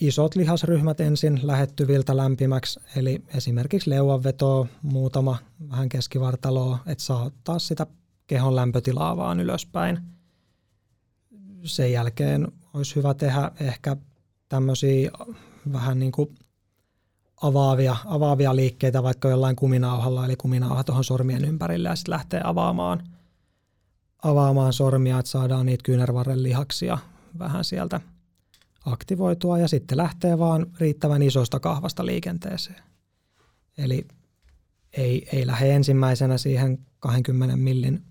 Isot 0.00 0.34
lihasryhmät 0.36 1.00
ensin 1.00 1.40
lähettyviltä 1.42 2.16
lämpimäksi, 2.16 2.80
eli 2.96 3.22
esimerkiksi 3.34 3.90
leuanvetoa, 3.90 4.66
muutama 4.82 5.38
vähän 5.70 5.88
keskivartaloa, 5.88 6.78
että 6.86 7.04
saa 7.04 7.24
ottaa 7.24 7.58
sitä 7.58 7.86
kehon 8.26 8.56
lämpötilaa 8.56 9.16
vaan 9.16 9.40
ylöspäin. 9.40 9.98
Sen 11.64 11.92
jälkeen 11.92 12.48
olisi 12.74 12.96
hyvä 12.96 13.14
tehdä 13.14 13.50
ehkä 13.60 13.96
tämmöisiä 14.48 15.10
vähän 15.72 15.98
niin 15.98 16.12
kuin 16.12 16.34
avaavia, 17.42 17.96
avaavia 18.04 18.56
liikkeitä 18.56 19.02
vaikka 19.02 19.28
jollain 19.28 19.56
kuminauhalla, 19.56 20.24
eli 20.24 20.36
kuminauha 20.36 20.84
tuohon 20.84 21.04
sormien 21.04 21.44
ympärille 21.44 21.88
ja 21.88 21.96
sitten 21.96 22.12
lähtee 22.12 22.40
avaamaan– 22.44 23.02
avaamaan 24.22 24.72
sormia, 24.72 25.18
että 25.18 25.30
saadaan 25.30 25.66
niitä 25.66 25.82
kyynärvarren 25.82 26.42
lihaksia 26.42 26.98
vähän 27.38 27.64
sieltä 27.64 28.00
aktivoitua 28.86 29.58
ja 29.58 29.68
sitten 29.68 29.98
lähtee 29.98 30.38
vaan 30.38 30.66
riittävän 30.80 31.22
isosta 31.22 31.60
kahvasta 31.60 32.06
liikenteeseen. 32.06 32.82
Eli 33.78 34.06
ei, 34.92 35.28
ei 35.32 35.46
lähde 35.46 35.72
ensimmäisenä 35.72 36.38
siihen 36.38 36.78
20 37.00 37.56
millin 37.56 38.04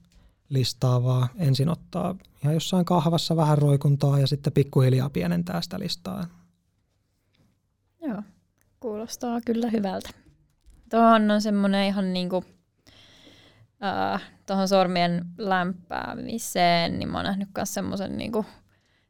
listaa, 0.50 1.04
vaan 1.04 1.30
ensin 1.38 1.70
ottaa 1.70 2.16
ihan 2.44 2.54
jossain 2.54 2.86
kahvassa 2.86 3.36
vähän 3.36 3.58
roikuntaa 3.58 4.20
ja 4.20 4.28
sitten 4.28 4.54
pikkuhiljaa 4.54 5.10
pienentää 5.10 5.62
sitä 5.62 5.80
listaa. 5.80 6.26
Joo, 8.02 8.22
kuulostaa 8.80 9.42
kyllä 9.46 9.70
hyvältä. 9.70 10.10
Tuohon 10.90 11.32
on 11.32 11.42
semmoinen 11.42 11.88
ihan 11.88 12.14
niinku, 12.14 12.44
äh, 13.86 14.22
tuohon 14.46 14.68
sormien 14.68 15.26
lämpäämiseen, 15.38 17.00
niin 17.00 17.10
mä 17.10 17.18
oon 17.18 17.26
nähnyt 17.26 17.50
myös 17.58 17.74
semmoisen 17.74 18.18
niinku, 18.18 18.46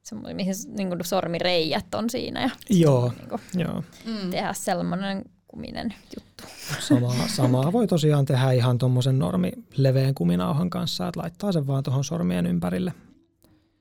semmoinen, 0.02 0.36
mihin 0.36 0.56
niinku 0.78 0.96
sormireijät 1.04 1.96
on 1.96 2.10
siinä 2.10 2.42
ja 2.42 2.50
Joo, 2.70 3.14
niinku, 3.18 3.40
joo. 3.54 3.84
Mm. 4.06 4.30
tehdä 4.30 4.54
semmoinen 4.54 5.24
kuminen 5.48 5.94
juttu. 6.16 6.44
Samaa, 6.80 7.28
samaa 7.28 7.72
voi 7.72 7.88
tosiaan 7.88 8.26
tehdä 8.26 8.52
ihan 8.52 8.78
tuommoisen 8.78 9.20
normi 9.20 9.52
leveän 9.78 10.16
kuminauhan 10.16 10.70
kanssa, 10.70 11.08
että 11.08 11.20
laittaa 11.20 11.52
sen 11.52 11.68
vaan 11.68 11.84
tuohon 11.84 12.04
sormien 12.04 12.46
ympärille 12.46 12.94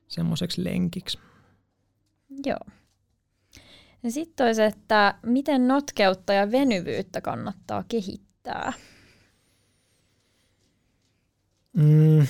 semmoiseksi 0.07 0.63
lenkiksi. 0.63 1.19
Joo. 2.45 2.59
Ja 4.03 4.11
sitten 4.11 4.45
olisi, 4.45 4.63
että 4.63 5.15
miten 5.25 5.67
notkeutta 5.67 6.33
ja 6.33 6.51
venyvyyttä 6.51 7.21
kannattaa 7.21 7.83
kehittää. 7.87 8.73
Mm, 11.75 12.27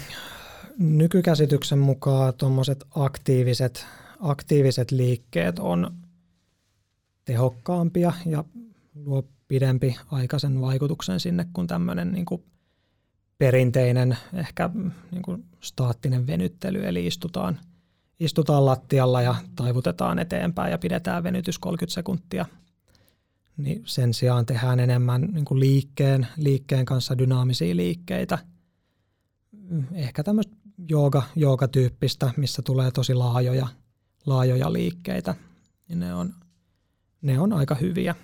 nykykäsityksen 0.78 1.80
mukaan 1.80 2.34
tuommoiset 2.34 2.84
aktiiviset, 2.96 3.86
aktiiviset 4.20 4.92
liikkeet 4.92 5.60
on 5.60 5.92
tehokkaampia 7.26 8.14
ja 8.26 8.44
luo 8.96 9.24
pidempi 9.48 9.96
aikaisen 10.12 10.62
vaikutuksen 10.62 11.20
sinne 11.20 11.46
kuin 11.54 11.68
tämmöinen 11.68 12.12
niin 12.12 12.26
kuin 12.26 12.44
perinteinen, 13.38 14.18
ehkä 14.34 14.70
niin 15.12 15.22
kuin 15.22 15.46
staattinen 15.62 16.28
venyttely, 16.28 16.86
eli 16.86 17.08
istutaan, 17.08 17.60
istutaan 18.20 18.66
lattialla 18.66 19.22
ja 19.22 19.36
taivutetaan 19.56 20.20
eteenpäin 20.20 20.72
ja 20.72 20.78
pidetään 20.78 21.24
venytys 21.24 21.60
30 21.60 21.94
sekuntia. 21.94 22.46
Niin 23.58 23.82
sen 23.86 24.14
sijaan 24.14 24.46
tehdään 24.46 24.80
enemmän 24.80 25.22
niin 25.22 25.46
kuin 25.46 25.60
liikkeen, 25.60 26.28
liikkeen 26.38 26.86
kanssa 26.86 27.18
dynaamisia 27.18 27.76
liikkeitä– 27.76 28.38
ehkä 29.94 30.24
tämmöistä 30.24 30.56
jooga, 30.90 31.24
joogatyyppistä, 31.36 32.32
missä 32.38 32.62
tulee 32.62 32.92
tosi 32.92 33.14
laajoja, 33.14 33.68
laajoja 34.26 34.74
liikkeitä, 34.74 35.36
niin 35.90 36.00
ne 36.00 36.14
on, 36.14 36.34
ne 37.22 37.40
on 37.40 37.54
aika 37.54 37.76
hyviä. 37.76 38.16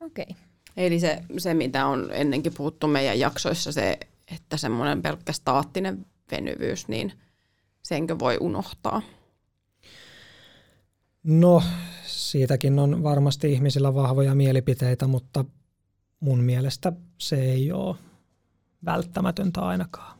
Okei. 0.00 0.26
Okay. 0.30 0.42
Eli 0.76 1.00
se, 1.00 1.24
se, 1.38 1.54
mitä 1.54 1.86
on 1.86 2.10
ennenkin 2.12 2.54
puhuttu 2.56 2.86
meidän 2.86 3.18
jaksoissa, 3.18 3.72
se, 3.72 3.98
että 4.30 4.56
semmoinen 4.56 5.02
pelkkä 5.02 5.32
staattinen 5.32 6.06
venyvyys, 6.30 6.88
niin 6.88 7.12
senkö 7.82 8.18
voi 8.18 8.36
unohtaa? 8.40 9.02
No, 11.22 11.62
siitäkin 12.06 12.78
on 12.78 13.02
varmasti 13.02 13.52
ihmisillä 13.52 13.94
vahvoja 13.94 14.34
mielipiteitä, 14.34 15.06
mutta 15.06 15.44
mun 16.20 16.40
mielestä 16.40 16.92
se 17.18 17.36
ei 17.42 17.72
ole 17.72 17.96
välttämätöntä 18.84 19.60
ainakaan. 19.60 20.18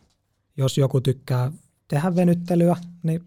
Jos 0.57 0.79
joku 0.79 1.01
tykkää 1.01 1.53
tehdä 1.89 2.17
venyttelyä, 2.17 2.77
niin 3.03 3.25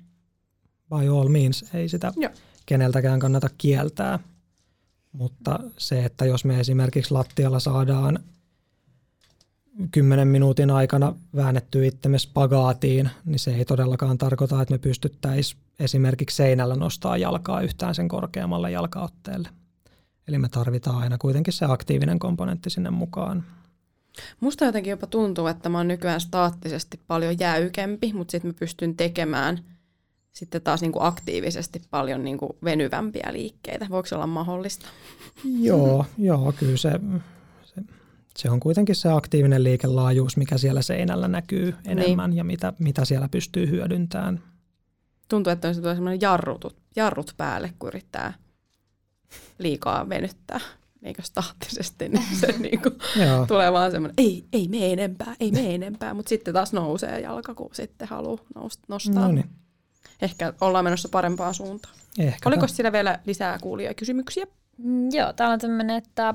by 0.90 1.08
all 1.08 1.30
means 1.30 1.66
ei 1.74 1.90
sitä 1.90 2.14
Joo. 2.16 2.32
keneltäkään 2.66 3.20
kannata 3.20 3.50
kieltää. 3.58 4.20
Mutta 5.12 5.60
se, 5.78 6.06
että 6.06 6.26
jos 6.26 6.46
me 6.46 6.60
esimerkiksi 6.60 7.12
lattialla 7.12 7.60
saadaan 7.60 8.20
10 9.92 10.28
minuutin 10.28 10.72
aikana 10.72 11.14
väännettyä 11.36 11.86
itsemme 11.86 12.20
spagaatiin, 12.20 13.10
niin 13.26 13.40
se 13.40 13.56
ei 13.56 13.66
todellakaan 13.66 14.18
tarkoita, 14.18 14.62
että 14.62 14.74
me 14.74 14.78
pystyttäisiin 14.78 15.62
esimerkiksi 15.80 16.36
seinällä 16.36 16.76
nostaa 16.76 17.18
jalkaa 17.18 17.62
yhtään 17.62 17.96
sen 17.96 18.08
korkeammalle 18.08 18.72
jalkaotteelle. 18.72 19.50
Eli 20.28 20.38
me 20.38 20.50
tarvitaan 20.50 20.98
aina 20.98 21.18
kuitenkin 21.18 21.54
se 21.54 21.66
aktiivinen 21.66 22.20
komponentti 22.20 22.70
sinne 22.70 22.90
mukaan. 22.90 23.44
Musta 24.40 24.66
jotenkin 24.66 24.92
jopa 24.92 25.08
tuntuu, 25.08 25.48
että 25.48 25.70
mä 25.70 25.78
oon 25.78 25.88
nykyään 25.88 26.22
staattisesti 26.22 27.00
paljon 27.08 27.40
jäykempi, 27.40 28.14
mutta 28.14 28.32
sitten 28.32 28.50
mä 28.50 28.56
pystyn 28.60 28.98
tekemään 28.98 29.60
sitten 30.36 30.62
taas 30.62 30.82
niinku 30.82 31.00
aktiivisesti 31.02 31.82
paljon 31.90 32.24
niinku 32.24 32.58
venyvämpiä 32.64 33.30
liikkeitä. 33.32 33.88
Voiko 33.90 34.06
se 34.06 34.16
olla 34.16 34.28
mahdollista? 34.28 34.86
Joo, 35.60 36.06
joo, 36.18 36.54
kyllä 36.60 36.78
se, 36.78 36.92
se, 37.64 37.82
se 38.38 38.50
on 38.50 38.60
kuitenkin 38.60 38.96
se 38.96 39.12
aktiivinen 39.12 39.64
liikelaajuus, 39.64 40.38
mikä 40.38 40.58
siellä 40.58 40.82
seinällä 40.82 41.28
näkyy 41.28 41.76
enemmän 41.86 42.30
niin. 42.30 42.38
ja 42.38 42.44
mitä, 42.44 42.74
mitä 42.80 43.06
siellä 43.06 43.30
pystyy 43.30 43.70
hyödyntämään. 43.70 44.44
Tuntuu, 45.28 45.54
että 45.54 45.68
on 45.68 45.76
tulee 45.76 45.96
semmoinen 45.96 46.22
jarrut, 46.22 46.76
jarrut 46.96 47.34
päälle, 47.38 47.74
kun 47.80 47.88
yrittää 47.88 48.34
liikaa 49.60 50.10
venyttää, 50.10 50.60
eikö 51.06 51.22
staattisesti, 51.22 52.10
niin 52.10 52.36
se 52.40 52.48
niinku 52.60 52.92
Joo, 53.20 53.46
tulee 53.48 53.74
vaan 53.74 53.92
semmoinen, 53.92 54.14
ei, 54.18 54.46
ei 54.54 54.68
mene 54.68 54.94
enempää, 54.94 55.36
ei 55.40 55.52
mene 55.52 55.76
enempää, 55.76 56.14
mutta 56.14 56.30
sitten 56.30 56.54
taas 56.54 56.74
nousee 56.74 57.20
jalka, 57.20 57.56
kun 57.56 57.70
sitten 57.74 58.08
haluaa 58.08 58.70
nostaa. 58.88 59.28
no 59.28 59.32
niin, 59.32 59.50
Ehkä 60.22 60.54
ollaan 60.62 60.86
menossa 60.86 61.10
parempaan 61.10 61.54
suuntaan. 61.54 61.96
ehkä. 62.20 62.50
Oliko 62.50 62.68
siellä 62.68 62.92
vielä 62.92 63.20
lisää 63.26 63.58
kuulijakysymyksiä? 63.62 64.46
Mm, 64.78 65.10
joo, 65.12 65.34
täällä 65.34 65.54
on 65.54 65.60
tämmöinen, 65.60 65.96
että 65.96 66.34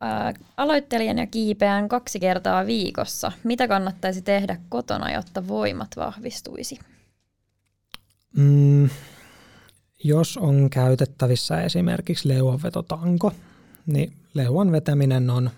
ää, 0.00 0.34
aloittelijan 0.56 1.18
ja 1.18 1.26
kiipeän 1.26 1.88
kaksi 1.88 2.20
kertaa 2.20 2.66
viikossa. 2.66 3.32
Mitä 3.44 3.68
kannattaisi 3.68 4.22
tehdä 4.22 4.56
kotona, 4.68 5.12
jotta 5.12 5.48
voimat 5.48 5.88
vahvistuisi? 5.96 6.78
Mm, 8.36 8.88
jos 10.04 10.36
on 10.36 10.70
käytettävissä 10.70 11.62
esimerkiksi 11.62 12.28
leuanvetotanko, 12.28 13.32
niin 13.86 14.12
leuan 14.34 14.72
vetäminen 14.72 15.30
on 15.30 15.50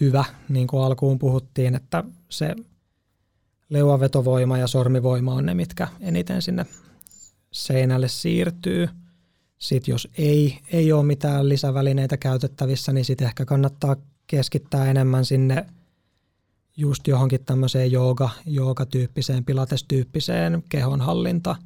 hyvä, 0.00 0.24
niin 0.48 0.66
kuin 0.66 0.82
alkuun 0.82 1.18
puhuttiin, 1.18 1.74
että 1.74 2.04
se 2.28 2.56
leuanvetovoima 3.68 4.58
ja 4.58 4.66
sormivoima 4.66 5.34
on 5.34 5.46
ne, 5.46 5.54
mitkä 5.54 5.88
eniten 6.00 6.42
sinne 6.42 6.66
seinälle 7.52 8.08
siirtyy. 8.08 8.88
Sitten 9.58 9.92
jos 9.92 10.08
ei, 10.18 10.58
ei 10.72 10.92
ole 10.92 11.04
mitään 11.04 11.48
lisävälineitä 11.48 12.16
käytettävissä, 12.16 12.92
niin 12.92 13.04
sitten 13.04 13.26
ehkä 13.26 13.44
kannattaa 13.44 13.96
keskittää 14.26 14.90
enemmän 14.90 15.24
sinne 15.24 15.66
just 16.76 17.08
johonkin 17.08 17.44
tämmöiseen 17.44 17.92
jooga, 17.92 18.30
joogatyyppiseen, 18.46 19.44
pilatestyyppiseen 19.44 20.64
kehonhallinta 20.68 21.56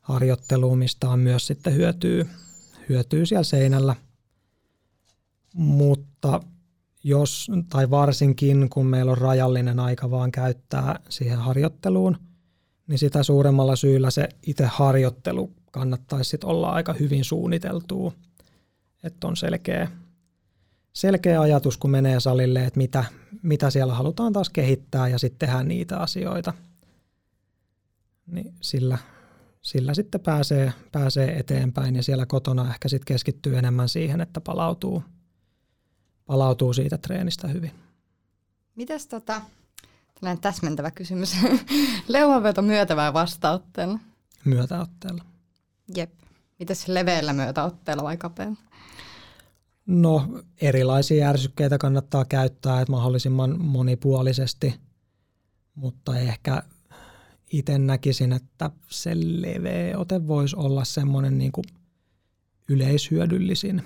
harjoitteluun, 0.00 0.78
mistä 0.78 1.08
on 1.08 1.18
myös 1.18 1.46
sitten 1.46 1.74
hyötyä, 1.74 2.26
hyötyy 2.88 3.26
siellä 3.26 3.44
seinällä. 3.44 3.96
Mutta 5.54 6.40
jos, 7.04 7.50
tai 7.68 7.90
varsinkin 7.90 8.70
kun 8.70 8.86
meillä 8.86 9.12
on 9.12 9.18
rajallinen 9.18 9.80
aika 9.80 10.10
vaan 10.10 10.32
käyttää 10.32 11.00
siihen 11.08 11.38
harjoitteluun, 11.38 12.16
niin 12.86 12.98
sitä 12.98 13.22
suuremmalla 13.22 13.76
syyllä 13.76 14.10
se 14.10 14.28
itse 14.46 14.66
harjoittelu 14.66 15.50
kannattaisi 15.70 16.30
sit 16.30 16.44
olla 16.44 16.70
aika 16.70 16.92
hyvin 16.92 17.24
suunniteltua, 17.24 18.12
että 19.02 19.26
on 19.26 19.36
selkeä, 19.36 19.90
selkeä 20.92 21.40
ajatus, 21.40 21.78
kun 21.78 21.90
menee 21.90 22.20
salille, 22.20 22.64
että 22.64 22.78
mitä, 22.78 23.04
mitä 23.42 23.70
siellä 23.70 23.94
halutaan 23.94 24.32
taas 24.32 24.50
kehittää 24.50 25.08
ja 25.08 25.18
sitten 25.18 25.38
tehdään 25.38 25.68
niitä 25.68 25.98
asioita. 25.98 26.52
Niin 28.26 28.54
sillä, 28.60 28.98
sillä 29.62 29.94
sitten 29.94 30.20
pääsee, 30.20 30.72
pääsee 30.92 31.38
eteenpäin 31.38 31.96
ja 31.96 32.02
siellä 32.02 32.26
kotona 32.26 32.70
ehkä 32.70 32.88
sitten 32.88 33.14
keskittyy 33.14 33.58
enemmän 33.58 33.88
siihen, 33.88 34.20
että 34.20 34.40
palautuu, 34.40 35.02
palautuu 36.30 36.72
siitä 36.72 36.98
treenistä 36.98 37.48
hyvin. 37.48 37.70
Mites 38.76 39.06
tota, 39.06 39.42
tällainen 40.14 40.40
täsmentävä 40.40 40.90
kysymys, 40.90 41.36
leuanveto 42.08 42.62
myötä 42.62 42.96
vai 42.96 43.12
vastaotteella? 43.12 43.98
Myötäotteella. 44.44 45.24
Jep. 45.96 46.10
Mitäs 46.58 46.88
leveällä 46.88 47.32
myötäotteella 47.32 48.02
vai 48.02 48.16
kapealla? 48.16 48.56
No 49.86 50.42
erilaisia 50.60 51.16
järsykkeitä 51.16 51.78
kannattaa 51.78 52.24
käyttää 52.24 52.80
että 52.80 52.92
mahdollisimman 52.92 53.60
monipuolisesti, 53.60 54.74
mutta 55.74 56.18
ehkä 56.18 56.62
itse 57.52 57.78
näkisin, 57.78 58.32
että 58.32 58.70
se 58.88 59.10
leveä 59.14 59.98
ote 59.98 60.26
voisi 60.26 60.56
olla 60.56 60.84
semmoinen 60.84 61.38
niin 61.38 61.52
kuin 61.52 61.64
yleishyödyllisin. 62.68 63.82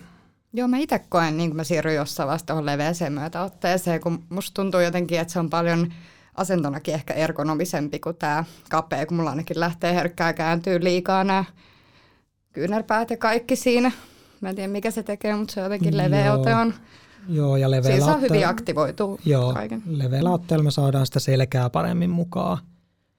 Joo, 0.56 0.68
mä 0.68 0.76
itse 0.78 0.98
koen, 0.98 1.36
niin 1.36 1.50
kuin 1.50 1.56
mä 1.56 1.64
siirryn 1.64 1.94
jossain 1.94 2.28
vasta 2.28 2.46
tuohon 2.46 2.66
leveäseen 2.66 3.12
myötäotteeseen, 3.12 4.00
kun 4.00 4.24
musta 4.28 4.54
tuntuu 4.54 4.80
jotenkin, 4.80 5.20
että 5.20 5.32
se 5.32 5.38
on 5.38 5.50
paljon 5.50 5.92
asentonakin 6.34 6.94
ehkä 6.94 7.14
ergonomisempi 7.14 7.98
kuin 7.98 8.16
tämä 8.16 8.44
kapea, 8.70 9.06
kun 9.06 9.16
mulla 9.16 9.30
ainakin 9.30 9.60
lähtee 9.60 9.94
herkkää 9.94 10.32
kääntyy 10.32 10.84
liikaa 10.84 11.24
nämä 11.24 11.44
kyynärpäät 12.52 13.10
ja 13.10 13.16
kaikki 13.16 13.56
siinä. 13.56 13.92
Mä 14.40 14.48
en 14.48 14.54
tiedä, 14.54 14.68
mikä 14.72 14.90
se 14.90 15.02
tekee, 15.02 15.36
mutta 15.36 15.54
se 15.54 15.60
jotenkin 15.60 15.96
leveä 15.96 16.26
Joo. 16.26 16.40
ote 16.40 16.54
on. 16.54 16.74
Joo, 17.28 17.56
ja 17.56 17.70
leveällä 17.70 17.90
Siinä 17.96 18.04
saa 18.06 18.14
otteella- 18.14 18.34
hyvin 18.34 18.48
aktivoitua 18.48 19.18
Joo, 19.24 19.52
kaiken. 19.54 19.82
leveällä 19.86 20.30
otteella 20.30 20.64
me 20.64 20.70
saadaan 20.70 21.06
sitä 21.06 21.20
selkää 21.20 21.70
paremmin 21.70 22.10
mukaan, 22.10 22.58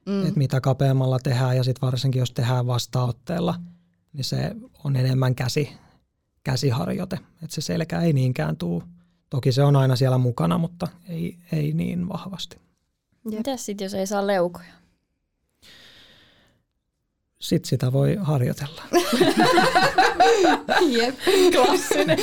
mm. 0.06 0.22
että 0.22 0.38
mitä 0.40 0.62
kapeammalla 0.62 1.20
tehdään 1.20 1.58
ja 1.58 1.64
sitten 1.64 1.82
varsinkin 1.88 2.20
jos 2.20 2.32
tehdään 2.32 2.68
vastaotteella, 2.68 3.56
niin 4.14 4.24
se 4.24 4.52
on 4.84 4.96
enemmän 4.96 5.36
käsi, 5.36 5.70
käsiharjoite, 6.46 7.16
että 7.16 7.56
se 7.56 7.62
selkä 7.62 8.02
ei 8.02 8.14
niinkään 8.14 8.58
tuu. 8.58 8.84
Toki 9.30 9.52
se 9.52 9.64
on 9.64 9.76
aina 9.76 9.96
siellä 9.96 10.18
mukana, 10.18 10.58
mutta 10.58 10.88
ei, 11.10 11.38
ei 11.52 11.74
niin 11.74 12.10
vahvasti. 12.10 12.58
Jep. 13.30 13.38
Mitäs 13.38 13.66
sitten, 13.66 13.86
jos 13.86 13.94
ei 13.94 14.08
saa 14.08 14.28
leukoja? 14.28 14.74
Sitten 17.40 17.70
sitä 17.70 17.94
voi 17.94 18.18
harjoitella. 18.22 18.82
Jep. 20.98 21.16
Klassinen. 21.56 22.18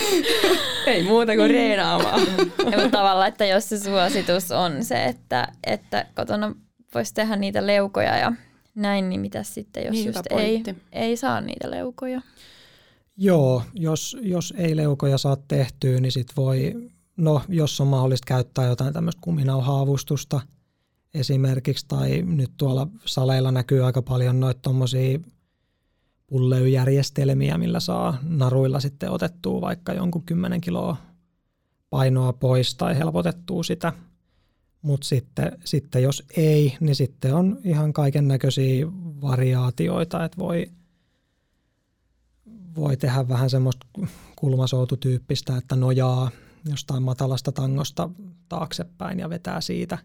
Ei 0.87 1.03
muuta 1.03 1.37
kuin 1.37 1.51
reenaamaan. 1.51 2.21
Ja 2.71 2.79
mutta 2.83 2.89
tavallaan, 2.91 3.29
että 3.29 3.45
jos 3.47 3.69
se 3.69 3.79
suositus 3.79 4.51
on 4.51 4.85
se, 4.85 5.05
että, 5.05 5.49
että 5.67 6.07
kotona 6.15 6.55
voisi 6.95 7.15
tehdä 7.15 7.37
niitä 7.37 7.67
leukoja 7.67 8.17
ja 8.17 8.33
näin, 8.75 9.09
niin 9.09 9.21
mitä 9.21 9.43
sitten, 9.43 9.85
jos 9.85 9.93
Niin, 9.93 10.07
just 10.07 10.21
ei, 10.31 10.63
ei 10.93 11.17
saa 11.17 11.41
niitä 11.41 11.71
leukoja? 11.71 12.21
Joo, 13.17 13.63
jos, 13.75 14.17
jos 14.21 14.55
ei 14.57 14.77
leukoja 14.77 15.19
saa 15.19 15.37
tehtyä, 15.49 16.01
niin 16.01 16.13
sit 16.13 16.29
voi, 16.37 16.91
no 17.17 17.43
jos 17.49 17.81
on 17.81 17.87
mahdollista 17.87 18.27
käyttää 18.27 18.67
jotain 18.67 18.95
tämmöistä 18.95 19.21
kuminauhaavustusta 19.21 20.41
esimerkiksi, 21.15 21.87
tai 21.89 22.23
nyt 22.23 22.51
tuolla 22.57 22.89
saleilla 23.05 23.53
näkyy 23.53 23.87
aika 23.87 24.03
paljon 24.03 24.41
noita 24.41 24.61
tommosia 24.63 25.19
pulleyjärjestelmiä, 26.27 27.59
millä 27.59 27.81
saa 27.81 28.19
naruilla 28.23 28.81
sitten 28.81 29.11
otettua 29.11 29.61
vaikka 29.61 29.93
jonkun 29.93 30.23
10 30.23 30.61
kiloa 30.61 30.97
painoa 31.91 32.33
pois 32.33 32.75
tai 32.75 32.99
helpotettua 32.99 33.63
sitä. 33.63 33.93
Mutta 34.83 35.07
sitten, 35.07 35.59
sitten 35.65 36.03
jos 36.03 36.23
ei, 36.37 36.77
niin 36.81 36.95
sitten 36.95 37.35
on 37.35 37.59
ihan 37.65 37.93
kaiken 37.93 38.29
näköisiä 38.29 38.87
variaatioita, 39.21 40.25
että 40.25 40.39
voi, 40.39 40.71
voi 42.75 42.97
tehdä 42.97 43.29
vähän 43.29 43.51
semmoista 43.51 43.87
kulmasoututyyppistä, 44.37 45.57
että 45.57 45.77
nojaa 45.77 46.31
jostain 46.71 47.03
matalasta 47.03 47.53
tangosta 47.53 48.11
taaksepäin 48.49 49.19
ja 49.19 49.31
vetää 49.31 49.61
siitä, 49.61 49.99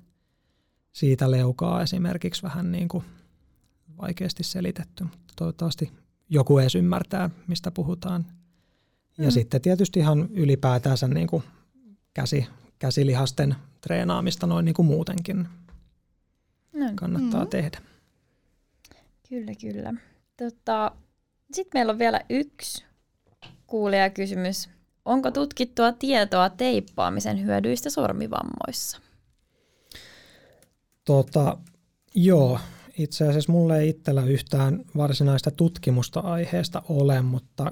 siitä 0.91 1.32
leukaa 1.32 1.82
esimerkiksi 1.82 2.43
vähän 2.43 2.72
niin 2.72 2.88
kuin 2.88 3.03
vaikeasti 4.01 4.43
selitetty. 4.43 5.03
Mutta 5.03 5.34
toivottavasti 5.36 5.91
joku 6.30 6.57
edes 6.57 6.76
ymmärtää, 6.76 7.30
mistä 7.47 7.72
puhutaan. 7.72 8.26
Ja 9.18 9.24
Mm. 9.28 9.32
sitten 9.32 9.61
tietysti 9.61 9.99
ihan 9.99 10.30
ylipäätänsä 10.32 11.07
niin 11.07 11.28
kuin 11.28 11.43
käsi, 12.13 12.47
käsilihasten 12.80 13.55
treenaamista 13.82 14.47
noin 14.47 14.65
niin 14.65 14.76
kuin 14.76 14.86
muutenkin 14.86 15.47
No, 16.74 16.86
kannattaa 16.95 17.41
Mhm. 17.41 17.49
tehdä. 17.49 17.82
kyllä, 19.30 19.51
kyllä. 19.61 19.93
Tota, 20.38 20.91
Sitten 21.54 21.80
meillä 21.80 21.91
on 21.91 22.00
vielä 22.00 22.22
yksi 22.30 22.86
kuulijakysymys. 23.68 24.70
Onko 25.06 25.32
tutkittua 25.32 25.91
tietoa 25.91 26.50
teippaamisen 26.50 27.43
hyödyistä 27.43 27.89
sormivammoissa? 27.89 28.98
Tota, 31.06 31.58
joo, 32.16 32.60
itse 32.98 33.28
asiassa 33.28 33.52
mulle 33.52 33.80
ei 33.80 33.89
itsellä 33.89 34.24
yhtään 34.24 34.82
varsinaista 34.98 35.52
tutkimusta 35.52 36.20
aiheesta 36.20 36.84
ole, 36.89 37.22
mutta 37.22 37.72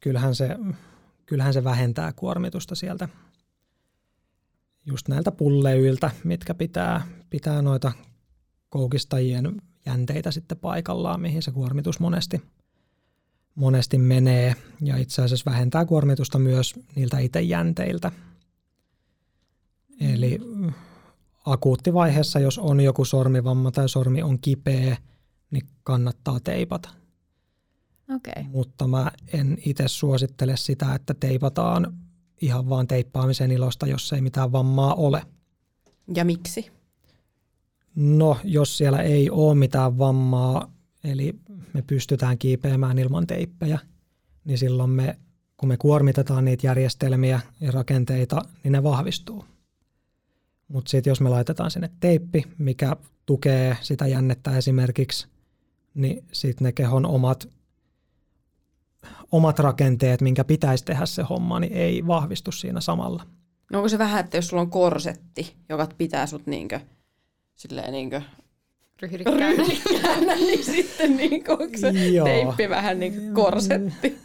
kyllähän 0.00 0.34
se, 0.34 0.48
kyllähän 1.26 1.52
se 1.52 1.64
vähentää 1.64 2.12
kuormitusta 2.12 2.74
sieltä 2.74 3.08
just 4.86 5.08
näiltä 5.08 5.30
pulleilta, 5.30 6.10
mitkä 6.24 6.54
pitää, 6.54 7.06
pitää 7.30 7.62
noita 7.62 7.92
koukistajien 8.68 9.62
jänteitä 9.86 10.30
sitten 10.30 10.58
paikallaan, 10.58 11.20
mihin 11.20 11.42
se 11.42 11.50
kuormitus 11.50 12.00
monesti, 12.00 12.42
monesti 13.54 13.98
menee. 13.98 14.54
Ja 14.80 14.96
itse 14.96 15.22
asiassa 15.22 15.50
vähentää 15.50 15.84
kuormitusta 15.84 16.38
myös 16.38 16.74
niiltä 16.96 17.18
itse 17.18 17.40
jänteiltä. 17.40 18.12
Eli 20.00 20.40
akuuttivaiheessa, 21.46 22.40
jos 22.40 22.58
on 22.58 22.80
joku 22.80 23.04
sormivamma 23.04 23.70
tai 23.70 23.88
sormi 23.88 24.22
on 24.22 24.38
kipeä, 24.38 24.96
niin 25.50 25.66
kannattaa 25.82 26.40
teipata. 26.40 26.88
Okei. 28.14 28.32
Okay. 28.36 28.44
Mutta 28.52 28.88
mä 28.88 29.10
en 29.32 29.58
itse 29.66 29.88
suosittele 29.88 30.56
sitä, 30.56 30.94
että 30.94 31.14
teipataan 31.14 31.98
ihan 32.40 32.68
vaan 32.68 32.86
teippaamisen 32.88 33.50
ilosta, 33.50 33.86
jos 33.86 34.12
ei 34.12 34.20
mitään 34.20 34.52
vammaa 34.52 34.94
ole. 34.94 35.22
Ja 36.14 36.24
miksi? 36.24 36.70
No, 37.94 38.36
jos 38.44 38.78
siellä 38.78 39.02
ei 39.02 39.30
ole 39.30 39.54
mitään 39.54 39.98
vammaa, 39.98 40.71
eli 41.04 41.34
me 41.72 41.82
pystytään 41.82 42.38
kiipeämään 42.38 42.98
ilman 42.98 43.26
teippejä, 43.26 43.78
niin 44.44 44.58
silloin 44.58 44.90
me, 44.90 45.18
kun 45.56 45.68
me 45.68 45.76
kuormitetaan 45.76 46.44
niitä 46.44 46.66
järjestelmiä 46.66 47.40
ja 47.60 47.70
rakenteita, 47.70 48.42
niin 48.64 48.72
ne 48.72 48.82
vahvistuu. 48.82 49.44
Mutta 50.68 50.90
sitten 50.90 51.10
jos 51.10 51.20
me 51.20 51.28
laitetaan 51.28 51.70
sinne 51.70 51.90
teippi, 52.00 52.44
mikä 52.58 52.96
tukee 53.26 53.76
sitä 53.80 54.06
jännettä 54.06 54.56
esimerkiksi, 54.56 55.26
niin 55.94 56.24
sitten 56.32 56.64
ne 56.64 56.72
kehon 56.72 57.06
omat, 57.06 57.48
omat 59.32 59.58
rakenteet, 59.58 60.20
minkä 60.20 60.44
pitäisi 60.44 60.84
tehdä 60.84 61.06
se 61.06 61.22
homma, 61.22 61.60
niin 61.60 61.72
ei 61.72 62.06
vahvistu 62.06 62.52
siinä 62.52 62.80
samalla. 62.80 63.26
No 63.72 63.78
onko 63.78 63.88
se 63.88 63.98
vähän, 63.98 64.24
että 64.24 64.36
jos 64.36 64.48
sulla 64.48 64.60
on 64.60 64.70
korsetti, 64.70 65.56
joka 65.68 65.88
pitää 65.98 66.26
sut 66.26 66.46
niinkö, 66.46 66.80
silleen 67.54 67.92
niinkö 67.92 68.22
Ryhdikkään. 69.02 69.56
ryhdikkäällä, 69.56 70.34
niin 70.46 70.64
sitten 70.64 71.16
niinkö, 71.16 71.52
onko 71.52 71.78
se 71.78 71.88
Joo. 71.88 72.24
teippi 72.24 72.68
vähän 72.68 73.00
niin 73.00 73.34
korsetti? 73.34 74.18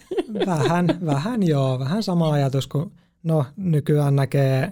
Vähän, 0.45 0.87
vähän 1.05 1.43
joo, 1.43 1.79
vähän 1.79 2.03
sama 2.03 2.31
ajatus 2.31 2.67
kuin 2.67 2.91
no, 3.23 3.45
nykyään 3.57 4.15
näkee 4.15 4.71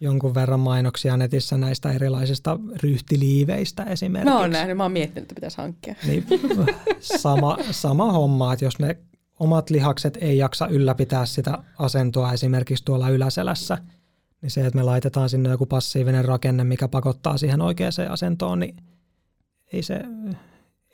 jonkun 0.00 0.34
verran 0.34 0.60
mainoksia 0.60 1.16
netissä 1.16 1.58
näistä 1.58 1.92
erilaisista 1.92 2.58
ryhtiliiveistä 2.82 3.84
esimerkiksi. 3.84 4.34
No 4.34 4.40
on 4.40 4.50
nähnyt, 4.50 4.76
mä 4.76 4.82
oon 4.82 4.92
miettinyt, 4.92 5.22
että 5.22 5.34
pitäisi 5.34 5.56
hankkia. 5.56 5.94
Niin, 6.06 6.26
sama, 7.00 7.58
sama 7.70 8.12
homma, 8.12 8.52
että 8.52 8.64
jos 8.64 8.78
ne 8.78 8.96
omat 9.40 9.70
lihakset 9.70 10.18
ei 10.20 10.38
jaksa 10.38 10.66
ylläpitää 10.66 11.26
sitä 11.26 11.58
asentoa 11.78 12.32
esimerkiksi 12.32 12.84
tuolla 12.84 13.08
yläselässä, 13.08 13.78
niin 14.42 14.50
se, 14.50 14.66
että 14.66 14.76
me 14.76 14.82
laitetaan 14.82 15.28
sinne 15.28 15.50
joku 15.50 15.66
passiivinen 15.66 16.24
rakenne, 16.24 16.64
mikä 16.64 16.88
pakottaa 16.88 17.38
siihen 17.38 17.60
oikeaan 17.60 17.92
asentoon, 18.10 18.60
niin 18.60 18.76
ei 19.72 19.82
se, 19.82 20.00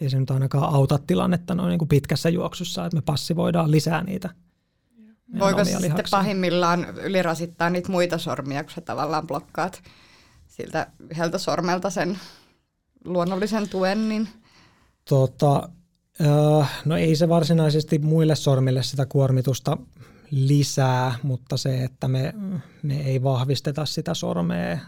ei 0.00 0.10
se 0.10 0.20
nyt 0.20 0.30
ainakaan 0.30 0.74
auta 0.74 0.98
tilannetta 1.06 1.54
noin 1.54 1.68
niin 1.68 1.78
kuin 1.78 1.88
pitkässä 1.88 2.28
juoksussa, 2.28 2.86
että 2.86 2.96
me 2.96 3.02
passivoidaan 3.02 3.70
lisää 3.70 4.04
niitä 4.04 4.30
Voiko 5.38 5.64
se 5.64 5.78
sitten 5.78 6.04
pahimmillaan 6.10 6.98
ylirasittaa 6.98 7.70
niitä 7.70 7.90
muita 7.90 8.18
sormia, 8.18 8.64
kun 8.64 8.72
sä 8.72 8.80
tavallaan 8.80 9.26
blokkaat 9.26 9.82
siltä 10.46 10.86
yhdeltä 11.10 11.38
sormelta 11.38 11.90
sen 11.90 12.18
luonnollisen 13.04 13.68
tuen, 13.68 14.08
niin 14.08 14.28
Tota, 15.08 15.68
äh, 16.60 16.82
no 16.84 16.96
ei 16.96 17.16
se 17.16 17.28
varsinaisesti 17.28 17.98
muille 17.98 18.36
sormille 18.36 18.82
sitä 18.82 19.06
kuormitusta 19.06 19.76
lisää, 20.30 21.14
mutta 21.22 21.56
se, 21.56 21.84
että 21.84 22.08
me, 22.08 22.34
me 22.82 23.00
ei 23.00 23.22
vahvisteta 23.22 23.86
sitä 23.86 24.14
sormea 24.14 24.78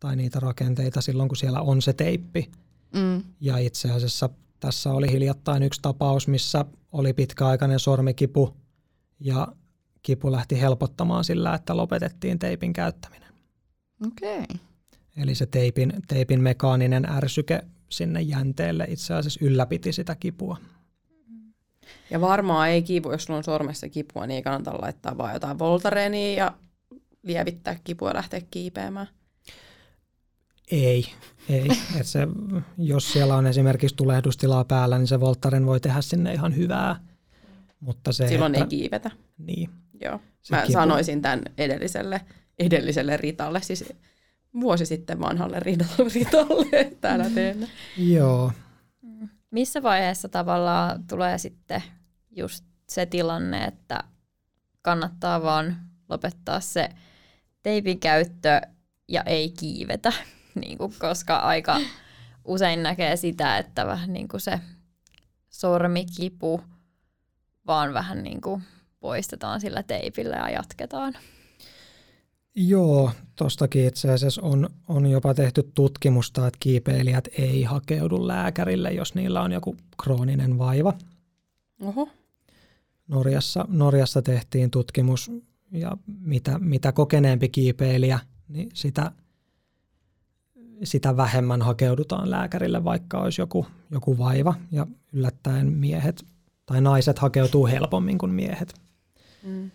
tai 0.00 0.16
niitä 0.16 0.40
rakenteita 0.40 1.00
silloin, 1.00 1.28
kun 1.28 1.36
siellä 1.36 1.60
on 1.60 1.82
se 1.82 1.92
teippi. 1.92 2.50
Mm, 2.94 3.22
Ja 3.40 3.58
itse 3.58 3.90
asiassa 3.90 4.28
tässä 4.60 4.90
oli 4.90 5.12
hiljattain 5.12 5.62
yksi 5.62 5.82
tapaus, 5.82 6.28
missä 6.28 6.64
oli 6.92 7.12
pitkäaikainen 7.12 7.78
sormikipu 7.78 8.56
ja 9.20 9.48
kipu 10.02 10.32
lähti 10.32 10.60
helpottamaan 10.60 11.24
sillä, 11.24 11.54
että 11.54 11.76
lopetettiin 11.76 12.38
teipin 12.38 12.72
käyttäminen. 12.72 13.32
okei. 14.06 14.38
Okay. 14.38 14.56
Eli 15.16 15.34
se 15.34 15.46
teipin, 15.46 15.92
teipin 16.08 16.40
mekaaninen 16.40 17.10
ärsyke 17.10 17.62
sinne 17.88 18.20
jänteelle 18.20 18.86
itse 18.88 19.14
asiassa 19.14 19.44
ylläpiti 19.44 19.92
sitä 19.92 20.14
kipua. 20.14 20.56
Ja 22.10 22.20
varmaan 22.20 22.68
ei 22.68 22.82
kipu, 22.82 23.12
jos 23.12 23.24
sulla 23.24 23.36
on 23.36 23.44
sormessa 23.44 23.88
kipua, 23.88 24.26
niin 24.26 24.36
ei 24.36 24.42
kannata 24.42 24.80
laittaa 24.80 25.18
vaan 25.18 25.34
jotain 25.34 25.58
voltareenia 25.58 26.44
ja 26.44 26.52
lievittää 27.22 27.78
kipua 27.84 28.08
ja 28.10 28.14
lähteä 28.14 28.40
kiipeämään. 28.50 29.08
Ei, 30.70 31.04
ei. 31.48 31.68
Et 32.00 32.06
se, 32.06 32.28
jos 32.78 33.12
siellä 33.12 33.36
on 33.36 33.46
esimerkiksi 33.46 33.96
tulehdustilaa 33.96 34.64
päällä, 34.64 34.98
niin 34.98 35.06
se 35.06 35.20
Voltaren 35.20 35.66
voi 35.66 35.80
tehdä 35.80 36.00
sinne 36.00 36.32
ihan 36.32 36.56
hyvää. 36.56 36.96
Mutta 37.80 38.12
se, 38.12 38.28
Silloin 38.28 38.54
että, 38.54 38.64
ei 38.64 38.68
kiivetä. 38.68 39.10
Niin, 39.38 39.70
Joo. 40.00 40.20
Se 40.42 40.56
Mä 40.56 40.62
kipu- 40.62 40.72
sanoisin 40.72 41.22
tämän 41.22 41.42
edelliselle, 41.58 42.20
edelliselle 42.58 43.16
Ritalle, 43.16 43.62
siis 43.62 43.84
vuosi 44.60 44.86
sitten 44.86 45.20
vanhalle 45.20 45.60
Ritalle, 45.60 46.10
Ritalle 46.14 46.90
täällä 47.00 47.30
teemme. 47.30 47.68
joo. 47.96 48.52
Missä 49.50 49.82
vaiheessa 49.82 50.28
tavallaan 50.28 51.04
tulee 51.06 51.38
sitten 51.38 51.82
just 52.30 52.64
se 52.88 53.06
tilanne, 53.06 53.64
että 53.64 54.04
kannattaa 54.82 55.42
vaan 55.42 55.76
lopettaa 56.08 56.60
se 56.60 56.88
teipin 57.62 58.00
käyttö 58.00 58.60
ja 59.08 59.22
ei 59.22 59.50
kiivetä, 59.50 60.12
niin 60.54 60.78
kuin, 60.78 60.94
koska 60.98 61.36
aika 61.36 61.80
usein 62.44 62.82
näkee 62.82 63.16
sitä, 63.16 63.58
että 63.58 63.86
vähän 63.86 64.12
niin 64.12 64.28
kuin 64.28 64.40
se 64.40 64.60
sormikipu 65.50 66.60
vaan 67.66 67.94
vähän 67.94 68.22
niin 68.22 68.40
kuin 68.40 68.62
poistetaan 69.00 69.60
sillä 69.60 69.82
teipillä 69.82 70.36
ja 70.36 70.50
jatketaan. 70.50 71.14
Joo, 72.54 73.10
tostakin 73.36 73.86
itse 73.86 74.10
asiassa 74.10 74.42
on, 74.42 74.70
on 74.88 75.06
jopa 75.06 75.34
tehty 75.34 75.70
tutkimusta, 75.74 76.46
että 76.46 76.56
kiipeilijät 76.60 77.28
ei 77.38 77.62
hakeudu 77.62 78.26
lääkärille, 78.26 78.92
jos 78.92 79.14
niillä 79.14 79.42
on 79.42 79.52
joku 79.52 79.76
krooninen 80.02 80.58
vaiva. 80.58 80.92
Oho. 81.80 82.08
Norjassa, 83.08 83.64
Norjassa 83.68 84.22
tehtiin 84.22 84.70
tutkimus 84.70 85.30
ja 85.72 85.96
mitä, 86.06 86.58
mitä 86.58 86.92
kokeneempi 86.92 87.48
kiipeilijä, 87.48 88.18
niin 88.48 88.68
sitä, 88.74 89.12
sitä 90.84 91.16
vähemmän 91.16 91.62
hakeudutaan 91.62 92.30
lääkärille, 92.30 92.84
vaikka 92.84 93.20
olisi 93.20 93.42
joku, 93.42 93.66
joku 93.90 94.18
vaiva. 94.18 94.54
Ja 94.70 94.86
yllättäen 95.12 95.72
miehet 95.72 96.24
tai 96.66 96.80
naiset 96.80 97.18
hakeutuu 97.18 97.66
helpommin 97.66 98.18
kuin 98.18 98.32
miehet. 98.32 98.74
Mm. 99.42 99.70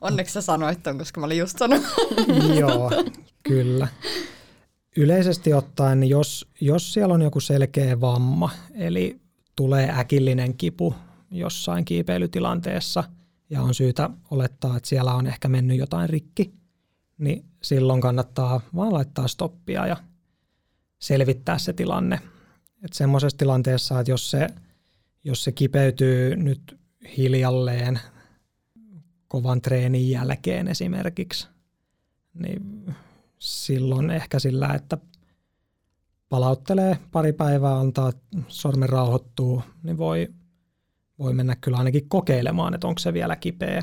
Onneksi 0.00 0.32
sä 0.32 0.40
sanoit 0.40 0.82
ton, 0.82 0.98
koska 0.98 1.20
mä 1.20 1.26
olin 1.26 1.38
just 1.38 1.58
sanonut. 1.58 1.86
Joo, 2.60 2.92
kyllä. 3.42 3.88
Yleisesti 4.96 5.54
ottaen, 5.54 6.00
niin 6.00 6.10
jos, 6.10 6.48
jos 6.60 6.92
siellä 6.92 7.14
on 7.14 7.22
joku 7.22 7.40
selkeä 7.40 8.00
vamma, 8.00 8.50
eli 8.74 9.20
tulee 9.56 9.94
äkillinen 9.98 10.56
kipu 10.56 10.94
jossain 11.30 11.84
kiipeilytilanteessa 11.84 13.04
ja 13.50 13.62
on 13.62 13.74
syytä 13.74 14.10
olettaa, 14.30 14.76
että 14.76 14.88
siellä 14.88 15.14
on 15.14 15.26
ehkä 15.26 15.48
mennyt 15.48 15.78
jotain 15.78 16.08
rikki, 16.08 16.54
niin 17.18 17.44
silloin 17.62 18.00
kannattaa 18.00 18.60
vaan 18.76 18.92
laittaa 18.92 19.28
stoppia 19.28 19.86
ja 19.86 19.96
selvittää 20.98 21.58
se 21.58 21.72
tilanne. 21.72 22.20
Että 22.84 22.96
semmoisessa 22.96 23.38
tilanteessa, 23.38 24.00
että 24.00 24.10
jos 24.10 24.30
se, 24.30 24.46
jos 25.24 25.44
se 25.44 25.52
kipeytyy 25.52 26.36
nyt 26.36 26.78
hiljalleen 27.16 28.00
kovan 29.28 29.62
treenin 29.62 30.10
jälkeen 30.10 30.68
esimerkiksi, 30.68 31.48
niin 32.34 32.94
silloin 33.38 34.10
ehkä 34.10 34.38
sillä, 34.38 34.74
että 34.74 34.98
palauttelee 36.28 36.98
pari 37.12 37.32
päivää, 37.32 37.78
antaa 37.78 38.12
sormen 38.48 38.88
rauhoittuu, 38.88 39.62
niin 39.82 39.98
voi, 39.98 40.28
voi 41.18 41.34
mennä 41.34 41.56
kyllä 41.56 41.76
ainakin 41.76 42.08
kokeilemaan, 42.08 42.74
että 42.74 42.86
onko 42.86 42.98
se 42.98 43.12
vielä 43.12 43.36
kipeä. 43.36 43.82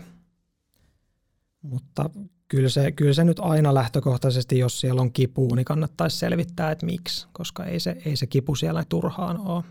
Mutta 1.62 2.10
kyllä 2.48 2.70
se, 2.70 2.92
kyllä 2.92 3.14
se 3.14 3.24
nyt 3.24 3.40
aina 3.40 3.74
lähtökohtaisesti, 3.74 4.60
jos 4.60 4.80
siellä 4.80 5.02
on 5.02 5.12
kipu, 5.12 5.56
niin 5.56 5.66
kannattaisi 5.66 6.18
selvittää, 6.18 6.72
että 6.72 6.86
miksi, 6.86 7.28
koska 7.34 7.66
ei 7.66 7.80
se, 7.80 7.98
ei 8.06 8.16
se 8.16 8.28
kipu 8.28 8.56
siellä 8.56 8.84
turhaan 8.90 9.38
ole. 9.40 9.64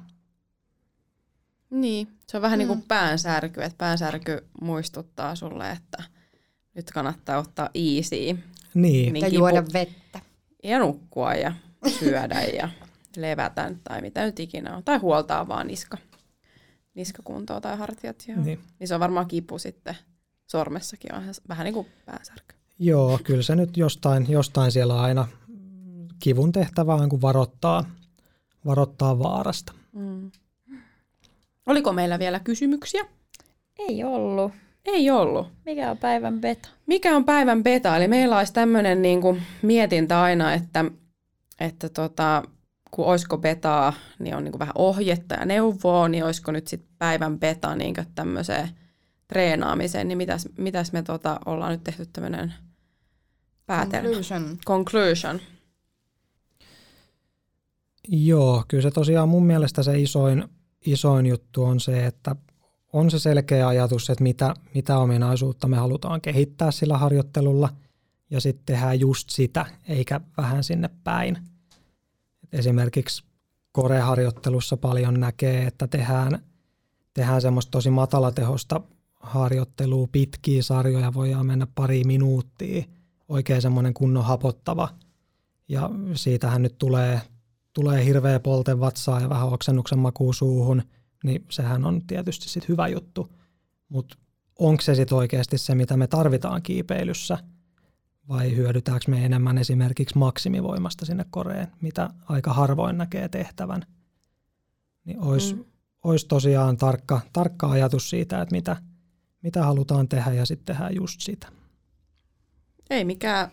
Niin, 1.70 2.09
se 2.26 2.36
on 2.36 2.43
vähän 2.43 2.57
mm. 2.57 2.59
niin 2.59 2.68
kuin 2.68 2.78
Mm. 2.78 2.84
päänsärky, 2.88 3.62
että 3.62 3.78
päänsärky 3.78 4.45
muistuttaa 4.61 5.34
sulle, 5.34 5.70
että 5.70 6.03
nyt 6.74 6.91
kannattaa 6.91 7.38
ottaa 7.38 7.70
easy 7.74 8.16
Niin, 8.16 8.43
Niin 8.74 9.16
ja 9.16 9.28
kipu- 9.28 9.34
juoda 9.38 9.64
vettä. 9.72 10.20
ja 10.64 10.78
nukkua 10.78 11.34
ja 11.34 11.53
syödä 11.99 12.41
ja 12.43 12.68
levätä 13.16 13.74
tai 13.84 14.01
mitä 14.01 14.24
nyt 14.24 14.41
ikinä 14.41 14.76
on. 14.76 14.84
Tai 14.84 14.99
huoltaa 14.99 15.49
vaan 15.49 15.66
niska, 15.66 15.99
niskakuntoa 16.95 17.61
tai 17.61 17.76
hartiat. 17.76 18.24
Ja, 18.28 18.36
niin. 18.36 18.59
niin 18.78 18.88
se 18.88 18.95
on 18.95 19.01
varmaan 19.01 19.26
kipu 19.28 19.59
sitten 19.59 19.97
sormessakin, 20.51 21.14
on 21.14 21.22
vähän 21.48 21.64
niin 21.64 21.74
kuin 21.74 21.86
päänsärky. 22.07 22.55
Joo, 22.78 23.18
kyllä 23.24 23.42
se 23.42 23.57
nyt 23.57 23.76
jostain, 23.76 24.26
jostain 24.28 24.72
siellä 24.72 25.01
aina 25.01 25.28
kivun 26.18 26.53
tehtävä 26.53 26.94
on, 26.94 27.09
kun 27.09 27.22
varoittaa, 27.22 27.84
varoittaa 28.66 29.18
vaarasta. 29.18 29.72
Mm. 29.92 30.30
Oliko 31.66 31.92
meillä 31.92 32.18
vielä 32.18 32.40
kysymyksiä? 32.40 33.07
Ei 33.78 34.05
ollut. 34.05 34.53
Ei 34.84 35.11
ollut. 35.11 35.48
Mikä 35.66 35.90
on 35.90 35.98
päivän 35.98 36.40
beta? 36.40 36.68
Mikä 36.86 37.16
on 37.16 37.24
päivän 37.24 37.62
beta? 37.62 37.96
Eli 37.96 38.09
meillä 38.09 38.38
olisi 38.38 38.53
tämmöinen 38.53 39.03
niin 39.03 39.20
kuin 39.20 39.42
mietintä 39.62 40.22
aina, 40.22 40.55
että, 40.55 40.84
että 41.61 41.88
tota, 41.88 42.42
kun 42.90 43.05
olisiko 43.05 43.38
betaa, 43.38 43.92
niin 44.18 44.36
on 44.36 44.44
niin 44.44 44.53
kuin 44.53 44.59
vähän 44.59 44.74
ohjetta 44.78 45.34
ja 45.34 45.46
neuvoa, 45.46 46.09
niin 46.09 46.24
olisiko 46.24 46.53
nyt 46.53 46.66
sitten 46.66 46.90
päivän 46.98 47.40
beta 47.40 47.76
niin 47.76 47.94
kuin 47.94 48.07
tämmöiseen 48.14 48.80
treenaamiseen, 49.31 50.09
niin 50.09 50.18
mitäs, 50.18 50.49
mitäs 50.59 50.93
me 50.93 51.03
tota, 51.03 51.41
ollaan 51.47 51.72
nyt 51.72 51.85
tehty 51.85 52.07
tämmöinen 52.12 52.55
päätelmä? 53.66 54.09
Conclusion. 54.09 54.59
Conclusion. 54.66 55.41
Joo, 58.09 58.64
kyllä 58.68 58.83
se 58.83 58.91
tosiaan 58.91 59.28
mun 59.28 59.47
mielestä 59.47 59.83
se 59.83 60.01
isoin, 60.01 60.45
isoin 60.87 61.26
juttu 61.26 61.64
on 61.64 61.81
se, 61.81 62.07
että 62.07 62.37
on 62.93 63.11
se 63.11 63.18
selkeä 63.18 63.68
ajatus, 63.68 64.11
että 64.11 64.22
mitä, 64.22 64.55
mitä 64.74 64.99
ominaisuutta 64.99 65.68
me 65.68 65.76
halutaan 65.76 66.20
kehittää 66.20 66.70
sillä 66.70 66.99
harjoittelulla 66.99 67.68
ja 68.31 68.41
sitten 68.41 68.66
tehdään 68.66 69.01
just 69.01 69.31
sitä, 69.31 69.66
eikä 69.89 70.20
vähän 70.37 70.64
sinne 70.64 70.91
päin. 71.05 71.39
Et 72.45 72.55
esimerkiksi 72.55 73.24
koreharjoittelussa 73.72 74.76
paljon 74.76 75.20
näkee, 75.20 75.66
että 75.66 75.87
tehdään, 75.87 76.43
tehdään 77.14 77.43
semmoista 77.43 77.70
tosi 77.70 77.91
matalatehosta 77.91 78.81
harjoittelua, 79.21 80.09
pitkiä 80.12 80.62
sarjoja, 80.62 81.14
voidaan 81.14 81.47
mennä 81.47 81.66
pari 81.75 82.05
minuuttia, 82.05 82.85
oikein 83.29 83.62
semmoinen 83.62 83.95
kunnon 83.95 84.25
hapottava. 84.25 84.89
Ja 85.68 85.91
siitähän 86.14 86.62
nyt 86.62 86.79
tulee, 86.79 87.21
tulee 87.73 88.05
hirveä 88.05 88.41
polte 88.41 88.81
vatsaa 88.81 89.21
ja 89.21 89.29
vähän 89.29 89.49
oksennuksen 89.49 89.99
makuu 89.99 90.33
suuhun, 90.33 90.83
niin 91.25 91.45
sehän 91.51 91.85
on 91.85 92.07
tietysti 92.07 92.49
sit 92.49 92.68
hyvä 92.68 92.89
juttu. 92.89 93.33
Mutta 93.89 94.16
onko 94.59 94.83
se 94.83 94.95
sitten 94.95 95.18
oikeasti 95.18 95.59
se, 95.59 95.75
mitä 95.75 95.97
me 95.97 96.07
tarvitaan 96.07 96.62
kiipeilyssä, 96.62 97.39
vai 98.29 98.57
hyödytäänkö 98.57 99.05
me 99.11 99.25
enemmän 99.25 99.59
esimerkiksi 99.59 100.18
maksimivoimasta 100.18 101.07
sinne 101.07 101.25
koreen, 101.31 101.68
mitä 101.81 102.11
aika 102.29 102.53
harvoin 102.53 102.99
näkee 102.99 103.29
tehtävän. 103.29 103.83
Niin 105.05 105.21
olisi 105.21 105.55
Mm. 105.55 105.64
olis 106.05 106.25
tosiaan 106.25 106.77
tarkka, 106.77 107.21
tarkka 107.33 107.71
ajatus 107.71 108.11
siitä, 108.11 108.43
että 108.43 108.55
mitä, 108.55 108.77
mitä 109.43 109.64
halutaan 109.64 110.09
tehdä 110.09 110.32
ja 110.32 110.47
sitten 110.47 110.76
tehdään 110.76 110.95
just 110.95 111.20
sitä. 111.20 111.49
Ei 112.91 113.05
mikään 113.05 113.51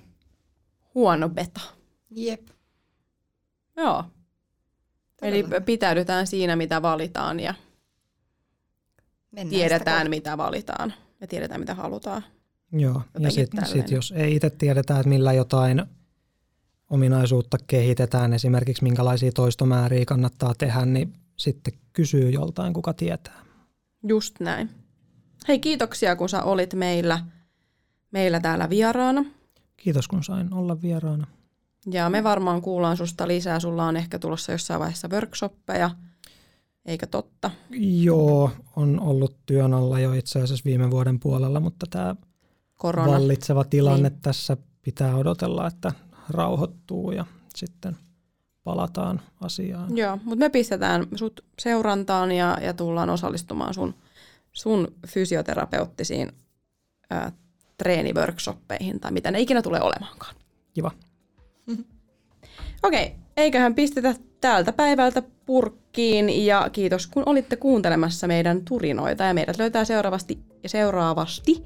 huono 0.96 1.30
beta. 1.30 1.62
Jep. 2.10 2.48
Joo. 3.78 4.04
Eli 5.22 5.44
Todella. 5.44 5.62
pitäydytään 5.62 6.28
siinä, 6.28 6.56
mitä 6.56 6.82
valitaan 6.82 7.40
ja 7.40 7.54
Mennään 9.32 9.50
tiedetään, 9.50 10.00
sitä 10.00 10.10
mitä 10.10 10.38
valitaan 10.38 10.94
ja 11.22 11.28
tiedetään, 11.28 11.60
mitä 11.60 11.76
halutaan. 11.76 12.24
Joo, 12.72 12.94
ja 12.94 13.02
Jotenkin 13.14 13.32
sitten 13.32 13.64
tälleen. 13.64 13.82
sit 13.88 13.92
jos 13.92 14.14
ei 14.16 14.36
itse 14.36 14.50
tiedetä, 14.50 14.96
että 15.00 15.10
millä 15.10 15.34
jotain 15.34 15.86
ominaisuutta 16.90 17.58
kehitetään, 17.68 18.34
esimerkiksi 18.34 18.84
minkälaisia 18.84 19.32
toistomääriä 19.32 20.06
kannattaa 20.06 20.54
tehdä, 20.58 20.86
niin 20.86 21.14
sitten 21.38 21.74
kysyy 21.94 22.30
joltain, 22.30 22.74
kuka 22.74 22.94
tietää. 22.94 23.46
Just 24.08 24.40
näin. 24.40 24.70
Hei, 25.48 25.60
kiitoksia 25.60 26.16
kun 26.16 26.30
sä 26.30 26.44
olit 26.44 26.74
meillä, 26.74 27.20
meillä 28.12 28.40
täällä 28.40 28.70
vieraana. 28.70 29.26
Kiitos, 29.78 30.08
kun 30.08 30.24
sain 30.24 30.54
olla 30.54 30.82
vieraana. 30.82 31.28
Ja 31.92 32.10
me 32.10 32.24
varmaan 32.24 32.62
kuullaan 32.62 32.98
susta 32.98 33.28
lisää. 33.28 33.60
Sulla 33.60 33.86
on 33.86 33.98
ehkä 33.98 34.20
tulossa 34.20 34.52
jossain 34.52 34.80
vaiheessa 34.80 35.08
workshoppeja, 35.08 35.90
eikä 36.86 37.08
totta? 37.08 37.52
Joo, 38.02 38.52
on 38.76 39.00
ollut 39.00 39.36
työn 39.46 39.74
alla 39.74 40.00
jo 40.00 40.14
itse 40.14 40.42
asiassa 40.42 40.66
viime 40.66 40.92
vuoden 40.92 41.20
puolella, 41.20 41.60
mutta 41.60 41.86
tämä 41.90 42.16
Korona. 42.78 43.12
vallitseva 43.12 43.64
tilanne 43.64 44.10
Niin. 44.10 44.22
tässä 44.22 44.58
pitää 44.82 45.16
odotella, 45.16 45.68
että 45.68 45.92
rauhoittuu 46.30 47.12
ja 47.12 47.26
sitten 47.56 47.98
palataan 48.64 49.22
asiaan. 49.42 49.98
Joo, 49.98 50.18
mutta 50.24 50.36
me 50.40 50.50
pistetään 50.50 51.08
sut 51.16 51.46
seurantaan 51.60 52.32
ja, 52.32 52.58
ja 52.62 52.74
tullaan 52.74 53.10
osallistumaan 53.10 53.74
sun, 53.74 53.94
sun 54.58 54.88
fysioterapeuttisiin 55.08 56.32
ää, 57.10 57.32
treeniworkshoppeihin 57.78 59.00
tai 59.00 59.12
mitä 59.12 59.32
ne 59.32 59.40
ikinä 59.40 59.62
tulee 59.62 59.82
olemaankaan. 59.82 60.36
Kiva. 60.74 60.92
Okei, 62.84 63.16
eiköhän 63.38 63.76
pistetä 63.76 64.16
tältä 64.42 64.74
päivältä 64.74 65.24
purkkiin 65.46 66.46
ja 66.46 66.70
kiitos 66.72 67.08
kun 67.08 67.24
olitte 67.26 67.56
kuuntelemassa 67.56 68.28
meidän 68.28 68.66
turinoita 68.66 69.24
ja 69.24 69.34
meidät 69.34 69.58
löytää 69.58 69.86
seuraavasti, 69.86 70.40
seuraavasti 70.66 71.64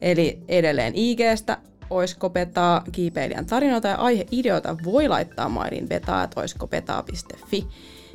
eli 0.00 0.38
edelleen 0.48 0.92
IGstä 0.96 1.58
oisko 1.90 2.30
petaa 2.30 2.84
kiipeilijän 2.92 3.46
tarinoita 3.46 3.88
ja 3.88 3.96
aiheideoita 3.96 4.76
voi 4.84 5.08
laittaa 5.08 5.48
mailin 5.48 5.88
betaa.oiskopetaa.fi 5.88 7.66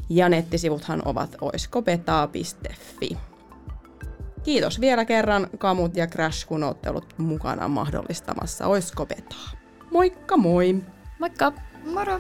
ja 0.09 0.29
nettisivuthan 0.29 1.01
ovat 1.05 1.35
oiskopetaa.fi. 1.41 3.17
Kiitos 4.43 4.81
vielä 4.81 5.05
kerran 5.05 5.47
Kamut 5.57 5.95
ja 5.95 6.07
Crash, 6.07 6.47
kun 6.47 6.63
olette 6.63 6.89
ollut 6.89 7.13
mukana 7.17 7.67
mahdollistamassa 7.67 8.67
Oisko 8.67 9.05
Petaa. 9.05 9.49
Moikka 9.91 10.37
moi! 10.37 10.75
Moikka! 11.19 11.53
Moro! 11.93 12.19